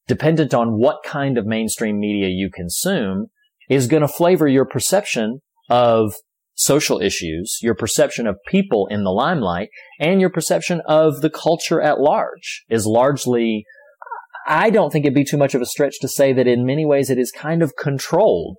dependent 0.08 0.52
on 0.52 0.78
what 0.78 1.04
kind 1.04 1.38
of 1.38 1.46
mainstream 1.46 2.00
media 2.00 2.28
you 2.28 2.50
consume, 2.52 3.26
is 3.70 3.86
going 3.86 4.00
to 4.00 4.08
flavor 4.08 4.48
your 4.48 4.64
perception 4.64 5.38
of 5.70 6.14
social 6.64 7.00
issues, 7.00 7.58
your 7.62 7.74
perception 7.74 8.26
of 8.26 8.36
people 8.46 8.86
in 8.90 9.04
the 9.04 9.10
limelight, 9.10 9.68
and 9.98 10.20
your 10.20 10.30
perception 10.30 10.80
of 10.86 11.20
the 11.20 11.30
culture 11.30 11.80
at 11.80 12.00
large 12.00 12.64
is 12.68 12.86
largely, 12.86 13.64
I 14.46 14.70
don't 14.70 14.90
think 14.90 15.04
it'd 15.04 15.14
be 15.14 15.24
too 15.24 15.38
much 15.38 15.54
of 15.54 15.62
a 15.62 15.66
stretch 15.66 15.98
to 16.00 16.08
say 16.08 16.32
that 16.32 16.46
in 16.46 16.66
many 16.66 16.84
ways 16.84 17.10
it 17.10 17.18
is 17.18 17.30
kind 17.30 17.62
of 17.62 17.72
controlled 17.76 18.56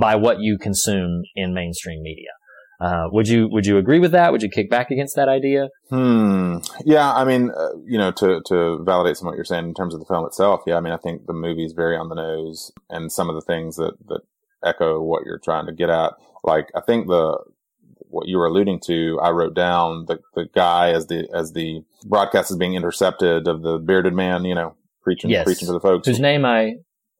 by 0.00 0.14
what 0.14 0.40
you 0.40 0.58
consume 0.58 1.22
in 1.34 1.54
mainstream 1.54 2.02
media. 2.02 2.30
Uh, 2.78 3.08
would 3.10 3.26
you 3.26 3.48
would 3.50 3.64
you 3.64 3.78
agree 3.78 3.98
with 3.98 4.12
that? 4.12 4.32
Would 4.32 4.42
you 4.42 4.50
kick 4.50 4.68
back 4.68 4.90
against 4.90 5.16
that 5.16 5.28
idea? 5.28 5.68
Hmm. 5.88 6.58
Yeah. 6.84 7.10
I 7.10 7.24
mean, 7.24 7.50
uh, 7.50 7.70
you 7.86 7.96
know, 7.96 8.12
to, 8.12 8.42
to 8.48 8.82
validate 8.84 9.16
some 9.16 9.28
of 9.28 9.32
what 9.32 9.36
you're 9.36 9.46
saying 9.46 9.64
in 9.64 9.74
terms 9.74 9.94
of 9.94 10.00
the 10.00 10.06
film 10.06 10.26
itself. 10.26 10.60
Yeah. 10.66 10.76
I 10.76 10.80
mean, 10.80 10.92
I 10.92 10.98
think 10.98 11.26
the 11.26 11.32
movie's 11.32 11.72
very 11.72 11.96
on 11.96 12.10
the 12.10 12.16
nose 12.16 12.72
and 12.90 13.10
some 13.10 13.30
of 13.30 13.34
the 13.34 13.40
things 13.40 13.76
that, 13.76 13.94
that 14.08 14.20
echo 14.62 15.00
what 15.00 15.24
you're 15.24 15.40
trying 15.42 15.64
to 15.66 15.72
get 15.72 15.88
at. 15.88 16.12
Like, 16.46 16.70
I 16.74 16.80
think 16.80 17.08
the, 17.08 17.38
what 18.08 18.28
you 18.28 18.38
were 18.38 18.46
alluding 18.46 18.80
to, 18.86 19.18
I 19.20 19.30
wrote 19.30 19.54
down 19.54 20.06
the, 20.06 20.20
the 20.34 20.46
guy 20.54 20.90
as 20.90 21.08
the, 21.08 21.28
as 21.34 21.52
the 21.52 21.82
broadcast 22.06 22.50
is 22.50 22.56
being 22.56 22.74
intercepted 22.74 23.48
of 23.48 23.62
the 23.62 23.78
bearded 23.78 24.14
man, 24.14 24.44
you 24.44 24.54
know, 24.54 24.76
preaching, 25.02 25.30
Yes. 25.30 25.44
preaching 25.44 25.66
to 25.66 25.72
the 25.72 25.80
folks. 25.80 26.06
Whose 26.06 26.20
name 26.20 26.44
I 26.44 26.76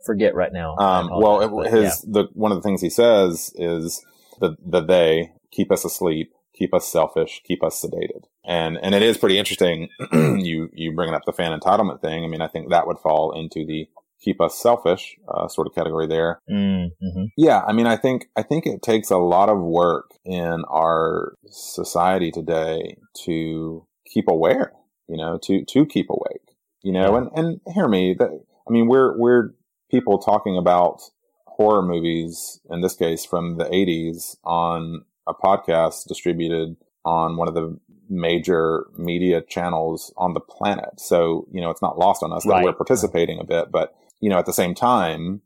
forget 0.07 0.35
right 0.35 0.53
now. 0.53 0.77
Um, 0.77 1.11
well, 1.13 1.43
it, 1.43 1.49
but 1.49 1.71
his 1.71 2.01
the 2.03 2.29
one 2.33 2.53
of 2.53 2.59
the 2.59 2.63
things 2.63 2.81
he 2.81 2.91
says 2.91 3.53
is 3.57 4.05
the 4.41 4.57
the 4.65 4.81
they 4.81 5.33
keep 5.51 5.71
us 5.73 5.85
asleep, 5.85 6.33
keep 6.55 6.73
us 6.73 6.87
selfish, 6.91 7.43
keep 7.45 7.63
us 7.63 7.85
sedated, 7.85 8.23
and 8.45 8.79
and 8.81 8.95
it 8.95 9.03
is 9.03 9.19
pretty 9.19 9.39
interesting. 9.39 9.89
you 10.13 10.71
you 10.73 10.93
bringing 10.95 11.15
up 11.15 11.25
the 11.27 11.33
fan 11.33 11.59
entitlement 11.59 12.01
thing. 12.01 12.25
I 12.25 12.29
mean, 12.29 12.41
I 12.41 12.49
think 12.49 12.71
that 12.71 12.87
would 12.87 12.99
fall 12.99 13.33
into 13.33 13.67
the 13.67 13.89
keep 14.21 14.41
us 14.41 14.59
selfish 14.59 15.17
uh, 15.29 15.47
sort 15.49 15.67
of 15.67 15.75
category 15.75 16.07
there. 16.07 16.41
yeah. 16.49 16.57
Mm, 16.57 16.87
mhm. 17.03 17.27
Yeah, 17.37 17.63
I 17.67 17.73
mean, 17.73 17.87
I 17.87 17.97
think 17.97 18.27
I 18.37 18.43
think 18.43 18.67
it 18.67 18.83
takes 18.83 19.11
a 19.11 19.19
lot 19.19 19.49
of 19.49 19.59
work 19.61 20.11
in 20.25 20.65
our 20.69 21.35
society 21.51 22.31
today 22.31 22.97
to 23.25 23.87
keep 24.13 24.29
aware. 24.29 24.73
You 25.09 25.17
know, 25.17 25.39
to 25.43 25.65
to 25.65 25.87
keep 25.87 26.09
awake. 26.11 26.43
You 26.83 26.93
know, 26.93 27.13
Yeah. 27.13 27.19
and 27.19 27.31
and 27.35 27.61
hear 27.75 27.89
me. 27.89 28.15
That 28.19 28.31
I 28.69 28.71
mean, 28.73 28.89
we're 28.89 29.17
we're 29.19 29.55
people 29.91 30.19
talking 30.19 30.57
about 30.57 31.01
horror 31.47 31.83
movies 31.83 32.61
in 32.71 32.81
this 32.81 32.95
case 32.97 33.25
from 33.25 33.57
the 33.59 33.65
'80s 33.67 34.37
on 34.45 35.05
a 35.29 35.35
podcast 35.35 36.07
distributed 36.09 36.77
on 37.05 37.37
one 37.37 37.49
of 37.49 37.55
the 37.55 37.79
major 38.09 38.87
media 38.97 39.41
channels 39.43 40.13
on 40.17 40.35
the 40.35 40.41
planet. 40.41 40.99
So 41.01 41.47
you 41.53 41.61
know, 41.61 41.71
it's 41.71 41.83
not 41.83 41.99
lost 41.99 42.23
on 42.23 42.33
us 42.33 42.45
that 42.45 42.63
we're 42.65 42.73
participating 42.73 43.39
a 43.41 43.45
bit, 43.45 43.71
but 43.71 43.95
you 44.21 44.29
know, 44.31 44.39
at 44.39 44.47
the 44.47 44.53
same 44.53 44.75
time, 44.75 45.43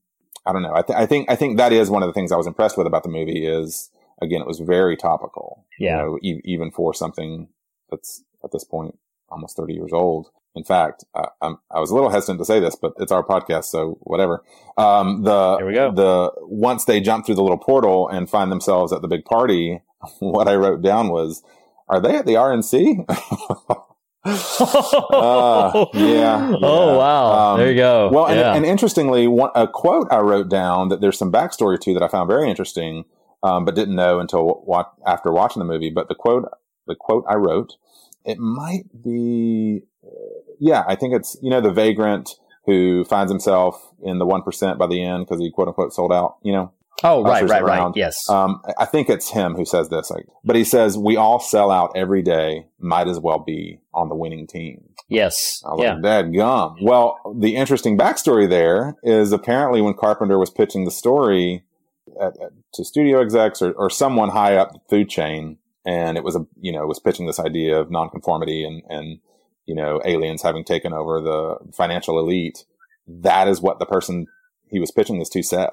I 0.47 0.53
don't 0.53 0.63
know. 0.63 0.75
I, 0.75 0.83
th- 0.83 0.99
I 0.99 1.07
think 1.07 1.31
I 1.31 1.37
think 1.37 1.57
that 1.59 1.73
is 1.73 1.91
one 1.91 2.03
of 2.03 2.09
the 2.09 2.13
things 2.13 2.33
I 2.33 2.37
was 2.37 2.47
impressed 2.47 2.79
with 2.79 2.87
about 2.87 3.03
the 3.03 3.09
movie 3.09 3.47
is 3.47 3.91
again 4.23 4.41
it 4.41 4.47
was 4.47 4.59
very 4.61 4.97
topical. 4.97 5.67
Yeah. 5.79 5.97
You 5.99 6.03
know, 6.03 6.19
e- 6.23 6.41
even 6.45 6.71
for 6.71 6.95
something 6.95 7.49
that's 7.91 8.23
at 8.45 8.53
this 8.53 8.65
point 8.65 8.99
almost 9.29 9.57
thirty 9.57 9.75
years 9.75 9.93
old. 9.93 10.29
In 10.57 10.65
fact, 10.65 11.05
I, 11.15 11.27
I'm, 11.41 11.59
I 11.71 11.79
was 11.79 11.93
a 11.93 11.95
little 11.95 12.11
hesitant 12.11 12.41
to 12.41 12.45
say 12.45 12.59
this, 12.59 12.75
but 12.75 12.93
it's 12.99 13.13
our 13.13 13.23
podcast, 13.25 13.67
so 13.67 13.99
whatever. 14.01 14.43
Um, 14.77 15.23
the 15.23 15.57
There 15.59 15.67
we 15.67 15.75
go. 15.75 15.93
the 15.93 16.33
once 16.41 16.87
they 16.87 17.01
jump 17.01 17.25
through 17.25 17.37
the 17.37 17.43
little 17.43 17.57
portal 17.59 18.09
and 18.09 18.29
find 18.29 18.51
themselves 18.51 18.93
at 18.93 19.01
the 19.01 19.07
big 19.09 19.25
party, 19.25 19.81
what 20.19 20.49
I 20.49 20.57
wrote 20.57 20.83
down 20.83 21.09
was, 21.11 21.43
"Are 21.89 22.01
they 22.01 22.17
at 22.17 22.27
the 22.27 22.35
RNC?" 22.35 23.05
Uh, 24.25 25.87
yeah, 25.95 26.01
yeah. 26.51 26.57
Oh 26.63 26.99
wow. 26.99 27.53
Um, 27.53 27.59
there 27.59 27.71
you 27.71 27.77
go. 27.77 28.11
Well, 28.13 28.27
and, 28.27 28.39
yeah. 28.39 28.55
and 28.55 28.67
interestingly, 28.67 29.27
one, 29.27 29.51
a 29.55 29.67
quote 29.67 30.09
I 30.11 30.19
wrote 30.19 30.49
down 30.49 30.89
that 30.89 31.01
there's 31.01 31.19
some 31.19 31.33
backstory 31.33 31.81
to 31.81 31.95
that 31.95 32.03
I 32.03 32.09
found 32.09 32.29
very 32.29 32.49
interesting, 32.49 33.05
um, 33.43 33.65
but 33.65 33.75
didn't 33.75 33.97
know 33.97 34.21
until 34.21 34.63
wa- 34.67 34.91
after 35.07 35.33
watching 35.33 35.61
the 35.61 35.67
movie. 35.67 35.91
But 35.91 36.09
the 36.09 36.15
quote, 36.15 36.51
the 36.87 36.95
quote 36.95 37.25
I 37.29 37.35
wrote, 37.35 37.77
it 38.25 38.39
might 38.39 38.85
be, 39.03 39.83
uh, 40.05 40.55
yeah, 40.59 40.85
I 40.87 40.97
think 40.97 41.15
it's 41.15 41.37
you 41.41 41.51
know 41.51 41.61
the 41.61 41.73
vagrant 41.73 42.31
who 42.67 43.05
finds 43.05 43.33
himself 43.33 43.83
in 44.03 44.19
the 44.19 44.27
one 44.27 44.43
percent 44.43 44.79
by 44.79 44.87
the 44.87 45.03
end 45.03 45.27
because 45.27 45.41
he 45.41 45.51
quote 45.51 45.69
unquote 45.69 45.95
sold 45.95 46.13
out. 46.13 46.37
You 46.43 46.53
know, 46.53 46.73
oh 47.05 47.23
right, 47.25 47.43
right, 47.49 47.63
right. 47.63 47.79
around. 47.79 47.95
Yes. 47.97 48.29
um, 48.29 48.61
I 48.79 48.85
think 48.85 49.09
it's 49.09 49.31
him 49.31 49.55
who 49.55 49.65
says 49.65 49.89
this. 49.89 50.11
Like, 50.11 50.27
but 50.45 50.57
he 50.57 50.65
says 50.65 50.97
we 50.99 51.17
all 51.17 51.41
sell 51.41 51.71
out 51.71 51.93
every 51.97 52.23
day. 52.23 52.67
Might 52.79 53.09
as 53.09 53.19
well 53.19 53.39
be 53.39 53.81
on 53.95 54.09
the 54.09 54.15
winning 54.15 54.47
team. 54.47 54.85
yes. 55.09 55.63
I 55.67 55.71
was 55.75 55.83
Yeah. 55.83 55.95
like, 55.95 56.03
Dad 56.03 56.35
gum. 56.35 56.77
Well, 56.83 57.19
the 57.39 57.57
interesting 57.57 57.97
backstory 57.99 58.49
there 58.49 58.97
is 59.03 59.33
apparently 59.33 59.81
when 59.81 59.95
Carpenter 59.95 60.39
was 60.39 60.51
pitching 60.51 60.85
the 60.85 60.91
story 60.91 61.65
at, 62.21 62.33
at- 62.41 62.53
to 62.75 62.85
studio 62.85 63.21
execs 63.21 63.61
or, 63.63 63.73
or 63.73 63.91
someone 63.91 64.31
high 64.31 64.57
up 64.57 64.73
the 64.73 64.81
food 64.89 65.09
chain, 65.09 65.59
and 65.87 66.17
it 66.17 66.25
was 66.25 66.37
a 66.37 66.47
you 66.61 66.73
know 66.73 66.87
was 66.87 67.01
pitching 67.01 67.27
this 67.27 67.41
idea 67.41 67.81
of 67.81 67.91
nonconformity 67.91 68.65
and 68.65 68.83
and 68.89 69.19
you 69.67 69.75
know 69.75 70.01
aliens 70.05 70.43
having 70.43 70.65
taken 70.65 70.93
over 70.93 71.21
the 71.21 71.57
financial 71.73 72.19
elite. 72.19 72.65
That 73.09 73.49
is 73.49 73.61
what 73.61 73.79
the 73.81 73.87
person 73.87 74.27
he 74.69 74.79
was 74.79 74.91
pitching 74.93 75.19
this 75.19 75.29
to 75.31 75.43
said. 75.43 75.71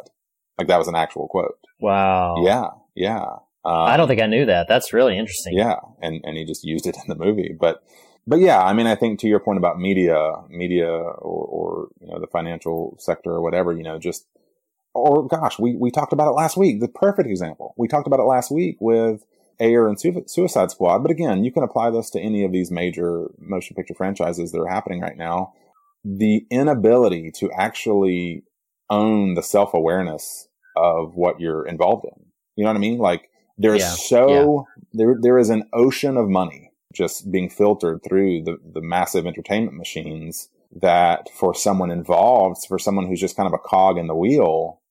Like 0.58 0.68
that 0.68 0.78
was 0.78 0.88
an 0.88 0.96
actual 0.96 1.28
quote. 1.28 1.58
Wow. 1.80 2.44
Yeah, 2.46 2.68
yeah. 2.96 3.26
Um, 3.66 3.74
I 3.74 3.98
don't 3.98 4.08
think 4.08 4.22
I 4.22 4.28
knew 4.28 4.46
that. 4.46 4.68
That's 4.68 4.94
really 4.94 5.18
interesting. 5.18 5.58
yeah, 5.58 5.76
and 6.02 6.22
and 6.24 6.38
he 6.38 6.46
just 6.46 6.64
used 6.64 6.88
it 6.88 6.96
in 6.96 7.04
the 7.08 7.16
movie. 7.16 7.56
But 7.60 7.84
but 8.26 8.40
yeah, 8.40 8.62
I 8.62 8.74
mean, 8.74 8.88
I 8.88 8.96
think 8.96 9.20
to 9.20 9.28
your 9.28 9.40
point 9.40 9.58
about 9.58 9.80
media, 9.80 10.34
media, 10.50 10.88
or, 10.88 11.12
or 11.46 11.90
you 12.00 12.08
know 12.08 12.20
the 12.20 12.28
financial 12.28 12.96
sector 13.00 13.32
or 13.32 13.42
whatever, 13.42 13.74
you 13.74 13.84
know, 13.84 14.00
just 14.00 14.26
or 14.94 15.28
gosh, 15.28 15.60
we 15.60 15.76
we 15.76 15.92
talked 15.92 16.14
about 16.14 16.28
it 16.30 16.36
last 16.36 16.58
week. 16.58 16.80
The 16.80 16.88
perfect 16.88 17.30
example. 17.30 17.74
We 17.78 17.88
talked 17.88 18.08
about 18.08 18.20
it 18.20 18.24
last 18.24 18.52
week 18.52 18.78
with 18.80 19.26
Ayer 19.60 19.88
and 19.88 20.00
Sui- 20.00 20.24
Suicide 20.28 20.72
Squad. 20.72 21.00
But 21.00 21.12
again, 21.12 21.44
you 21.44 21.52
can 21.52 21.64
apply 21.64 21.90
this 21.92 22.10
to 22.12 22.20
any 22.20 22.44
of 22.44 22.52
these 22.52 22.72
major 22.72 23.32
motion 23.40 23.76
picture 23.76 23.94
franchises 23.96 24.52
that 24.52 24.60
are 24.60 24.68
happening 24.68 25.02
right 25.02 25.18
now. 25.18 25.54
The 26.04 26.46
inability 26.50 27.32
to 27.40 27.52
actually 27.52 28.44
own 28.90 29.34
the 29.34 29.44
self 29.44 29.74
awareness 29.74 30.47
of 30.78 31.16
what 31.16 31.40
you're 31.40 31.66
involved 31.66 32.06
in. 32.06 32.26
You 32.56 32.64
know 32.64 32.70
what 32.70 32.78
I 32.78 32.80
mean? 32.80 32.98
Like 32.98 33.30
there's 33.58 33.82
Yeah, 33.82 33.96
so 33.96 34.68
there 34.94 35.16
there 35.20 35.38
is 35.38 35.50
an 35.50 35.64
ocean 35.74 36.18
of 36.18 36.30
money 36.30 36.72
just 36.94 37.32
being 37.32 37.50
filtered 37.50 38.02
through 38.04 38.44
the 38.44 38.58
the 38.74 38.82
massive 38.82 39.26
entertainment 39.26 39.78
machines 39.78 40.50
that 40.82 41.30
for 41.34 41.54
someone 41.54 41.92
involved, 41.92 42.66
for 42.68 42.80
someone 42.80 43.08
who's 43.08 43.22
just 43.22 43.36
kind 43.36 43.48
of 43.48 43.54
a 43.54 43.58
cog 43.58 43.98
in 43.98 44.08
the 44.08 44.16
wheel, 44.16 44.82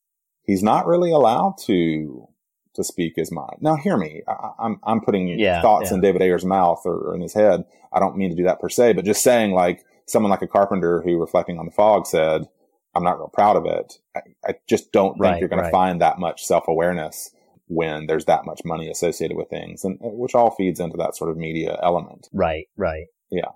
he's 0.43 0.63
not 0.63 0.87
really 0.87 1.11
allowed 1.11 1.57
to 1.67 2.29
to 2.75 2.85
speak 2.85 3.15
his 3.17 3.33
mind. 3.33 3.57
Now, 3.61 3.77
hear 3.77 3.97
me. 3.97 4.23
I, 4.29 4.51
I'm 4.59 4.79
I'm 4.85 5.01
putting 5.01 5.29
Yeah, 5.29 5.63
thoughts 5.63 5.91
yeah. 5.91 5.97
in 5.97 6.01
David 6.03 6.23
Ayer's 6.23 6.45
mouth 6.45 6.83
or, 6.85 6.95
or 6.95 7.15
in 7.15 7.21
his 7.23 7.35
head. 7.35 7.65
I 7.93 8.01
don't 8.01 8.17
mean 8.17 8.31
to 8.31 8.37
do 8.37 8.45
that 8.45 8.61
per 8.61 8.69
se, 8.69 8.93
but 8.95 9.05
just 9.05 9.23
saying 9.23 9.53
like 9.53 9.85
someone 10.07 10.31
like 10.31 10.43
a 10.43 10.47
Carpenter 10.47 11.03
who, 11.03 11.19
reflecting 11.19 11.59
on 11.59 11.67
the 11.67 11.73
fog, 11.73 12.07
said, 12.07 12.49
"I'm 12.97 13.05
not 13.05 13.19
real 13.19 13.31
proud 13.33 13.57
of 13.57 13.67
it." 13.67 13.95
I, 14.17 14.21
I 14.45 14.55
just 14.69 14.93
don't 14.93 15.13
think 15.15 15.23
Right, 15.23 15.41
you're 15.41 15.49
going 15.49 15.63
right. 15.63 15.69
to 15.69 15.73
find 15.73 16.01
that 16.01 16.19
much 16.19 16.45
self 16.45 16.65
awareness 16.69 17.31
when 17.69 18.07
there's 18.07 18.25
that 18.27 18.47
much 18.47 18.61
money 18.65 18.89
associated 18.89 19.37
with 19.37 19.49
things, 19.51 19.85
and 19.85 19.99
uh, 20.03 20.09
which 20.09 20.35
all 20.35 20.55
feeds 20.55 20.81
into 20.81 20.97
that 20.97 21.17
sort 21.17 21.31
of 21.31 21.37
media 21.37 21.79
element. 21.83 22.29
Right, 22.33 22.67
right. 22.77 23.07
Yeah. 23.31 23.51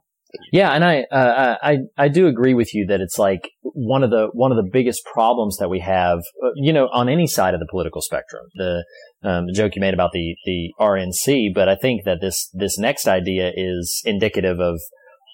Yeah, 0.52 0.70
and 0.70 0.84
I, 0.84 1.02
uh, 1.10 1.56
I, 1.60 1.78
I 1.98 2.08
do 2.08 2.28
agree 2.28 2.54
with 2.54 2.72
you 2.72 2.86
that 2.86 3.00
it's 3.00 3.18
like 3.18 3.50
one 3.62 4.04
of 4.04 4.10
the 4.10 4.28
one 4.32 4.52
of 4.52 4.56
the 4.56 4.68
biggest 4.70 5.02
problems 5.12 5.56
that 5.58 5.68
we 5.68 5.80
have, 5.80 6.18
uh, 6.18 6.50
you 6.54 6.72
know, 6.72 6.88
on 6.92 7.08
any 7.08 7.26
side 7.26 7.52
of 7.52 7.58
the 7.58 7.66
political 7.68 8.00
spectrum. 8.00 8.44
The, 8.54 8.84
um, 9.24 9.46
the 9.46 9.52
joke 9.52 9.74
you 9.74 9.80
made 9.80 9.94
about 9.94 10.12
the 10.12 10.36
the 10.44 10.72
RNC, 10.78 11.52
but 11.52 11.68
I 11.68 11.74
think 11.74 12.04
that 12.04 12.18
this 12.20 12.48
this 12.52 12.78
next 12.78 13.08
idea 13.08 13.50
is 13.56 14.02
indicative 14.04 14.60
of 14.60 14.80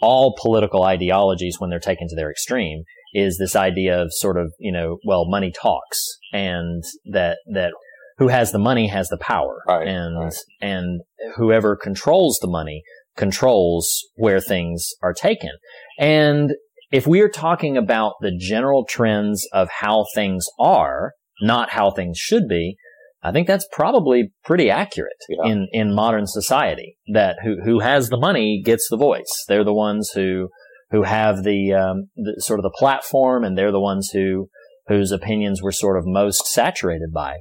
all 0.01 0.35
political 0.41 0.83
ideologies 0.85 1.57
when 1.59 1.71
they're 1.71 1.79
taken 1.79 2.09
to 2.09 2.17
their 2.17 2.31
extreme. 2.31 2.85
Is 3.25 3.39
this 3.39 3.55
idea 3.57 3.95
of 4.03 4.09
sort 4.13 4.37
of 4.37 4.47
you 4.59 4.73
know, 4.73 4.99
well, 5.05 5.25
money 5.29 5.53
talks, 5.53 5.99
and 6.33 6.83
that 7.13 7.39
that 7.53 7.73
who 8.19 8.29
has 8.29 8.53
the 8.53 8.59
money 8.71 8.87
has 8.89 9.09
the 9.09 9.19
power, 9.19 9.57
Right, 9.67 9.87
and 9.89 10.19
right. 10.25 10.35
and 10.61 11.01
whoever 11.37 11.77
controls 11.77 12.39
the 12.41 12.49
money 12.49 12.83
controls 13.17 14.03
where 14.17 14.41
things 14.41 14.91
are 15.03 15.15
taken. 15.15 15.51
And 15.99 16.53
if 16.93 17.07
we 17.07 17.21
are 17.21 17.29
talking 17.29 17.77
about 17.77 18.13
the 18.21 18.33
general 18.39 18.85
trends 18.85 19.47
of 19.53 19.69
how 19.81 20.05
things 20.15 20.47
are, 20.61 21.13
not 21.41 21.71
how 21.71 21.91
things 21.91 22.19
should 22.19 22.47
be, 22.49 22.77
I 23.23 23.33
think 23.33 23.47
that's 23.49 23.67
probably 23.73 24.31
pretty 24.45 24.71
accurate 24.71 25.17
Yeah. 25.29 25.51
in, 25.51 25.69
in 25.73 25.95
modern 25.95 26.27
society 26.27 26.97
that 27.13 27.37
who, 27.43 27.57
who 27.65 27.81
has 27.81 28.09
the 28.09 28.19
money 28.19 28.63
gets 28.65 28.87
the 28.91 28.97
voice. 28.97 29.45
They're 29.49 29.65
the 29.65 29.75
ones 29.89 30.11
who, 30.15 30.49
who 30.91 31.03
have 31.03 31.43
the, 31.43 31.73
um, 31.73 32.09
the 32.17 32.41
sort 32.41 32.59
of 32.59 32.63
the 32.63 32.75
platform 32.77 33.45
and 33.45 33.57
they're 33.57 33.73
the 33.73 33.81
ones 33.81 34.11
who, 34.13 34.49
whose 34.87 35.11
opinions 35.11 35.63
we're 35.63 35.73
sort 35.73 35.99
of 35.99 36.05
most 36.07 36.47
saturated 36.47 37.13
by. 37.13 37.39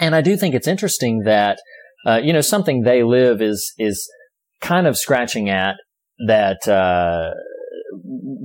And 0.00 0.14
I 0.14 0.20
do 0.20 0.36
think 0.36 0.54
it's 0.54 0.68
interesting 0.68 1.22
that, 1.24 1.58
uh, 2.06 2.20
you 2.22 2.32
know, 2.32 2.40
something 2.40 2.82
they 2.82 3.02
live 3.02 3.42
is, 3.42 3.74
is 3.78 4.08
kind 4.60 4.86
of 4.86 4.96
scratching 4.96 5.48
at 5.48 5.76
that, 6.26 6.66
uh, 6.68 7.30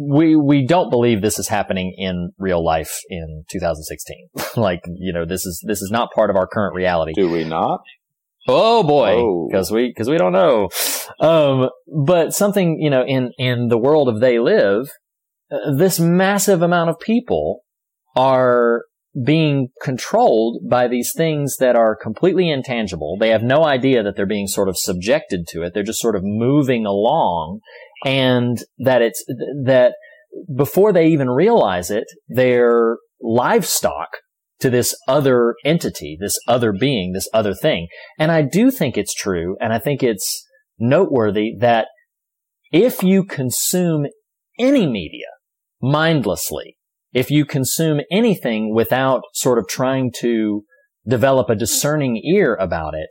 we, 0.10 0.36
we 0.36 0.66
don't 0.66 0.90
believe 0.90 1.22
this 1.22 1.40
is 1.40 1.48
happening 1.48 1.94
in 1.98 2.32
real 2.38 2.64
life 2.64 3.00
in 3.10 3.44
2016. 3.52 4.30
like, 4.62 4.82
you 4.96 5.14
know, 5.14 5.26
this 5.26 5.46
is, 5.46 5.64
this 5.66 5.82
is 5.82 5.90
not 5.92 6.12
part 6.14 6.30
of 6.30 6.36
our 6.36 6.48
current 6.48 6.76
reality. 6.76 7.14
Do 7.14 7.30
we 7.30 7.44
not? 7.44 7.82
Oh 8.48 8.84
boy, 8.84 9.16
Oh. 9.18 9.48
because 9.50 9.72
we 9.72 9.88
because 9.90 10.10
we 10.10 10.18
don't 10.18 10.32
know. 10.32 10.70
Um, 11.20 11.70
but 12.06 12.34
something 12.34 12.80
you 12.80 12.90
know 12.90 13.04
in 13.06 13.32
in 13.38 13.68
the 13.68 13.78
world 13.78 14.08
of 14.10 14.20
they 14.20 14.40
live, 14.40 14.90
uh, 15.52 15.74
this 15.76 16.00
massive 16.00 16.62
amount 16.62 16.90
of 16.90 17.00
people 17.00 17.62
are 18.16 18.84
being 19.26 19.70
controlled 19.82 20.62
by 20.70 20.88
these 20.88 21.12
things 21.16 21.58
that 21.58 21.76
are 21.76 21.96
completely 21.96 22.50
intangible. 22.50 23.18
They 23.20 23.30
have 23.30 23.42
no 23.44 23.66
idea 23.66 24.04
that 24.04 24.16
they're 24.16 24.26
being 24.28 24.48
sort 24.48 24.70
of 24.70 24.78
subjected 24.78 25.48
to 25.50 25.64
it. 25.64 25.74
They're 25.74 25.84
just 25.84 26.02
sort 26.02 26.16
of 26.16 26.22
moving 26.24 26.86
along, 26.86 27.60
and 28.06 28.58
that 28.78 29.02
it's 29.02 29.24
that 29.66 29.94
before 30.56 30.94
they 30.94 31.08
even 31.08 31.30
realize 31.30 31.90
it, 31.90 32.06
they're 32.30 32.98
livestock 33.22 34.10
to 34.60 34.70
this 34.70 34.96
other 35.08 35.56
entity, 35.64 36.18
this 36.20 36.40
other 36.48 36.74
being, 36.74 37.14
this 37.14 37.30
other 37.34 37.54
thing. 37.54 37.88
And 38.18 38.32
I 38.32 38.42
do 38.42 38.72
think 38.72 38.98
it's 38.98 39.14
true, 39.14 39.56
and 39.62 39.72
I 39.72 39.80
think 39.80 40.02
it's 40.02 40.46
noteworthy 40.80 41.54
that 41.60 41.88
if 42.72 43.04
you 43.04 43.24
consume 43.24 44.08
any 44.60 44.88
media 44.88 45.28
mindlessly, 45.82 46.78
if 47.14 47.30
you 47.32 47.46
consume 47.46 48.02
anything 48.12 48.74
without 48.74 49.22
sort 49.34 49.60
of 49.60 49.68
trying 49.68 50.12
to 50.20 50.64
develop 51.08 51.50
a 51.50 51.56
discerning 51.56 52.22
ear 52.26 52.56
about 52.56 52.94
it, 52.94 53.10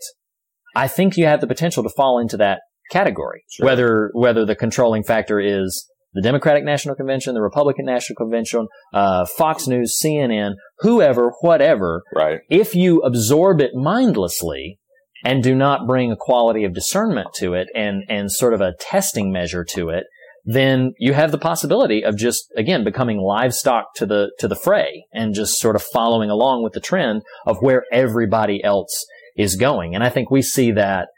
I 0.74 0.88
think 0.88 1.16
you 1.16 1.26
have 1.26 1.40
the 1.40 1.46
potential 1.46 1.82
to 1.82 1.88
fall 1.88 2.18
into 2.18 2.36
that 2.36 2.60
category. 2.90 3.44
Sure. 3.50 3.66
Whether 3.66 4.10
whether 4.12 4.44
the 4.44 4.54
controlling 4.54 5.02
factor 5.02 5.40
is 5.40 5.88
the 6.16 6.22
Democratic 6.22 6.64
National 6.64 6.94
Convention, 6.94 7.34
the 7.34 7.42
Republican 7.42 7.84
National 7.84 8.16
Convention, 8.16 8.66
uh, 8.94 9.26
Fox 9.26 9.68
News, 9.68 10.00
CNN, 10.02 10.54
whoever, 10.78 11.32
whatever, 11.42 12.02
Right. 12.14 12.40
if 12.48 12.74
you 12.74 13.00
absorb 13.02 13.60
it 13.60 13.72
mindlessly 13.74 14.78
and 15.24 15.42
do 15.42 15.54
not 15.54 15.86
bring 15.86 16.10
a 16.10 16.16
quality 16.16 16.64
of 16.64 16.72
discernment 16.72 17.28
to 17.34 17.52
it 17.52 17.68
and, 17.74 18.02
and 18.08 18.32
sort 18.32 18.54
of 18.54 18.62
a 18.62 18.72
testing 18.80 19.30
measure 19.30 19.62
to 19.72 19.90
it, 19.90 20.04
then 20.46 20.94
you 20.98 21.12
have 21.12 21.32
the 21.32 21.38
possibility 21.38 22.02
of 22.02 22.16
just, 22.16 22.46
again, 22.56 22.82
becoming 22.82 23.18
livestock 23.18 23.94
to 23.96 24.06
the, 24.06 24.30
to 24.38 24.48
the 24.48 24.56
fray 24.56 25.04
and 25.12 25.34
just 25.34 25.58
sort 25.58 25.76
of 25.76 25.82
following 25.82 26.30
along 26.30 26.64
with 26.64 26.72
the 26.72 26.80
trend 26.80 27.22
of 27.46 27.58
where 27.60 27.84
everybody 27.92 28.64
else 28.64 29.04
is 29.36 29.56
going. 29.56 29.94
And 29.94 30.02
I 30.02 30.08
think 30.08 30.30
we 30.30 30.40
see 30.40 30.72
that 30.72 31.08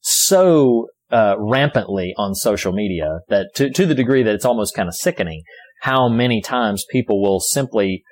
so, 0.00 0.86
uh, 1.10 1.34
rampantly 1.38 2.12
on 2.16 2.34
social 2.34 2.72
media 2.72 3.20
that 3.28 3.46
to, 3.54 3.70
to 3.70 3.86
the 3.86 3.94
degree 3.94 4.22
that 4.22 4.34
it's 4.34 4.44
almost 4.44 4.74
kind 4.74 4.88
of 4.88 4.94
sickening 4.94 5.42
how 5.82 6.08
many 6.08 6.40
times 6.40 6.84
people 6.90 7.22
will 7.22 7.40
simply 7.40 8.02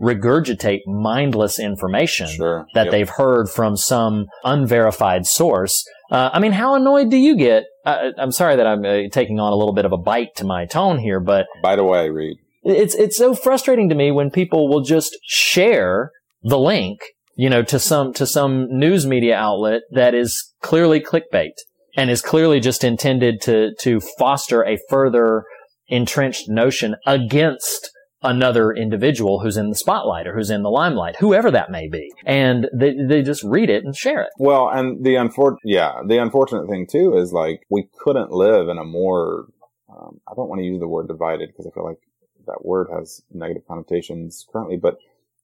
regurgitate 0.00 0.80
mindless 0.86 1.58
information 1.58 2.26
Sure. 2.28 2.66
that 2.74 2.86
Yep. 2.86 2.92
they've 2.92 3.08
heard 3.08 3.48
from 3.48 3.76
some 3.76 4.26
unverified 4.44 5.26
source. 5.26 5.84
Uh, 6.10 6.30
I 6.32 6.40
mean, 6.40 6.52
how 6.52 6.74
annoyed 6.74 7.10
do 7.10 7.16
you 7.16 7.36
get? 7.36 7.64
Uh, 7.86 8.10
I'm 8.18 8.32
sorry 8.32 8.56
that 8.56 8.66
I'm 8.66 8.84
uh, 8.84 9.08
taking 9.12 9.38
on 9.38 9.52
a 9.52 9.56
little 9.56 9.72
bit 9.74 9.84
of 9.84 9.92
a 9.92 9.96
bite 9.96 10.34
to 10.36 10.44
my 10.44 10.66
tone 10.66 10.98
here, 10.98 11.20
but 11.20 11.46
By 11.62 11.76
the 11.76 11.84
way, 11.84 12.10
Reed. 12.10 12.36
it's 12.64 12.94
it's 12.94 13.16
so 13.16 13.34
frustrating 13.34 13.88
to 13.88 13.94
me 13.94 14.10
when 14.10 14.30
people 14.30 14.68
will 14.68 14.82
just 14.82 15.16
share 15.22 16.10
the 16.42 16.58
link, 16.58 16.98
you 17.36 17.48
know, 17.48 17.62
to 17.62 17.78
some 17.78 18.12
to 18.14 18.26
some 18.26 18.66
news 18.70 19.06
media 19.06 19.36
outlet 19.36 19.82
that 19.92 20.14
is 20.14 20.52
clearly 20.60 21.00
clickbait 21.00 21.52
and 21.96 22.10
is 22.10 22.22
clearly 22.22 22.60
just 22.60 22.84
intended 22.84 23.40
to 23.42 23.74
to 23.80 24.00
foster 24.18 24.64
a 24.64 24.78
further 24.88 25.44
entrenched 25.88 26.48
notion 26.48 26.96
against 27.06 27.90
another 28.22 28.72
individual 28.72 29.40
who's 29.40 29.58
in 29.58 29.68
the 29.68 29.76
spotlight 29.76 30.26
or 30.26 30.34
who's 30.34 30.50
in 30.50 30.62
the 30.62 30.70
limelight, 30.70 31.16
whoever 31.16 31.50
that 31.50 31.70
may 31.70 31.88
be. 31.88 32.10
And 32.24 32.68
they 32.72 32.94
they 33.06 33.22
just 33.22 33.44
read 33.44 33.70
it 33.70 33.84
and 33.84 33.94
share 33.94 34.22
it. 34.22 34.30
Well, 34.38 34.68
and 34.70 35.04
the 35.04 35.14
unfor- 35.14 35.58
yeah, 35.62 36.00
the 36.06 36.18
unfortunate 36.18 36.68
thing 36.68 36.86
too 36.86 37.16
is 37.16 37.32
like 37.32 37.62
we 37.70 37.88
couldn't 37.98 38.30
live 38.30 38.68
in 38.68 38.78
a 38.78 38.84
more, 38.84 39.46
um, 39.90 40.20
I 40.26 40.32
don't 40.34 40.48
want 40.48 40.60
to 40.60 40.66
use 40.66 40.80
the 40.80 40.88
word 40.88 41.06
divided 41.06 41.50
because 41.50 41.66
I 41.66 41.70
feel 41.70 41.84
like 41.84 41.98
that 42.46 42.64
word 42.64 42.88
has 42.90 43.22
negative 43.32 43.66
connotations 43.68 44.46
currently, 44.50 44.76
but 44.76 44.98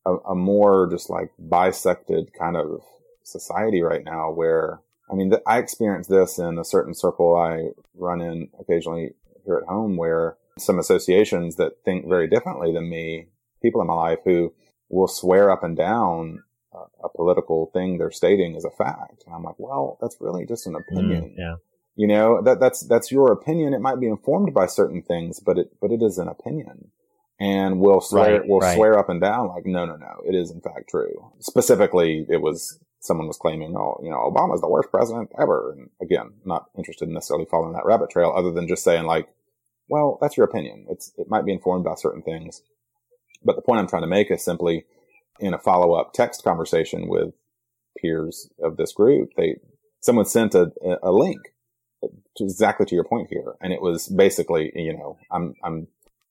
a, 0.07 0.17
a 0.31 0.35
more 0.35 0.89
just 0.91 1.11
like 1.11 1.31
bisected 1.39 2.33
kind 2.39 2.57
of 2.57 2.81
society 3.23 3.83
right 3.83 4.05
now 4.05 4.31
where, 4.31 4.81
I 5.11 5.15
mean, 5.15 5.33
I 5.47 5.59
experience 5.59 6.07
this 6.07 6.39
in 6.39 6.59
a 6.59 6.65
certain 6.65 6.95
circle 6.95 7.37
I 7.37 7.71
run 7.95 8.21
in 8.21 8.49
occasionally 8.59 9.11
here 9.45 9.57
at 9.57 9.69
home 9.69 9.97
where 9.97 10.37
some 10.59 10.79
associations 10.79 11.57
that 11.57 11.73
think 11.85 12.09
very 12.09 12.29
differently 12.29 12.73
than 12.73 12.89
me, 12.89 13.27
people 13.63 13.81
in 13.81 13.87
my 13.87 13.95
life 13.95 14.19
who 14.25 14.53
will 14.89 15.09
swear 15.09 15.51
up 15.51 15.63
and 15.63 15.77
down 15.77 16.43
a, 16.73 17.07
a 17.07 17.09
political 17.15 17.71
thing 17.73 17.99
they're 17.99 18.11
stating 18.11 18.55
is 18.55 18.65
a 18.65 18.71
fact. 18.71 19.25
And 19.27 19.35
I'm 19.35 19.43
like, 19.43 19.59
well, 19.59 19.99
that's 20.01 20.17
really 20.21 20.47
just 20.47 20.67
an 20.67 20.75
mm, 20.75 20.81
opinion. 20.81 21.35
yeah. 21.39 21.57
You 21.97 22.07
know, 22.07 22.41
that, 22.43 22.61
that's, 22.61 22.87
that's 22.87 23.11
your 23.11 23.31
opinion. 23.33 23.75
It 23.75 23.81
might 23.81 24.01
be 24.01 24.07
informed 24.07 24.55
by 24.55 24.67
certain 24.67 25.03
things, 25.03 25.41
but 25.41 25.59
it, 25.59 25.71
but 25.81 25.91
it 25.91 26.03
is 26.03 26.19
an 26.19 26.29
opinion. 26.29 26.91
And 27.39 27.81
we'll 27.81 28.01
swear, 28.01 28.41
Right, 28.41 28.49
we'll 28.49 28.61
right. 28.61 28.77
swear 28.77 28.99
up 28.99 29.09
and 29.09 29.21
down 29.21 29.49
like, 29.49 29.67
no, 29.67 29.87
no, 29.87 29.97
no, 29.97 30.21
it 30.27 30.35
is 30.35 30.51
in 30.51 30.61
fact 30.61 30.91
true. 30.91 31.33
Specifically, 31.41 32.27
it 32.29 32.43
was, 32.43 32.79
someone 33.01 33.27
was 33.27 33.39
claiming, 33.39 33.75
oh, 33.77 33.99
you 34.03 34.11
know, 34.11 34.31
Obama's 34.31 34.61
the 34.61 34.69
worst 34.69 34.91
president 34.91 35.31
ever. 35.41 35.73
And 35.73 35.91
again, 36.01 36.35
not 36.45 36.67
interested 36.77 37.09
in 37.09 37.15
necessarily 37.15 37.47
following 37.51 37.73
that 37.73 37.87
rabbit 37.87 38.11
trail 38.11 38.33
other 38.35 38.53
than 38.53 38.69
just 38.69 38.85
saying 38.85 39.05
like, 39.05 39.29
well, 39.89 40.19
that's 40.21 40.37
your 40.37 40.45
opinion. 40.45 40.87
It's, 40.89 41.13
it 41.17 41.29
might 41.29 41.45
be 41.45 41.53
informed 41.53 41.85
by 41.85 41.95
certain 41.95 42.23
things. 42.23 42.63
But 43.43 43.57
the 43.57 43.63
point 43.63 43.81
I'm 43.81 43.89
trying 43.89 44.03
to 44.03 44.09
make 44.09 44.31
is 44.31 44.45
simply 44.45 44.85
in 45.41 45.55
a 45.55 45.59
follow 45.59 45.95
up 45.95 46.13
text 46.13 46.45
conversation 46.45 47.09
with 47.09 47.33
peers 47.99 48.51
of 48.63 48.77
this 48.77 48.93
group, 48.93 49.31
they, 49.37 49.57
someone 50.01 50.27
sent 50.27 50.55
a, 50.55 50.71
a 51.03 51.11
link 51.11 51.39
to 52.37 52.45
exactly 52.45 52.87
to 52.87 52.95
your 52.95 53.05
point 53.05 53.29
here. 53.31 53.55
And 53.61 53.73
it 53.73 53.81
was 53.81 54.09
basically, 54.09 54.73
you 54.75 54.93
know, 54.93 55.19
I'm, 55.31 55.55
I'm, 55.65 55.89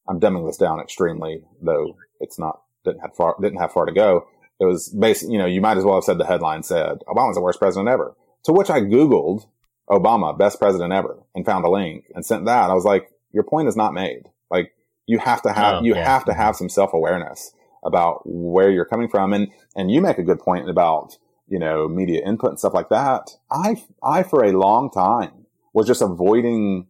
I'm 0.08 0.20
dumbing 0.20 0.48
this 0.48 0.58
down 0.58 0.80
extremely, 0.80 1.44
though 1.62 1.96
it's 2.20 2.40
not, 2.40 2.62
didn't 2.86 3.02
have 3.02 3.16
far, 3.16 3.36
didn't 3.42 3.60
have 3.60 3.74
far 3.74 3.86
to 3.86 3.92
go. 3.92 4.28
It 4.60 4.66
was 4.66 4.90
basically, 4.90 5.34
you 5.34 5.40
know, 5.40 5.46
you 5.46 5.62
might 5.62 5.78
as 5.78 5.84
well 5.86 5.96
have 5.96 6.04
said 6.04 6.18
the 6.18 6.26
headline 6.26 6.64
said, 6.64 7.00
Obama's 7.08 7.36
the 7.36 7.42
worst 7.42 7.60
president 7.60 7.88
ever. 7.90 8.16
To 8.46 8.54
which 8.54 8.70
I 8.70 8.82
Googled 8.82 9.46
Obama, 9.90 10.38
best 10.38 10.60
president 10.60 10.94
ever, 10.94 11.18
and 11.34 11.46
found 11.46 11.66
a 11.66 11.70
link 11.70 12.06
and 12.14 12.26
sent 12.26 12.46
that. 12.46 12.70
I 12.70 12.74
was 12.74 12.84
like, 12.86 13.10
your 13.32 13.44
point 13.44 13.68
is 13.68 13.76
not 13.76 13.94
made. 13.94 14.24
Like, 14.52 14.74
you 15.06 15.18
have 15.20 15.42
to 15.44 15.54
have, 15.54 15.76
Oh, 15.76 15.84
you 15.84 15.96
yeah. 15.96 16.04
have 16.06 16.26
to 16.26 16.34
have 16.34 16.56
some 16.56 16.70
self 16.70 16.94
awareness 16.94 17.54
about 17.86 18.22
where 18.26 18.70
you're 18.70 18.86
coming 18.86 19.08
from. 19.10 19.34
And, 19.34 19.48
and 19.76 19.90
you 19.90 20.02
make 20.02 20.18
a 20.18 20.24
good 20.24 20.40
point 20.40 20.70
about, 20.70 21.18
you 21.48 21.58
know, 21.60 21.88
media 21.88 22.22
input 22.26 22.52
and 22.52 22.60
stuff 22.60 22.74
like 22.74 22.90
that. 22.90 23.32
I, 23.52 23.82
I, 24.04 24.24
for 24.24 24.44
a 24.44 24.52
long 24.52 24.92
time 24.92 25.46
was 25.74 25.88
just 25.88 26.02
avoiding 26.02 26.88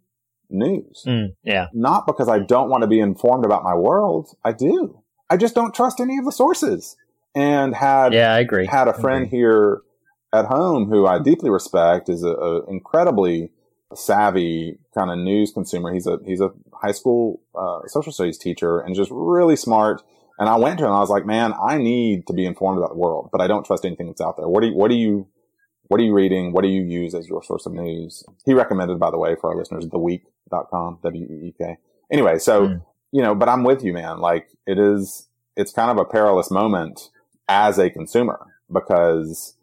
news. 0.50 1.04
Mm, 1.06 1.36
yeah. 1.44 1.68
Not 1.74 2.08
because 2.08 2.28
I 2.28 2.40
don't 2.40 2.70
want 2.70 2.82
to 2.82 2.88
be 2.88 3.00
informed 3.00 3.46
about 3.46 3.64
my 3.64 3.76
world. 3.76 4.36
I 4.44 4.52
do. 4.54 5.02
I 5.30 5.38
just 5.38 5.54
don't 5.56 5.76
trust 5.76 6.00
any 6.00 6.18
of 6.18 6.26
the 6.26 6.32
sources. 6.32 6.96
And 7.40 7.76
had, 7.76 8.14
Yeah, 8.14 8.34
I 8.34 8.40
agree. 8.40 8.66
had 8.66 8.88
a 8.88 8.94
friend 8.94 9.28
here 9.28 9.82
at 10.34 10.46
home 10.46 10.90
who 10.90 11.06
I 11.08 11.20
deeply 11.20 11.50
respect 11.50 12.10
is 12.10 12.24
a, 12.24 12.30
a 12.30 12.66
incredibly 12.68 13.52
savvy 13.96 14.78
kind 14.94 15.10
of 15.10 15.18
news 15.18 15.52
consumer. 15.52 15.92
He's 15.94 16.06
a 16.08 16.20
he's 16.26 16.42
a 16.42 16.52
high 16.74 16.92
school 16.92 17.42
uh, 17.56 17.80
social 17.88 18.12
studies 18.14 18.38
teacher 18.38 18.80
and 18.80 18.96
just 18.96 19.10
really 19.12 19.56
smart. 19.56 20.02
And 20.38 20.48
I 20.48 20.56
went 20.56 20.78
to 20.80 20.86
him. 20.86 20.92
and 20.92 20.98
I 20.98 21.00
was 21.02 21.10
like, 21.10 21.26
"Man, 21.26 21.54
I 21.62 21.78
need 21.78 22.28
to 22.28 22.34
be 22.34 22.46
informed 22.46 22.78
about 22.78 22.92
the 22.92 22.98
world, 22.98 23.30
but 23.32 23.42
I 23.42 23.48
don't 23.48 23.66
trust 23.66 23.84
anything 23.86 24.08
that's 24.08 24.22
out 24.22 24.38
there. 24.38 24.48
What 24.48 24.62
do 24.62 24.68
you, 24.68 24.76
what 24.76 24.90
do 24.90 24.96
you 24.96 25.28
what 25.88 26.00
are 26.00 26.04
you 26.04 26.14
reading? 26.14 26.52
What 26.54 26.62
do 26.62 26.68
you 26.70 26.84
use 26.84 27.14
as 27.16 27.28
your 27.28 27.42
source 27.44 27.66
of 27.66 27.74
news?" 27.74 28.24
He 28.46 28.54
recommended, 28.54 29.00
by 29.00 29.12
the 29.12 29.18
way, 29.18 29.36
for 29.40 29.50
our 29.50 29.58
listeners, 29.58 29.86
theweek.com, 29.88 31.00
W 31.04 31.26
E 31.26 31.48
E 31.48 31.54
K. 31.58 31.78
Anyway, 32.12 32.38
so 32.40 32.68
Mm. 32.68 32.82
you 33.12 33.22
know, 33.24 33.34
but 33.36 33.50
I'm 33.50 33.64
with 33.64 33.84
you, 33.84 33.94
man. 33.94 34.20
Like 34.20 34.48
it 34.68 34.78
is, 34.80 35.28
it's 35.56 35.72
kind 35.74 35.90
of 35.92 35.98
a 35.98 36.06
perilous 36.06 36.50
moment 36.52 37.10
as 37.50 37.78
a 37.78 37.90
consumer 37.90 38.46
because, 38.72 39.56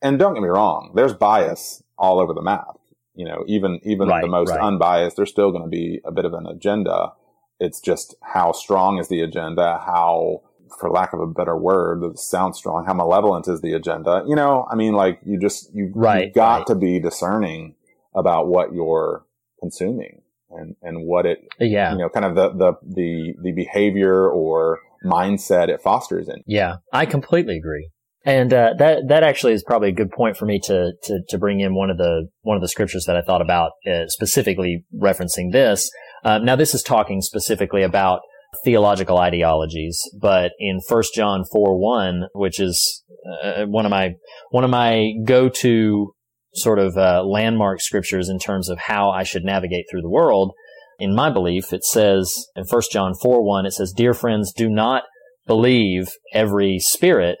and 0.00 0.18
don't 0.18 0.34
get 0.34 0.42
me 0.42 0.48
wrong, 0.48 0.92
there's 0.94 1.14
bias 1.14 1.82
all 1.98 2.20
over 2.20 2.32
the 2.34 2.42
map. 2.42 2.78
You 3.14 3.26
know, 3.26 3.44
even, 3.48 3.80
even 3.82 4.08
Right, 4.08 4.22
the 4.22 4.28
most 4.28 4.50
right. 4.50 4.60
unbiased, 4.60 5.16
there's 5.16 5.30
still 5.30 5.50
going 5.50 5.64
to 5.64 5.68
be 5.68 6.00
a 6.04 6.12
bit 6.12 6.24
of 6.24 6.32
an 6.34 6.46
agenda. 6.46 7.12
It's 7.58 7.80
just 7.80 8.14
how 8.22 8.52
strong 8.52 8.98
is 8.98 9.08
the 9.08 9.20
agenda? 9.20 9.82
How 9.84 10.42
for 10.78 10.90
lack 10.90 11.12
of 11.12 11.20
a 11.20 11.26
better 11.26 11.56
word 11.56 12.00
that 12.02 12.18
sounds 12.18 12.56
strong, 12.56 12.86
how 12.86 12.94
malevolent 12.94 13.46
is 13.48 13.60
the 13.60 13.74
agenda? 13.74 14.24
You 14.26 14.34
know, 14.34 14.66
I 14.70 14.74
mean, 14.74 14.94
like 14.94 15.20
you 15.24 15.38
just, 15.38 15.74
you, 15.74 15.92
Right, 15.94 16.26
you've 16.26 16.34
got 16.34 16.58
right. 16.58 16.66
to 16.68 16.74
be 16.74 16.98
discerning 16.98 17.74
about 18.14 18.48
what 18.48 18.72
you're 18.72 19.26
consuming 19.60 20.21
and, 20.54 20.76
and 20.82 21.06
what 21.06 21.26
it, 21.26 21.38
Yeah. 21.58 21.92
you 21.92 21.98
know, 21.98 22.08
kind 22.08 22.26
of 22.26 22.34
the, 22.34 22.50
the, 22.50 22.72
the, 22.82 23.34
the 23.42 23.52
behavior 23.52 24.28
or 24.28 24.78
mindset 25.04 25.68
it 25.68 25.80
fosters 25.82 26.28
in. 26.28 26.42
Yeah, 26.46 26.76
I 26.92 27.06
completely 27.06 27.56
agree. 27.56 27.88
And 28.24 28.52
uh, 28.52 28.74
that 28.78 29.08
that 29.08 29.24
actually 29.24 29.52
is 29.52 29.64
probably 29.64 29.88
a 29.88 29.92
good 29.92 30.12
point 30.12 30.36
for 30.36 30.46
me 30.46 30.60
to, 30.66 30.92
to 31.02 31.20
to 31.28 31.38
bring 31.38 31.58
in 31.58 31.74
one 31.74 31.90
of 31.90 31.96
the 31.98 32.28
one 32.42 32.56
of 32.56 32.60
the 32.60 32.68
scriptures 32.68 33.04
that 33.08 33.16
I 33.16 33.20
thought 33.22 33.42
about 33.42 33.72
uh, 33.84 34.06
specifically 34.06 34.84
referencing 34.96 35.50
this. 35.50 35.90
Uh, 36.24 36.38
now, 36.38 36.54
this 36.54 36.72
is 36.72 36.84
talking 36.84 37.20
specifically 37.20 37.82
about 37.82 38.20
theological 38.64 39.18
ideologies, 39.18 40.00
but 40.20 40.52
in 40.60 40.78
First 40.88 41.14
John 41.14 41.42
four 41.50 41.76
one, 41.80 42.26
which 42.32 42.60
is 42.60 43.02
uh, 43.42 43.64
one 43.64 43.86
of 43.86 43.90
my 43.90 44.12
one 44.50 44.62
of 44.62 44.70
my 44.70 45.14
go 45.24 45.48
to 45.48 46.14
sort 46.54 46.78
of 46.78 46.96
uh, 46.96 47.22
landmark 47.24 47.80
scriptures 47.80 48.28
in 48.28 48.38
terms 48.38 48.68
of 48.68 48.78
how 48.78 49.10
I 49.10 49.22
should 49.22 49.44
navigate 49.44 49.86
through 49.90 50.02
the 50.02 50.10
world. 50.10 50.52
In 50.98 51.14
my 51.14 51.30
belief, 51.30 51.72
it 51.72 51.84
says 51.84 52.46
in 52.54 52.64
First 52.64 52.92
John 52.92 53.14
four 53.14 53.42
one, 53.42 53.66
it 53.66 53.72
says, 53.72 53.92
"Dear 53.96 54.14
friends, 54.14 54.52
do 54.52 54.68
not 54.68 55.04
believe 55.46 56.08
every 56.32 56.78
spirit, 56.78 57.38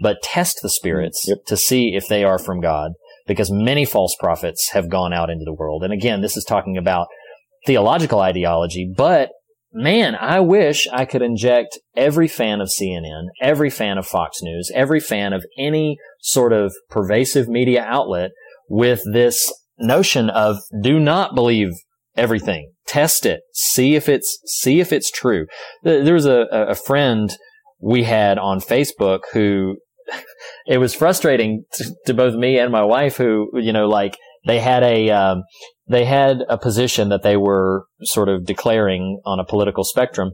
but 0.00 0.22
test 0.22 0.60
the 0.62 0.70
spirits 0.70 1.24
Yep. 1.28 1.44
to 1.46 1.56
see 1.56 1.94
if 1.94 2.06
they 2.08 2.24
are 2.24 2.38
from 2.38 2.60
God, 2.60 2.92
because 3.26 3.50
many 3.50 3.84
false 3.84 4.16
prophets 4.18 4.70
have 4.72 4.88
gone 4.88 5.12
out 5.12 5.30
into 5.30 5.44
the 5.44 5.52
world. 5.52 5.82
And 5.84 5.92
again, 5.92 6.22
this 6.22 6.36
is 6.36 6.44
talking 6.44 6.76
about 6.76 7.08
theological 7.66 8.20
ideology, 8.20 8.90
but 8.96 9.30
man, 9.72 10.14
I 10.14 10.40
wish 10.40 10.86
I 10.92 11.04
could 11.04 11.22
inject 11.22 11.78
every 11.96 12.28
fan 12.28 12.60
of 12.60 12.68
CNN, 12.68 13.26
every 13.40 13.70
fan 13.70 13.98
of 13.98 14.06
Fox 14.06 14.42
News, 14.42 14.70
every 14.74 15.00
fan 15.00 15.32
of 15.32 15.44
any 15.58 15.98
sort 16.20 16.52
of 16.52 16.72
pervasive 16.90 17.48
media 17.48 17.82
outlet 17.82 18.30
with 18.72 19.02
this 19.04 19.52
notion 19.78 20.30
of 20.30 20.56
do 20.82 20.98
not 20.98 21.34
believe 21.34 21.72
everything. 22.16 22.72
Test 22.86 23.26
it. 23.26 23.42
See 23.52 23.96
if 23.96 24.08
it's, 24.08 24.38
see 24.46 24.80
if 24.80 24.94
it's 24.94 25.10
true. 25.10 25.44
There 25.82 26.14
was 26.14 26.24
a, 26.24 26.46
a 26.50 26.74
friend 26.74 27.30
we 27.82 28.04
had 28.04 28.38
on 28.38 28.60
Facebook 28.60 29.20
who 29.34 29.76
it 30.66 30.78
was 30.78 30.94
frustrating 30.94 31.64
to, 31.74 31.94
to 32.06 32.14
both 32.14 32.34
me 32.34 32.58
and 32.58 32.72
my 32.72 32.82
wife 32.82 33.18
who, 33.18 33.50
you 33.52 33.74
know, 33.74 33.88
like 33.88 34.16
they 34.46 34.58
had 34.58 34.82
a, 34.82 35.10
um, 35.10 35.42
they 35.86 36.06
had 36.06 36.38
a 36.48 36.56
position 36.56 37.10
that 37.10 37.22
they 37.22 37.36
were 37.36 37.84
sort 38.04 38.30
of 38.30 38.46
declaring 38.46 39.20
on 39.26 39.38
a 39.38 39.44
political 39.44 39.84
spectrum. 39.84 40.30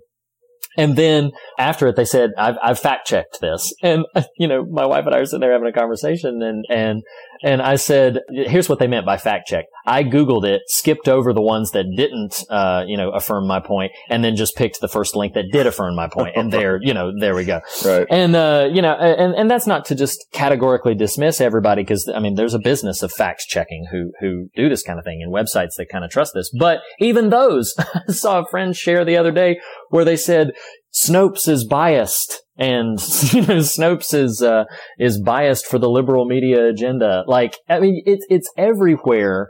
And 0.76 0.96
then 0.96 1.32
after 1.58 1.88
it, 1.88 1.96
they 1.96 2.04
said, 2.04 2.30
I've, 2.38 2.56
I've 2.62 2.78
fact 2.78 3.06
checked 3.06 3.40
this. 3.40 3.74
And, 3.82 4.06
you 4.38 4.46
know, 4.46 4.64
my 4.64 4.86
wife 4.86 5.06
and 5.06 5.14
I 5.14 5.18
are 5.18 5.26
sitting 5.26 5.40
there 5.40 5.52
having 5.52 5.68
a 5.68 5.72
conversation 5.72 6.40
and, 6.42 6.64
and, 6.70 7.02
and 7.42 7.60
I 7.60 7.76
said, 7.76 8.20
here's 8.30 8.68
what 8.68 8.78
they 8.78 8.86
meant 8.86 9.06
by 9.06 9.16
fact 9.16 9.48
check. 9.48 9.66
I 9.88 10.04
Googled 10.04 10.44
it, 10.44 10.62
skipped 10.66 11.08
over 11.08 11.32
the 11.32 11.40
ones 11.40 11.70
that 11.70 11.86
didn't, 11.96 12.44
uh, 12.50 12.84
you 12.86 12.98
know, 12.98 13.10
affirm 13.10 13.46
my 13.46 13.58
point 13.58 13.92
and 14.10 14.22
then 14.22 14.36
just 14.36 14.54
picked 14.54 14.82
the 14.82 14.88
first 14.88 15.16
link 15.16 15.32
that 15.32 15.46
did 15.50 15.66
affirm 15.66 15.96
my 15.96 16.08
point. 16.08 16.36
And 16.36 16.52
there, 16.52 16.78
you 16.82 16.92
know, 16.92 17.10
there 17.18 17.34
we 17.34 17.44
go. 17.44 17.60
Right. 17.88 18.06
And, 18.10 18.34
uh, 18.36 18.68
you 18.70 18.82
know, 18.82 18.92
and, 18.92 19.34
and 19.34 19.50
that's 19.50 19.66
not 19.66 19.86
to 19.86 19.94
just 19.94 20.26
categorically 20.32 20.94
dismiss 20.94 21.40
everybody 21.40 21.82
because, 21.82 22.10
I 22.12 22.18
mean, 22.18 22.34
there's 22.34 22.52
a 22.52 22.58
business 22.58 23.02
of 23.02 23.12
fact 23.12 23.46
checking 23.48 23.86
who, 23.90 24.10
who 24.20 24.48
do 24.56 24.68
this 24.68 24.82
kind 24.82 24.98
of 24.98 25.04
thing 25.04 25.22
and 25.22 25.32
websites 25.32 25.76
that 25.78 25.86
kind 25.90 26.04
of 26.04 26.10
trust 26.10 26.32
this. 26.34 26.50
But 26.58 26.80
even 26.98 27.30
those, 27.30 27.74
I 28.08 28.12
saw 28.12 28.40
a 28.40 28.48
friend 28.50 28.76
share 28.76 29.04
the 29.04 29.16
other 29.16 29.30
day 29.30 29.58
where 29.88 30.04
they 30.04 30.16
said 30.16 30.50
Snopes 30.92 31.48
is 31.48 31.64
biased 31.64 32.42
and, 32.58 32.98
you 33.32 33.42
know, 33.42 33.58
Snopes 33.58 34.12
is, 34.12 34.42
uh, 34.42 34.64
is 34.98 35.20
biased 35.20 35.66
for 35.66 35.78
the 35.78 35.88
liberal 35.88 36.26
media 36.26 36.66
agenda. 36.66 37.24
Like, 37.26 37.56
I 37.68 37.78
mean, 37.78 38.02
it's, 38.04 38.26
it's 38.28 38.50
everywhere. 38.58 39.48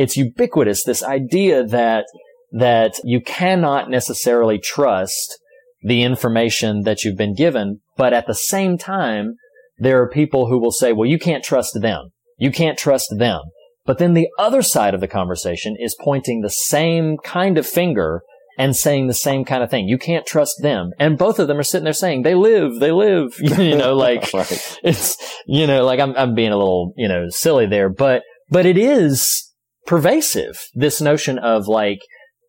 It's 0.00 0.16
ubiquitous. 0.16 0.82
This 0.82 1.02
idea 1.02 1.62
that, 1.62 2.06
that 2.52 2.94
you 3.04 3.20
cannot 3.20 3.90
necessarily 3.90 4.58
trust 4.58 5.38
the 5.82 6.02
information 6.02 6.84
that 6.84 7.04
you've 7.04 7.18
been 7.18 7.34
given. 7.34 7.80
But 7.98 8.14
at 8.14 8.26
the 8.26 8.34
same 8.34 8.78
time, 8.78 9.34
there 9.76 10.00
are 10.00 10.08
people 10.08 10.48
who 10.48 10.58
will 10.58 10.72
say, 10.72 10.94
well, 10.94 11.06
you 11.06 11.18
can't 11.18 11.44
trust 11.44 11.78
them. 11.82 12.12
You 12.38 12.50
can't 12.50 12.78
trust 12.78 13.12
them. 13.18 13.42
But 13.84 13.98
then 13.98 14.14
the 14.14 14.28
other 14.38 14.62
side 14.62 14.94
of 14.94 15.02
the 15.02 15.06
conversation 15.06 15.76
is 15.78 15.94
pointing 16.00 16.40
the 16.40 16.48
same 16.48 17.18
kind 17.22 17.58
of 17.58 17.66
finger 17.66 18.22
and 18.56 18.74
saying 18.74 19.06
the 19.06 19.12
same 19.12 19.44
kind 19.44 19.62
of 19.62 19.68
thing. 19.68 19.86
You 19.86 19.98
can't 19.98 20.24
trust 20.24 20.62
them. 20.62 20.92
And 20.98 21.18
both 21.18 21.38
of 21.38 21.46
them 21.46 21.58
are 21.58 21.62
sitting 21.62 21.84
there 21.84 21.92
saying, 21.92 22.22
they 22.22 22.34
live, 22.34 22.80
they 22.80 22.90
live, 22.90 23.34
you 23.38 23.76
know, 23.76 23.94
like 23.94 24.32
Right. 24.34 24.78
it's, 24.82 25.18
you 25.46 25.66
know, 25.66 25.84
like 25.84 26.00
I'm, 26.00 26.16
I'm 26.16 26.34
being 26.34 26.52
a 26.52 26.56
little, 26.56 26.94
you 26.96 27.06
know, 27.06 27.26
silly 27.28 27.66
there, 27.66 27.90
but, 27.90 28.22
but 28.48 28.64
it 28.64 28.78
is 28.78 29.49
pervasive. 29.86 30.58
This 30.74 31.00
notion 31.00 31.38
of 31.38 31.66
like, 31.66 31.98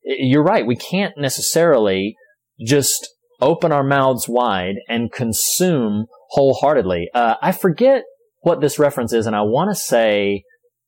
you're 0.04 0.44
right. 0.44 0.66
We 0.66 0.76
can't 0.76 1.14
necessarily 1.18 2.16
just 2.66 3.08
open 3.40 3.72
our 3.72 3.84
mouths 3.84 4.28
wide 4.28 4.76
and 4.88 5.12
consume 5.12 6.06
wholeheartedly. 6.30 7.10
Uh, 7.14 7.36
I 7.42 7.52
forget 7.52 8.04
what 8.42 8.62
this 8.62 8.80
reference 8.80 9.14
is, 9.14 9.26
and 9.28 9.36
I 9.36 9.42
want 9.42 9.70
to 9.72 9.76
say, 9.76 10.44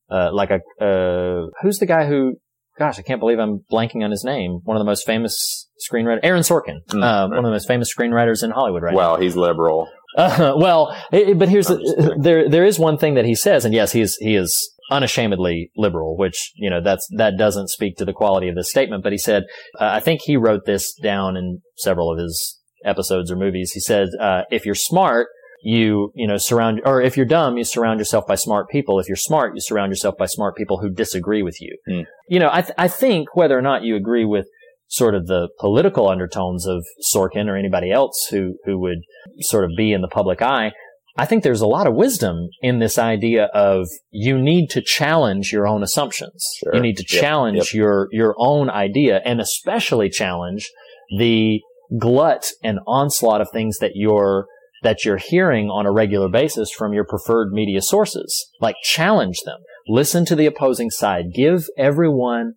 uh, 0.10 0.30
like 0.34 0.50
a, 0.52 0.84
uh, 0.84 1.48
who's 1.62 1.80
the 1.80 1.86
guy 1.86 2.08
who, 2.08 2.36
gosh, 2.78 2.98
I 3.00 3.02
can't 3.04 3.20
believe 3.20 3.40
I'm 3.40 3.60
blanking 3.72 4.04
on 4.04 4.12
his 4.12 4.24
name. 4.24 4.60
One 4.64 4.76
of 4.78 4.82
the 4.82 4.86
most 4.86 5.06
famous 5.06 5.68
screenwriters, 5.92 6.20
Aaron 6.24 6.42
Sorkin, 6.42 6.78
Mm, 6.90 7.04
uh, 7.04 7.28
one 7.30 7.40
of 7.40 7.44
the 7.46 7.52
most 7.52 7.68
famous 7.68 7.94
screenwriters 7.94 8.44
in 8.44 8.52
Hollywood 8.52 8.84
right 8.84 8.92
now. 8.94 8.98
Well, 8.98 9.16
he's 9.18 9.36
liberal. 9.36 9.88
Uh, 10.18 10.54
well, 10.58 10.96
it- 11.12 11.38
but 11.38 11.50
here's 11.50 11.68
the, 11.68 12.18
there. 12.20 12.50
There 12.50 12.66
is 12.66 12.78
one 12.80 12.98
thing 12.98 13.16
that 13.16 13.26
he 13.26 13.36
says, 13.36 13.66
and 13.66 13.74
yes, 13.74 13.92
he 13.92 14.02
is 14.02 14.16
he 14.20 14.36
is 14.36 14.73
unashamedly 14.94 15.72
liberal, 15.76 16.16
which 16.18 16.52
you 16.56 16.70
know 16.70 16.82
that's 16.82 17.08
that 17.18 17.38
doesn't 17.38 17.70
speak 17.70 17.98
to 17.98 18.06
the 18.06 18.14
quality 18.14 18.48
of 18.48 18.56
this 18.56 18.70
statement. 18.70 19.04
But 19.04 19.12
he 19.12 19.18
said, 19.18 19.44
uh, 19.80 19.90
I 19.94 20.00
think 20.00 20.22
he 20.24 20.38
wrote 20.38 20.66
this 20.66 20.94
down 20.94 21.36
in 21.36 21.62
several 21.78 22.12
of 22.12 22.20
his 22.20 22.60
episodes 22.86 23.32
or 23.32 23.36
movies. 23.36 23.72
He 23.72 23.80
said, 23.80 24.10
uh, 24.20 24.44
if 24.52 24.66
you're 24.66 24.76
smart, 24.76 25.28
you 25.64 26.12
you 26.14 26.28
know 26.28 26.38
surround, 26.38 26.82
or 26.86 27.02
if 27.02 27.18
you're 27.18 27.26
dumb, 27.26 27.58
you 27.58 27.64
surround 27.64 28.00
yourself 28.00 28.28
by 28.28 28.36
smart 28.36 28.70
people. 28.70 29.00
If 29.00 29.08
you're 29.08 29.16
smart, 29.16 29.56
you 29.56 29.62
surround 29.62 29.92
yourself 29.92 30.16
by 30.18 30.26
smart 30.26 30.56
people 30.56 30.80
who 30.80 30.90
disagree 30.90 31.42
with 31.42 31.60
you. 31.62 31.78
Hmm. 31.88 32.02
You 32.28 32.40
know, 32.40 32.50
I 32.52 32.62
th- 32.62 32.76
I 32.78 32.88
think 32.88 33.36
whether 33.36 33.58
or 33.58 33.62
not 33.62 33.84
you 33.84 33.96
agree 33.96 34.26
with 34.26 34.48
sort 34.90 35.16
of 35.16 35.26
the 35.26 35.50
political 35.60 36.08
undertones 36.08 36.68
of 36.68 36.86
Sorkin 37.14 37.48
or 37.48 37.56
anybody 37.56 37.92
else 37.92 38.28
who 38.30 38.58
who 38.66 38.80
would 38.80 39.00
sort 39.40 39.64
of 39.64 39.72
be 39.76 39.92
in 39.94 40.02
the 40.02 40.08
public 40.08 40.42
eye, 40.42 40.72
I 41.16 41.26
think 41.26 41.44
there's 41.44 41.62
a 41.62 41.68
lot 41.68 41.86
of 41.86 41.94
wisdom 41.94 42.50
in 42.62 42.80
this 42.80 42.98
idea 42.98 43.46
of 43.54 43.88
you 44.10 44.42
need 44.42 44.70
to 44.72 44.82
challenge 44.82 45.52
your 45.52 45.68
own 45.68 45.84
assumptions. 45.84 46.44
Sure. 46.64 46.76
You 46.76 46.82
need 46.82 46.98
to 46.98 47.06
Yep. 47.08 47.22
challenge 47.22 47.58
Yep. 47.58 47.74
your 47.74 48.08
your 48.12 48.36
own 48.40 48.70
idea 48.70 49.22
and 49.24 49.40
especially 49.40 50.10
challenge 50.10 50.72
the 51.18 51.62
glut 52.00 52.48
and 52.64 52.80
onslaught 52.88 53.42
of 53.42 53.50
things 53.52 53.78
that 53.78 53.92
you're 53.96 54.48
that 54.82 55.06
you're 55.06 55.18
hearing 55.18 55.70
on 55.70 55.86
a 55.86 55.92
regular 55.92 56.28
basis 56.28 56.70
from 56.72 56.92
your 56.94 57.06
preferred 57.06 57.52
media 57.54 57.82
sources. 57.82 58.50
Like 58.60 58.76
challenge 58.84 59.42
them. 59.46 59.60
Listen 59.88 60.26
to 60.26 60.36
the 60.36 60.46
opposing 60.46 60.90
side. 60.90 61.26
Give 61.34 61.66
everyone 61.78 62.54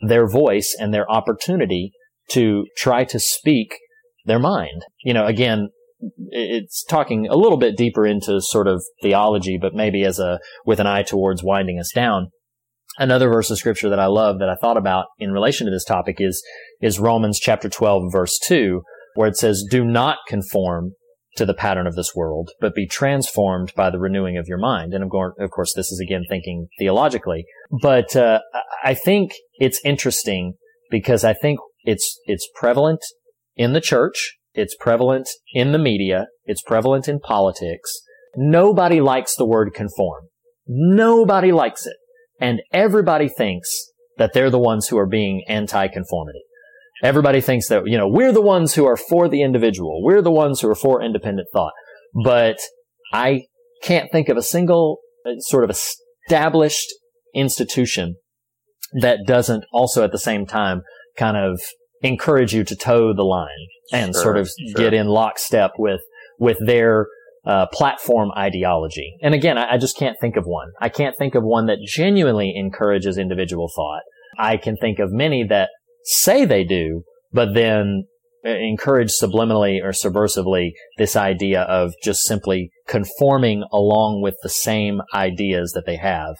their 0.00 0.26
voice 0.28 0.74
and 0.78 0.94
their 0.94 1.10
opportunity 1.10 1.92
to 2.30 2.64
try 2.76 3.04
to 3.04 3.18
speak 3.18 3.76
their 4.24 4.38
mind. 4.38 4.84
You 5.04 5.12
know, 5.12 5.26
again, 5.26 5.68
it's 5.98 6.84
talking 6.84 7.26
a 7.28 7.36
little 7.36 7.58
bit 7.58 7.76
deeper 7.76 8.06
into 8.06 8.40
sort 8.40 8.66
of 8.66 8.84
theology, 9.02 9.58
but 9.60 9.74
maybe 9.74 10.04
as 10.04 10.18
a, 10.18 10.38
with 10.64 10.80
an 10.80 10.86
eye 10.86 11.02
towards 11.02 11.42
winding 11.42 11.78
us 11.78 11.90
down. 11.94 12.28
Another 12.98 13.28
verse 13.28 13.50
of 13.50 13.58
scripture 13.58 13.90
that 13.90 14.00
I 14.00 14.06
love 14.06 14.38
that 14.38 14.48
I 14.48 14.56
thought 14.56 14.76
about 14.76 15.06
in 15.18 15.30
relation 15.30 15.66
to 15.66 15.70
this 15.70 15.84
topic 15.84 16.16
is, 16.18 16.42
is 16.80 16.98
Romans 16.98 17.38
chapter 17.38 17.68
12 17.68 18.04
verse 18.10 18.38
2, 18.46 18.82
where 19.14 19.28
it 19.28 19.36
says, 19.36 19.64
do 19.70 19.84
not 19.84 20.18
conform 20.28 20.92
to 21.36 21.44
the 21.44 21.54
pattern 21.54 21.86
of 21.86 21.94
this 21.94 22.14
world, 22.14 22.50
but 22.60 22.74
be 22.74 22.86
transformed 22.86 23.72
by 23.76 23.90
the 23.90 23.98
renewing 23.98 24.38
of 24.38 24.46
your 24.48 24.56
mind. 24.58 24.94
And 24.94 25.04
of 25.04 25.50
course, 25.50 25.74
this 25.74 25.92
is 25.92 26.00
again 26.00 26.22
thinking 26.28 26.68
theologically, 26.78 27.44
but, 27.82 28.16
uh, 28.16 28.40
I 28.82 28.94
think 28.94 29.32
it's 29.58 29.80
interesting 29.84 30.54
because 30.90 31.24
I 31.24 31.34
think 31.34 31.58
it's, 31.84 32.18
it's 32.24 32.48
prevalent 32.54 33.00
in 33.56 33.72
the 33.72 33.80
church. 33.80 34.36
It's 34.56 34.74
prevalent 34.74 35.28
in 35.52 35.72
the 35.72 35.78
media. 35.78 36.26
It's 36.46 36.62
prevalent 36.62 37.08
in 37.08 37.20
politics. 37.20 37.90
Nobody 38.36 39.00
likes 39.00 39.36
the 39.36 39.46
word 39.46 39.74
conform. 39.74 40.24
Nobody 40.66 41.52
likes 41.52 41.86
it. 41.86 41.96
And 42.40 42.60
everybody 42.72 43.28
thinks 43.28 43.68
that 44.16 44.32
they're 44.32 44.50
the 44.50 44.58
ones 44.58 44.88
who 44.88 44.98
are 44.98 45.06
being 45.06 45.44
anti-conformity. 45.46 46.42
Everybody 47.02 47.42
thinks 47.42 47.68
that, 47.68 47.82
you 47.86 47.98
know, 47.98 48.08
we're 48.08 48.32
the 48.32 48.40
ones 48.40 48.74
who 48.74 48.86
are 48.86 48.96
for 48.96 49.28
the 49.28 49.42
individual. 49.42 50.02
We're 50.02 50.22
the 50.22 50.32
ones 50.32 50.60
who 50.60 50.70
are 50.70 50.74
for 50.74 51.02
independent 51.02 51.48
thought. 51.52 51.72
But 52.24 52.58
I 53.12 53.42
can't 53.82 54.10
think 54.10 54.30
of 54.30 54.38
a 54.38 54.42
single 54.42 55.00
uh, 55.26 55.32
sort 55.38 55.64
of 55.64 55.70
established 55.70 56.88
institution 57.34 58.16
that 59.00 59.20
doesn't 59.26 59.64
also 59.70 60.04
at 60.04 60.12
the 60.12 60.18
same 60.18 60.46
time 60.46 60.82
kind 61.18 61.36
of 61.36 61.60
encourage 62.02 62.54
you 62.54 62.64
to 62.64 62.76
toe 62.76 63.12
the 63.14 63.22
line 63.22 63.48
and 63.92 64.14
Sure, 64.14 64.22
sort 64.22 64.36
of 64.38 64.48
sure. 64.48 64.74
get 64.74 64.94
in 64.94 65.06
lockstep 65.06 65.72
with 65.78 66.00
with 66.38 66.58
their 66.64 67.06
uh, 67.46 67.66
platform 67.72 68.30
ideology. 68.36 69.16
And 69.22 69.34
again, 69.34 69.56
I, 69.56 69.74
I 69.74 69.78
just 69.78 69.96
can't 69.96 70.16
think 70.20 70.36
of 70.36 70.44
one. 70.46 70.68
I 70.80 70.88
can't 70.88 71.16
think 71.16 71.34
of 71.34 71.44
one 71.44 71.66
that 71.66 71.78
genuinely 71.86 72.52
encourages 72.56 73.16
individual 73.18 73.70
thought. 73.74 74.02
I 74.38 74.56
can 74.56 74.76
think 74.76 74.98
of 74.98 75.12
many 75.12 75.44
that 75.44 75.70
say 76.04 76.44
they 76.44 76.64
do, 76.64 77.04
but 77.32 77.54
then 77.54 78.06
uh, 78.44 78.50
encourage 78.50 79.10
subliminally 79.10 79.82
or 79.82 79.90
subversively 79.90 80.72
this 80.98 81.16
idea 81.16 81.62
of 81.62 81.94
just 82.02 82.22
simply 82.22 82.70
conforming 82.86 83.64
along 83.72 84.22
with 84.22 84.36
the 84.42 84.48
same 84.48 85.00
ideas 85.14 85.72
that 85.72 85.84
they 85.86 85.96
have. 85.96 86.36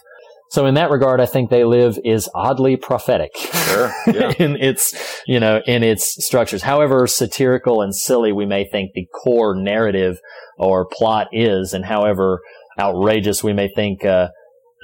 So 0.49 0.65
in 0.65 0.75
that 0.75 0.89
regard, 0.91 1.19
I 1.19 1.25
think 1.25 1.49
they 1.49 1.63
live 1.65 1.99
is 2.05 2.29
oddly 2.33 2.77
prophetic 2.77 3.31
Sure. 3.35 3.91
Yeah. 4.07 4.31
in 4.39 4.55
its, 4.55 4.93
you 5.27 5.39
know, 5.39 5.61
in 5.67 5.83
its 5.83 6.25
structures. 6.25 6.61
However 6.61 7.05
satirical 7.07 7.81
and 7.81 7.93
silly 7.95 8.31
we 8.31 8.45
may 8.45 8.65
think 8.69 8.91
the 8.93 9.05
core 9.23 9.55
narrative 9.55 10.19
or 10.57 10.87
plot 10.87 11.27
is, 11.33 11.73
and 11.73 11.85
however 11.85 12.39
outrageous 12.79 13.43
we 13.43 13.53
may 13.53 13.69
think 13.75 14.05
uh, 14.05 14.29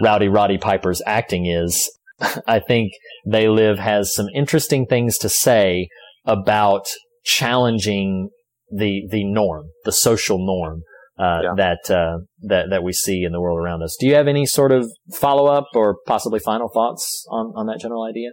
Rowdy 0.04 0.28
Roddy 0.28 0.58
Piper's 0.58 1.02
acting 1.06 1.46
is, 1.46 1.90
I 2.48 2.60
think 2.60 2.92
They 3.26 3.48
Live 3.48 3.80
has 3.80 4.14
some 4.14 4.28
interesting 4.36 4.86
things 4.86 5.18
to 5.20 5.30
say 5.30 5.88
about 6.26 6.88
challenging 7.24 8.30
the 8.70 9.04
the 9.10 9.24
norm, 9.24 9.68
the 9.86 9.92
social 9.92 10.38
norm 10.44 10.82
uh, 11.20 11.40
Yeah. 11.44 11.54
that 11.58 11.92
uh, 11.92 12.20
that 12.42 12.70
that 12.70 12.84
we 12.84 12.92
see 12.94 13.24
in 13.24 13.32
the 13.32 13.42
world 13.42 13.60
around 13.60 13.84
us. 13.84 13.96
Do 14.00 14.08
you 14.08 14.16
have 14.16 14.28
any 14.28 14.46
sort 14.46 14.72
of 14.72 14.90
follow 15.14 15.46
up 15.48 15.68
or 15.76 15.98
possibly 16.08 16.40
final 16.40 16.70
thoughts 16.70 17.26
on 17.30 17.54
on 17.56 17.68
that 17.68 17.80
general 17.80 18.04
idea? 18.04 18.32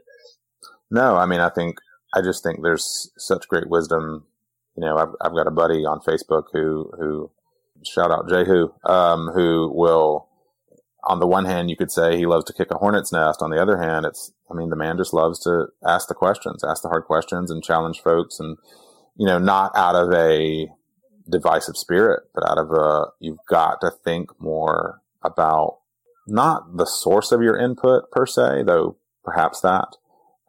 No, 0.91 1.17
I 1.17 1.27
mean, 1.27 1.41
I 1.41 1.51
think, 1.51 1.77
I 2.15 2.21
just 2.21 2.43
think 2.43 2.63
there's 2.63 3.11
such 3.17 3.47
great 3.49 3.71
wisdom. 3.71 4.25
You 4.77 4.85
know, 4.85 4.97
I've, 4.97 5.15
I've 5.21 5.35
got 5.37 5.47
a 5.47 5.53
buddy 5.53 5.85
on 5.85 6.01
Facebook 6.01 6.45
who, 6.53 6.91
who, 6.99 7.31
shout 7.85 8.11
out 8.11 8.29
Jehu, 8.29 8.71
um, 8.85 9.29
who 9.33 9.71
will, 9.73 10.29
on 11.05 11.21
the 11.21 11.29
one 11.29 11.45
hand, 11.45 11.71
you 11.71 11.77
could 11.77 11.93
say 11.93 12.17
he 12.17 12.27
loves 12.27 12.45
to 12.47 12.53
kick 12.53 12.73
a 12.73 12.79
hornet's 12.79 13.13
nest. 13.13 13.41
On 13.41 13.51
the 13.51 13.63
other 13.63 13.79
hand, 13.79 14.05
it's, 14.05 14.33
I 14.51 14.55
mean, 14.55 14.71
the 14.71 14.77
man 14.77 14.97
just 14.97 15.15
loves 15.15 15.39
to 15.45 15.67
ask 15.87 16.09
the 16.09 16.15
questions, 16.15 16.65
ask 16.65 16.83
the 16.83 16.89
hard 16.89 17.05
questions 17.05 17.53
and 17.53 17.63
challenge 17.63 18.01
folks 18.03 18.41
and, 18.41 18.57
you 19.17 19.27
know, 19.27 19.39
not 19.39 19.71
out 19.77 19.95
of 19.95 20.13
a 20.13 20.69
divisive 21.31 21.77
spirit, 21.77 22.25
but 22.35 22.49
out 22.49 22.59
of 22.59 22.71
a, 22.71 23.07
you've 23.21 23.45
got 23.49 23.81
to 23.81 23.91
think 24.05 24.31
more 24.41 25.01
about 25.23 25.79
not 26.27 26.77
the 26.77 26.87
source 26.87 27.33
of 27.33 27.43
your 27.43 27.57
input 27.57 28.11
per 28.11 28.27
se, 28.27 28.65
though 28.67 28.97
perhaps 29.25 29.61
that, 29.61 29.97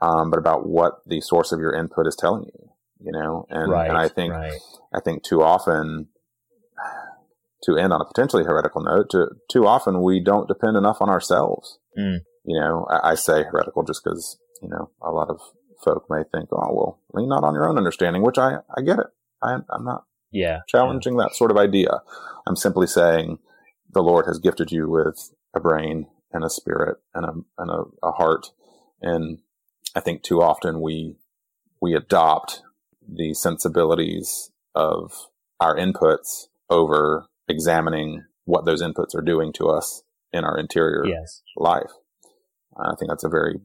um, 0.02 0.30
but 0.30 0.40
about 0.40 0.68
what 0.68 1.02
the 1.06 1.22
source 1.22 1.52
of 1.52 1.60
your 1.60 1.74
input 1.74 2.08
is 2.08 2.16
telling 2.16 2.46
you, 2.46 2.70
you 3.00 3.12
know, 3.12 3.46
and, 3.50 3.72
and 3.72 3.98
I 3.98 4.08
think, 4.08 4.34
right. 4.34 4.60
I 4.94 5.00
think 5.00 5.24
too 5.24 5.42
often, 5.42 6.08
to 7.64 7.78
end 7.78 7.94
on 7.94 8.02
a 8.02 8.06
potentially 8.06 8.44
heretical 8.44 8.82
note, 8.82 9.10
to, 9.12 9.30
too 9.50 9.68
often 9.68 10.02
we 10.02 10.20
don't 10.20 10.48
depend 10.48 10.78
enough 10.78 10.98
on 11.00 11.10
ourselves. 11.10 11.78
Mm. 11.98 12.20
You 12.44 12.60
know, 12.60 12.88
I, 12.90 13.12
I 13.12 13.16
say 13.16 13.44
heretical 13.44 13.84
just 13.84 14.04
because, 14.04 14.40
you 14.62 14.70
know, 14.70 14.90
a 15.02 15.12
lot 15.12 15.30
of 15.30 15.40
folk 15.84 16.06
may 16.10 16.24
think, 16.32 16.50
oh, 16.52 16.74
well, 16.74 17.00
lean 17.14 17.30
not 17.30 17.44
on 17.44 17.54
your 17.54 17.68
own 17.68 17.78
understanding, 17.78 18.24
which 18.24 18.38
I, 18.38 18.58
I 18.76 18.82
get 18.82 19.00
it. 19.00 19.08
I, 19.44 19.58
I'm 19.70 19.84
not 19.84 20.06
yeah, 20.32 20.60
challenging 20.68 21.18
that 21.18 21.36
sort 21.36 21.52
of 21.52 21.58
idea. 21.58 22.02
I'm 22.48 22.56
simply 22.56 22.88
saying 22.88 23.40
the 23.94 24.02
Lord 24.02 24.26
has 24.26 24.40
gifted 24.40 24.72
you 24.72 24.90
with 24.90 25.32
a 25.56 25.60
brain 25.60 26.08
and 26.32 26.44
a 26.44 26.50
spirit 26.50 26.98
and 27.14 27.26
a, 27.26 27.34
and 27.58 27.70
a, 27.70 27.84
a 28.08 28.12
heart. 28.12 28.48
And 29.02 29.40
I 29.96 30.00
think 30.00 30.24
too 30.24 30.42
often 30.42 30.82
we, 30.82 31.18
we 31.82 31.94
adopt 31.94 32.62
the 33.08 33.34
sensibilities 33.34 34.52
of 34.74 35.12
our 35.60 35.76
inputs 35.76 36.48
over 36.70 37.28
examining 37.48 38.24
what 38.46 38.66
those 38.66 38.82
inputs 38.82 39.14
are 39.16 39.22
doing 39.22 39.52
to 39.54 39.68
us 39.68 40.04
in 40.32 40.44
our 40.44 40.58
interior 40.58 41.06
yes, 41.06 41.42
life. 41.58 41.92
I 42.78 42.96
think 42.98 43.10
that's 43.10 43.26
a 43.26 43.30
very 43.30 43.60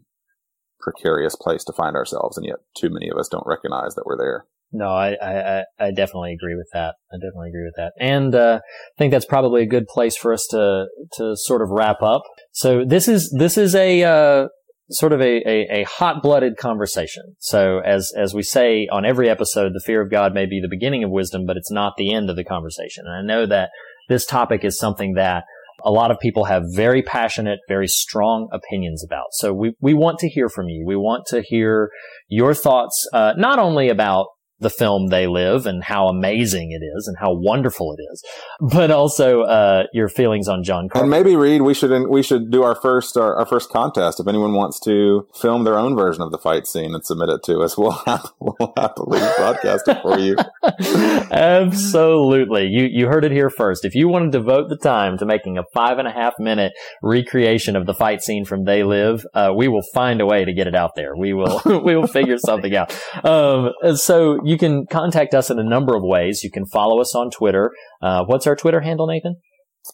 precarious 0.81 1.37
place 1.37 1.65
to 1.65 1.73
find 1.73 1.97
ourselves. 1.97 2.37
And 2.37 2.47
yet 2.47 2.57
too 2.77 2.91
many 2.91 3.09
of 3.09 3.17
us 3.17 3.29
don't 3.29 3.47
recognize 3.47 3.95
that 3.95 4.05
we're 4.05 4.19
there. 4.19 4.47
No, 4.77 4.89
I, 4.89 5.17
I, 5.23 5.65
I- 5.79 5.91
definitely 5.91 6.33
agree 6.33 6.57
with 6.57 6.69
that. 6.73 6.95
I 7.13 7.17
definitely 7.17 7.49
agree 7.49 7.65
with 7.65 7.77
that. 7.77 7.93
And, 7.99 8.35
uh, 8.35 8.61
I 8.63 8.95
think 8.99 9.11
that's 9.13 9.25
probably 9.25 9.63
a 9.63 9.67
good 9.67 9.87
place 9.87 10.17
for 10.17 10.33
us 10.33 10.47
to, 10.51 10.87
to 11.17 11.35
sort 11.37 11.63
of 11.63 11.69
wrap 11.71 12.03
up. 12.03 12.23
So 12.53 12.85
this 12.85 13.09
is, 13.09 13.35
this 13.39 13.57
is 13.57 13.75
a, 13.75 14.03
uh, 14.05 14.49
sort 14.91 15.13
of 15.13 15.21
a, 15.21 15.43
a, 15.49 15.81
a 15.81 15.85
hot-blooded 15.85 16.57
conversation. 16.59 17.25
So 17.39 17.81
as, 17.85 18.13
as 18.17 18.35
we 18.35 18.43
say 18.43 18.87
on 18.93 19.05
every 19.05 19.29
episode, 19.29 19.73
the 19.75 19.83
fear 19.85 20.01
of 20.01 20.11
God 20.13 20.33
may 20.33 20.47
be 20.47 20.61
the 20.61 20.69
beginning 20.71 21.03
of 21.03 21.11
wisdom, 21.11 21.45
but 21.47 21.57
it's 21.57 21.73
not 21.73 21.95
the 21.97 22.15
end 22.15 22.31
of 22.31 22.37
the 22.37 22.45
conversation. 22.45 23.05
And 23.07 23.17
I 23.17 23.35
know 23.35 23.47
that 23.47 23.71
this 24.09 24.25
topic 24.25 24.65
is 24.65 24.79
something 24.79 25.15
that 25.15 25.43
a 25.85 25.91
lot 25.91 26.11
of 26.11 26.19
people 26.21 26.45
have 26.45 26.63
very 26.75 27.03
passionate, 27.03 27.59
very 27.69 27.89
strong 27.89 28.49
opinions 28.53 29.05
about. 29.05 29.27
So 29.33 29.53
we, 29.53 29.75
we 29.81 29.93
want 29.93 30.19
to 30.21 30.29
hear 30.29 30.49
from 30.49 30.69
you. 30.69 30.85
We 30.87 30.97
want 30.97 31.27
to 31.29 31.43
hear 31.43 31.91
your 32.29 32.55
thoughts, 32.55 33.09
uh, 33.13 33.35
not 33.37 33.59
only 33.59 33.89
about 33.89 34.27
the 34.59 34.71
film 34.71 35.09
They 35.09 35.27
Live 35.27 35.67
and 35.67 35.83
how 35.85 36.09
amazing 36.09 36.73
it 36.73 36.85
is 36.85 37.07
and 37.07 37.17
how 37.19 37.35
wonderful 37.35 37.95
it 37.97 38.03
is, 38.13 38.25
but 38.61 38.91
also, 38.91 39.43
uh, 39.43 39.85
your 39.93 40.09
feelings 40.09 40.49
on 40.49 40.63
John 40.63 40.89
And 40.95 41.11
maybe 41.11 41.37
Reed, 41.37 41.63
we 41.63 41.75
should 41.75 42.09
we 42.09 42.23
should 42.23 42.51
do 42.51 42.63
our 42.63 42.75
first 42.75 43.17
our, 43.17 43.37
our 43.37 43.47
first 43.47 43.71
contest. 43.71 44.21
If 44.21 44.27
anyone 44.27 44.55
wants 44.55 44.81
to 44.81 45.27
film 45.35 45.65
their 45.65 45.79
own 45.79 45.97
version 45.97 46.23
of 46.23 46.31
the 46.31 46.39
fight 46.39 46.67
scene 46.67 46.95
and 46.95 47.05
submit 47.05 47.29
it 47.29 47.43
to 47.45 47.61
us, 47.61 47.77
we'll 47.79 47.93
have, 47.93 48.33
we'll 48.41 48.73
happily 48.77 49.21
broadcast 49.37 49.89
it 49.89 50.01
for 50.03 50.19
you. 50.19 50.37
Absolutely. 51.31 52.67
You, 52.67 52.89
you 52.91 53.07
heard 53.07 53.25
it 53.25 53.33
here 53.33 53.51
first. 53.51 53.85
If 53.85 53.95
you 53.95 54.09
want 54.09 54.31
to 54.33 54.39
devote 54.39 54.69
the 54.69 54.77
time 54.77 55.19
to 55.19 55.27
making 55.27 55.59
a 55.59 55.65
five 55.75 55.99
and 55.99 56.09
a 56.09 56.13
half 56.13 56.35
minute 56.39 56.73
recreation 57.03 57.77
of 57.77 57.87
the 57.87 57.95
fight 57.95 58.23
scene 58.23 58.45
from 58.45 58.65
They 58.65 58.83
Live, 58.83 59.25
uh, 59.35 59.53
we 59.57 59.69
will 59.69 59.85
find 59.95 60.21
a 60.21 60.27
way 60.27 60.45
to 60.45 60.53
get 60.53 60.67
it 60.67 60.75
out 60.75 60.95
there. 60.97 61.15
We 61.17 61.33
will, 61.33 61.61
we 61.85 61.97
will 61.97 62.07
figure 62.07 62.39
something 62.39 62.75
out. 62.75 62.97
Um, 63.25 63.73
so 63.97 64.39
you 64.47 64.57
can 64.57 64.87
contact 64.87 65.35
us 65.35 65.51
in 65.51 65.59
a 65.59 65.65
number 65.65 65.97
of 65.97 66.03
ways. 66.05 66.43
You 66.45 66.51
can 66.51 66.67
follow 66.67 67.01
us 67.01 67.15
on 67.15 67.31
Twitter. 67.31 67.73
Uh, 68.01 68.25
what's 68.25 68.47
our 68.47 68.55
Twitter 68.57 68.81
handle, 68.81 69.07
Nathan? 69.07 69.37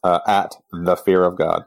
Uh, 0.04 0.20
at 0.26 0.54
the 0.70 0.96
fear 0.96 1.24
of 1.24 1.36
God. 1.38 1.62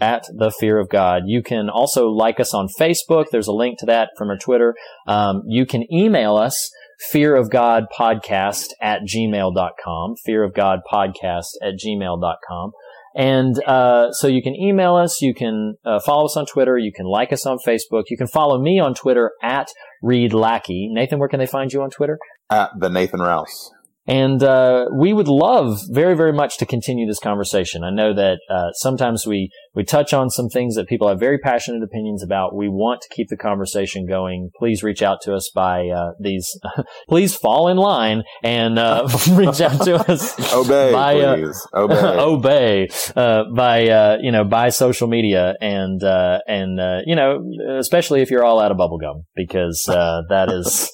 at 0.00 0.24
the 0.36 0.50
fear 0.60 0.78
of 0.78 0.88
God. 0.88 1.22
You 1.26 1.42
can 1.42 1.70
also 1.70 2.08
like 2.08 2.40
us 2.40 2.52
on 2.52 2.68
Facebook. 2.80 3.26
There's 3.30 3.46
a 3.46 3.52
link 3.52 3.78
to 3.78 3.86
that 3.86 4.10
from 4.18 4.28
our 4.28 4.36
Twitter. 4.36 4.74
Um, 5.06 5.42
you 5.46 5.66
can 5.66 5.84
email 5.92 6.36
us 6.36 6.70
fear 7.10 7.36
of 7.36 7.50
God 7.50 7.84
podcast 7.96 8.68
at 8.82 9.02
gmail.com, 9.02 10.14
fear 10.24 10.42
of 10.42 10.52
God 10.52 10.80
podcast 10.92 11.46
at 11.62 11.74
gmail.com. 11.74 12.72
And, 13.16 13.62
uh, 13.64 14.10
so 14.10 14.26
you 14.26 14.42
can 14.42 14.56
email 14.56 14.96
us, 14.96 15.22
you 15.22 15.32
can, 15.34 15.74
uh, 15.84 16.00
follow 16.00 16.24
us 16.24 16.36
on 16.36 16.46
Twitter, 16.46 16.76
you 16.76 16.92
can 16.92 17.06
like 17.06 17.32
us 17.32 17.46
on 17.46 17.58
Facebook, 17.64 18.04
you 18.08 18.16
can 18.16 18.26
follow 18.26 18.60
me 18.60 18.80
on 18.80 18.92
Twitter 18.94 19.30
at 19.40 19.68
Reed 20.04 20.34
Lackey. 20.34 20.88
Nathan, 20.92 21.18
where 21.18 21.28
can 21.28 21.40
they 21.40 21.46
find 21.46 21.72
you 21.72 21.82
on 21.82 21.90
Twitter? 21.90 22.18
At 22.50 22.70
the 22.78 22.90
Nathan 22.90 23.20
Rouse. 23.20 23.70
And 24.06 24.42
uh, 24.42 24.86
we 24.94 25.14
would 25.14 25.28
love 25.28 25.80
very, 25.90 26.14
very 26.14 26.32
much 26.32 26.58
to 26.58 26.66
continue 26.66 27.06
this 27.06 27.18
conversation. 27.18 27.82
I 27.82 27.90
know 27.90 28.12
that 28.12 28.38
uh, 28.50 28.72
sometimes 28.72 29.26
we 29.26 29.48
we 29.74 29.84
touch 29.84 30.12
on 30.12 30.30
some 30.30 30.48
things 30.48 30.76
that 30.76 30.88
people 30.88 31.08
have 31.08 31.18
very 31.18 31.38
passionate 31.38 31.82
opinions 31.82 32.22
about. 32.22 32.54
We 32.54 32.68
want 32.68 33.00
to 33.02 33.08
keep 33.14 33.28
the 33.28 33.36
conversation 33.36 34.06
going. 34.06 34.50
Please 34.56 34.82
reach 34.82 35.02
out 35.02 35.20
to 35.22 35.34
us 35.34 35.50
by 35.54 35.88
uh, 35.88 36.12
these. 36.20 36.58
please 37.08 37.34
fall 37.34 37.68
in 37.68 37.76
line 37.76 38.22
and 38.42 38.78
uh, 38.78 39.08
reach 39.32 39.60
out 39.60 39.82
to 39.84 39.96
us. 40.10 40.52
Obey, 40.54 40.92
by, 40.92 41.20
uh, 41.20 41.36
please. 41.36 41.68
Obey. 41.74 42.18
obey 42.18 42.88
uh, 43.16 43.44
by 43.54 43.88
uh, 43.88 44.18
you 44.20 44.30
know 44.30 44.44
by 44.44 44.68
social 44.68 45.08
media 45.08 45.54
and 45.60 46.02
uh, 46.02 46.38
and 46.46 46.80
uh, 46.80 47.00
you 47.06 47.16
know 47.16 47.42
especially 47.78 48.22
if 48.22 48.30
you're 48.30 48.44
all 48.44 48.60
out 48.60 48.70
of 48.70 48.76
bubblegum 48.76 49.24
because 49.34 49.88
uh, 49.88 50.22
that 50.28 50.50
is 50.50 50.90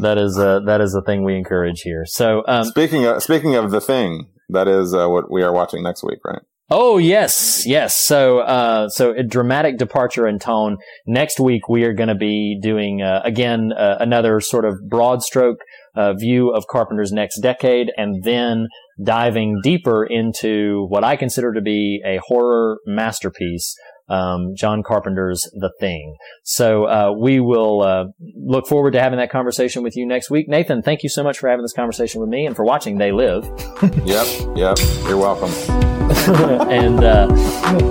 that 0.00 0.18
is 0.18 0.38
uh, 0.38 0.60
that 0.66 0.80
is 0.80 0.94
a 0.94 1.02
thing 1.02 1.24
we 1.24 1.36
encourage 1.36 1.82
here. 1.82 2.04
So 2.06 2.42
um, 2.46 2.64
Speaking 2.64 3.06
of 3.06 3.22
speaking 3.22 3.54
of 3.54 3.70
the 3.70 3.80
thing, 3.80 4.26
that 4.48 4.68
is 4.68 4.94
uh, 4.94 5.08
what 5.08 5.30
we 5.30 5.42
are 5.42 5.52
watching 5.52 5.82
next 5.82 6.02
week, 6.02 6.18
right? 6.24 6.42
Oh 6.68 6.98
yes, 6.98 7.64
yes. 7.64 7.96
So, 7.96 8.40
uh, 8.40 8.88
so 8.88 9.12
a 9.12 9.22
dramatic 9.22 9.78
departure 9.78 10.26
in 10.26 10.40
tone. 10.40 10.78
Next 11.06 11.38
week 11.38 11.68
we 11.68 11.84
are 11.84 11.92
going 11.92 12.08
to 12.08 12.16
be 12.16 12.58
doing 12.60 13.02
uh, 13.02 13.20
again 13.24 13.72
uh, 13.72 13.98
another 14.00 14.40
sort 14.40 14.64
of 14.64 14.74
broad 14.88 15.22
stroke 15.22 15.58
uh, 15.94 16.14
view 16.14 16.50
of 16.50 16.66
Carpenter's 16.66 17.12
next 17.12 17.38
decade, 17.38 17.92
and 17.96 18.24
then 18.24 18.66
diving 19.02 19.60
deeper 19.62 20.04
into 20.04 20.86
what 20.88 21.04
I 21.04 21.14
consider 21.14 21.52
to 21.54 21.60
be 21.60 22.02
a 22.04 22.18
horror 22.26 22.78
masterpiece. 22.84 23.76
Um, 24.08 24.54
John 24.56 24.84
Carpenter's 24.84 25.42
The 25.52 25.72
Thing. 25.80 26.16
So 26.44 26.84
uh, 26.84 27.12
we 27.18 27.40
will 27.40 27.82
uh, 27.82 28.04
look 28.36 28.68
forward 28.68 28.92
to 28.92 29.00
having 29.00 29.18
that 29.18 29.30
conversation 29.30 29.82
with 29.82 29.96
you 29.96 30.06
next 30.06 30.30
week. 30.30 30.48
Nathan, 30.48 30.80
thank 30.82 31.02
you 31.02 31.08
so 31.08 31.24
much 31.24 31.38
for 31.38 31.48
having 31.48 31.62
this 31.62 31.72
conversation 31.72 32.20
with 32.20 32.30
me 32.30 32.46
and 32.46 32.54
for 32.54 32.64
watching 32.64 32.98
They 32.98 33.10
Live. 33.10 33.44
Yep, 34.06 34.56
yep. 34.56 34.78
You're 35.08 35.16
welcome. 35.16 35.95
and 36.70 37.04
uh, 37.04 37.28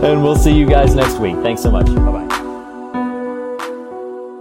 and 0.04 0.24
we'll 0.24 0.36
see 0.36 0.56
you 0.56 0.68
guys 0.68 0.96
next 0.96 1.20
week. 1.20 1.36
Thanks 1.38 1.62
so 1.62 1.72
much. 1.72 1.86
Bye 1.88 2.12
bye. 2.12 2.26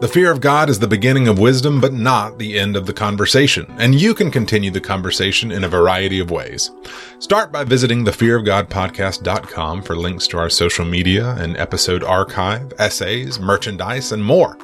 The 0.01 0.09
fear 0.09 0.30
of 0.30 0.42
God 0.42 0.68
is 0.68 0.78
the 0.78 0.86
beginning 0.86 1.28
of 1.28 1.38
wisdom, 1.38 1.80
but 1.80 1.95
not 1.95 2.38
the 2.38 2.59
end 2.59 2.76
of 2.76 2.84
the 2.84 2.92
conversation, 2.92 3.66
and 3.78 3.95
you 3.95 4.12
can 4.12 4.30
continue 4.30 4.70
the 4.70 4.80
conversation 4.80 5.51
in 5.51 5.64
a 5.64 5.68
variety 5.68 6.18
of 6.18 6.30
ways. 6.30 6.72
Start 7.20 7.51
by 7.51 7.64
visiting 7.64 8.05
thefearofgodpodcast.com 8.05 9.82
for 9.82 9.97
links 9.97 10.26
to 10.28 10.38
our 10.38 10.51
social 10.51 10.84
media 10.84 11.36
and 11.38 11.57
episode 11.57 12.05
archive, 12.05 12.72
essays, 12.78 13.40
merchandise, 13.40 14.12
and 14.12 14.22
more. 14.22 14.59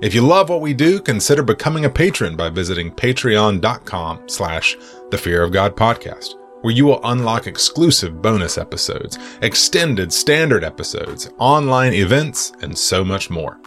If 0.00 0.14
you 0.14 0.22
love 0.22 0.48
what 0.48 0.62
we 0.62 0.72
do, 0.72 1.00
consider 1.00 1.42
becoming 1.42 1.84
a 1.84 1.90
patron 1.90 2.36
by 2.36 2.48
visiting 2.48 2.90
patreon.com 2.90 4.28
slash 4.28 4.78
the 5.10 5.18
fear 5.18 5.42
of 5.42 5.52
God 5.52 5.76
podcast, 5.76 6.34
where 6.66 6.74
you 6.74 6.84
will 6.84 7.00
unlock 7.04 7.46
exclusive 7.46 8.20
bonus 8.20 8.58
episodes, 8.58 9.20
extended 9.40 10.12
standard 10.12 10.64
episodes, 10.64 11.30
online 11.38 11.92
events, 11.92 12.50
and 12.60 12.76
so 12.76 13.04
much 13.04 13.30
more. 13.30 13.60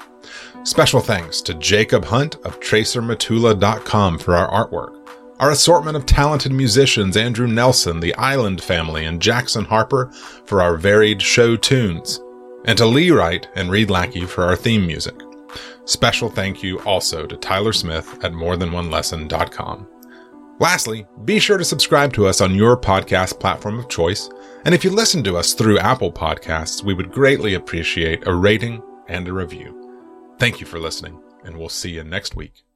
Special 0.66 1.00
thanks 1.00 1.40
to 1.44 1.54
Jacob 1.54 2.04
Hunt 2.04 2.36
of 2.44 2.60
TracerMatula.com 2.60 4.20
for 4.20 4.36
our 4.36 4.52
artwork. 4.52 5.10
Our 5.40 5.52
assortment 5.52 5.96
of 5.96 6.06
talented 6.06 6.52
musicians, 6.52 7.16
Andrew 7.16 7.48
Nelson, 7.48 8.02
the 8.02 8.14
Island 8.16 8.62
Family, 8.62 9.06
and 9.06 9.22
Jackson 9.22 9.64
Harper 9.64 10.12
for 10.44 10.62
our 10.62 10.76
varied 10.76 11.22
show 11.22 11.56
tunes. 11.56 12.20
And 12.66 12.78
to 12.80 12.86
Lee 12.86 13.12
Wright 13.12 13.48
and 13.56 13.72
Reed 13.72 13.90
Lackey 13.90 14.26
for 14.26 14.44
our 14.44 14.58
theme 14.58 14.86
music. 14.86 15.16
Special 15.86 16.30
thank 16.30 16.62
you 16.64 16.82
also 16.82 17.26
to 17.26 17.38
Tyler 17.38 17.72
Smith 17.72 18.22
at 18.26 18.34
morethanonelesson.com. 18.34 19.88
Lastly, 20.60 21.08
be 21.24 21.40
sure 21.40 21.58
to 21.58 21.64
subscribe 21.64 22.14
to 22.14 22.28
us 22.28 22.42
on 22.42 22.54
your 22.54 22.80
podcast 22.80 23.40
platform 23.40 23.80
of 23.80 23.88
choice. 23.88 24.30
And 24.66 24.76
if 24.76 24.84
you 24.84 24.90
listen 24.90 25.24
to 25.24 25.38
us 25.38 25.54
through 25.54 25.80
Apple 25.80 26.12
Podcasts, 26.12 26.84
we 26.84 26.94
would 26.94 27.12
greatly 27.12 27.54
appreciate 27.54 28.28
a 28.28 28.36
rating 28.36 28.84
and 29.08 29.28
a 29.28 29.34
review. 29.34 29.76
Thank 30.38 30.60
you 30.60 30.66
for 30.66 30.80
listening, 30.80 31.22
and 31.46 31.58
we'll 31.58 31.70
see 31.70 31.92
you 31.92 32.04
next 32.04 32.36
week. 32.36 32.69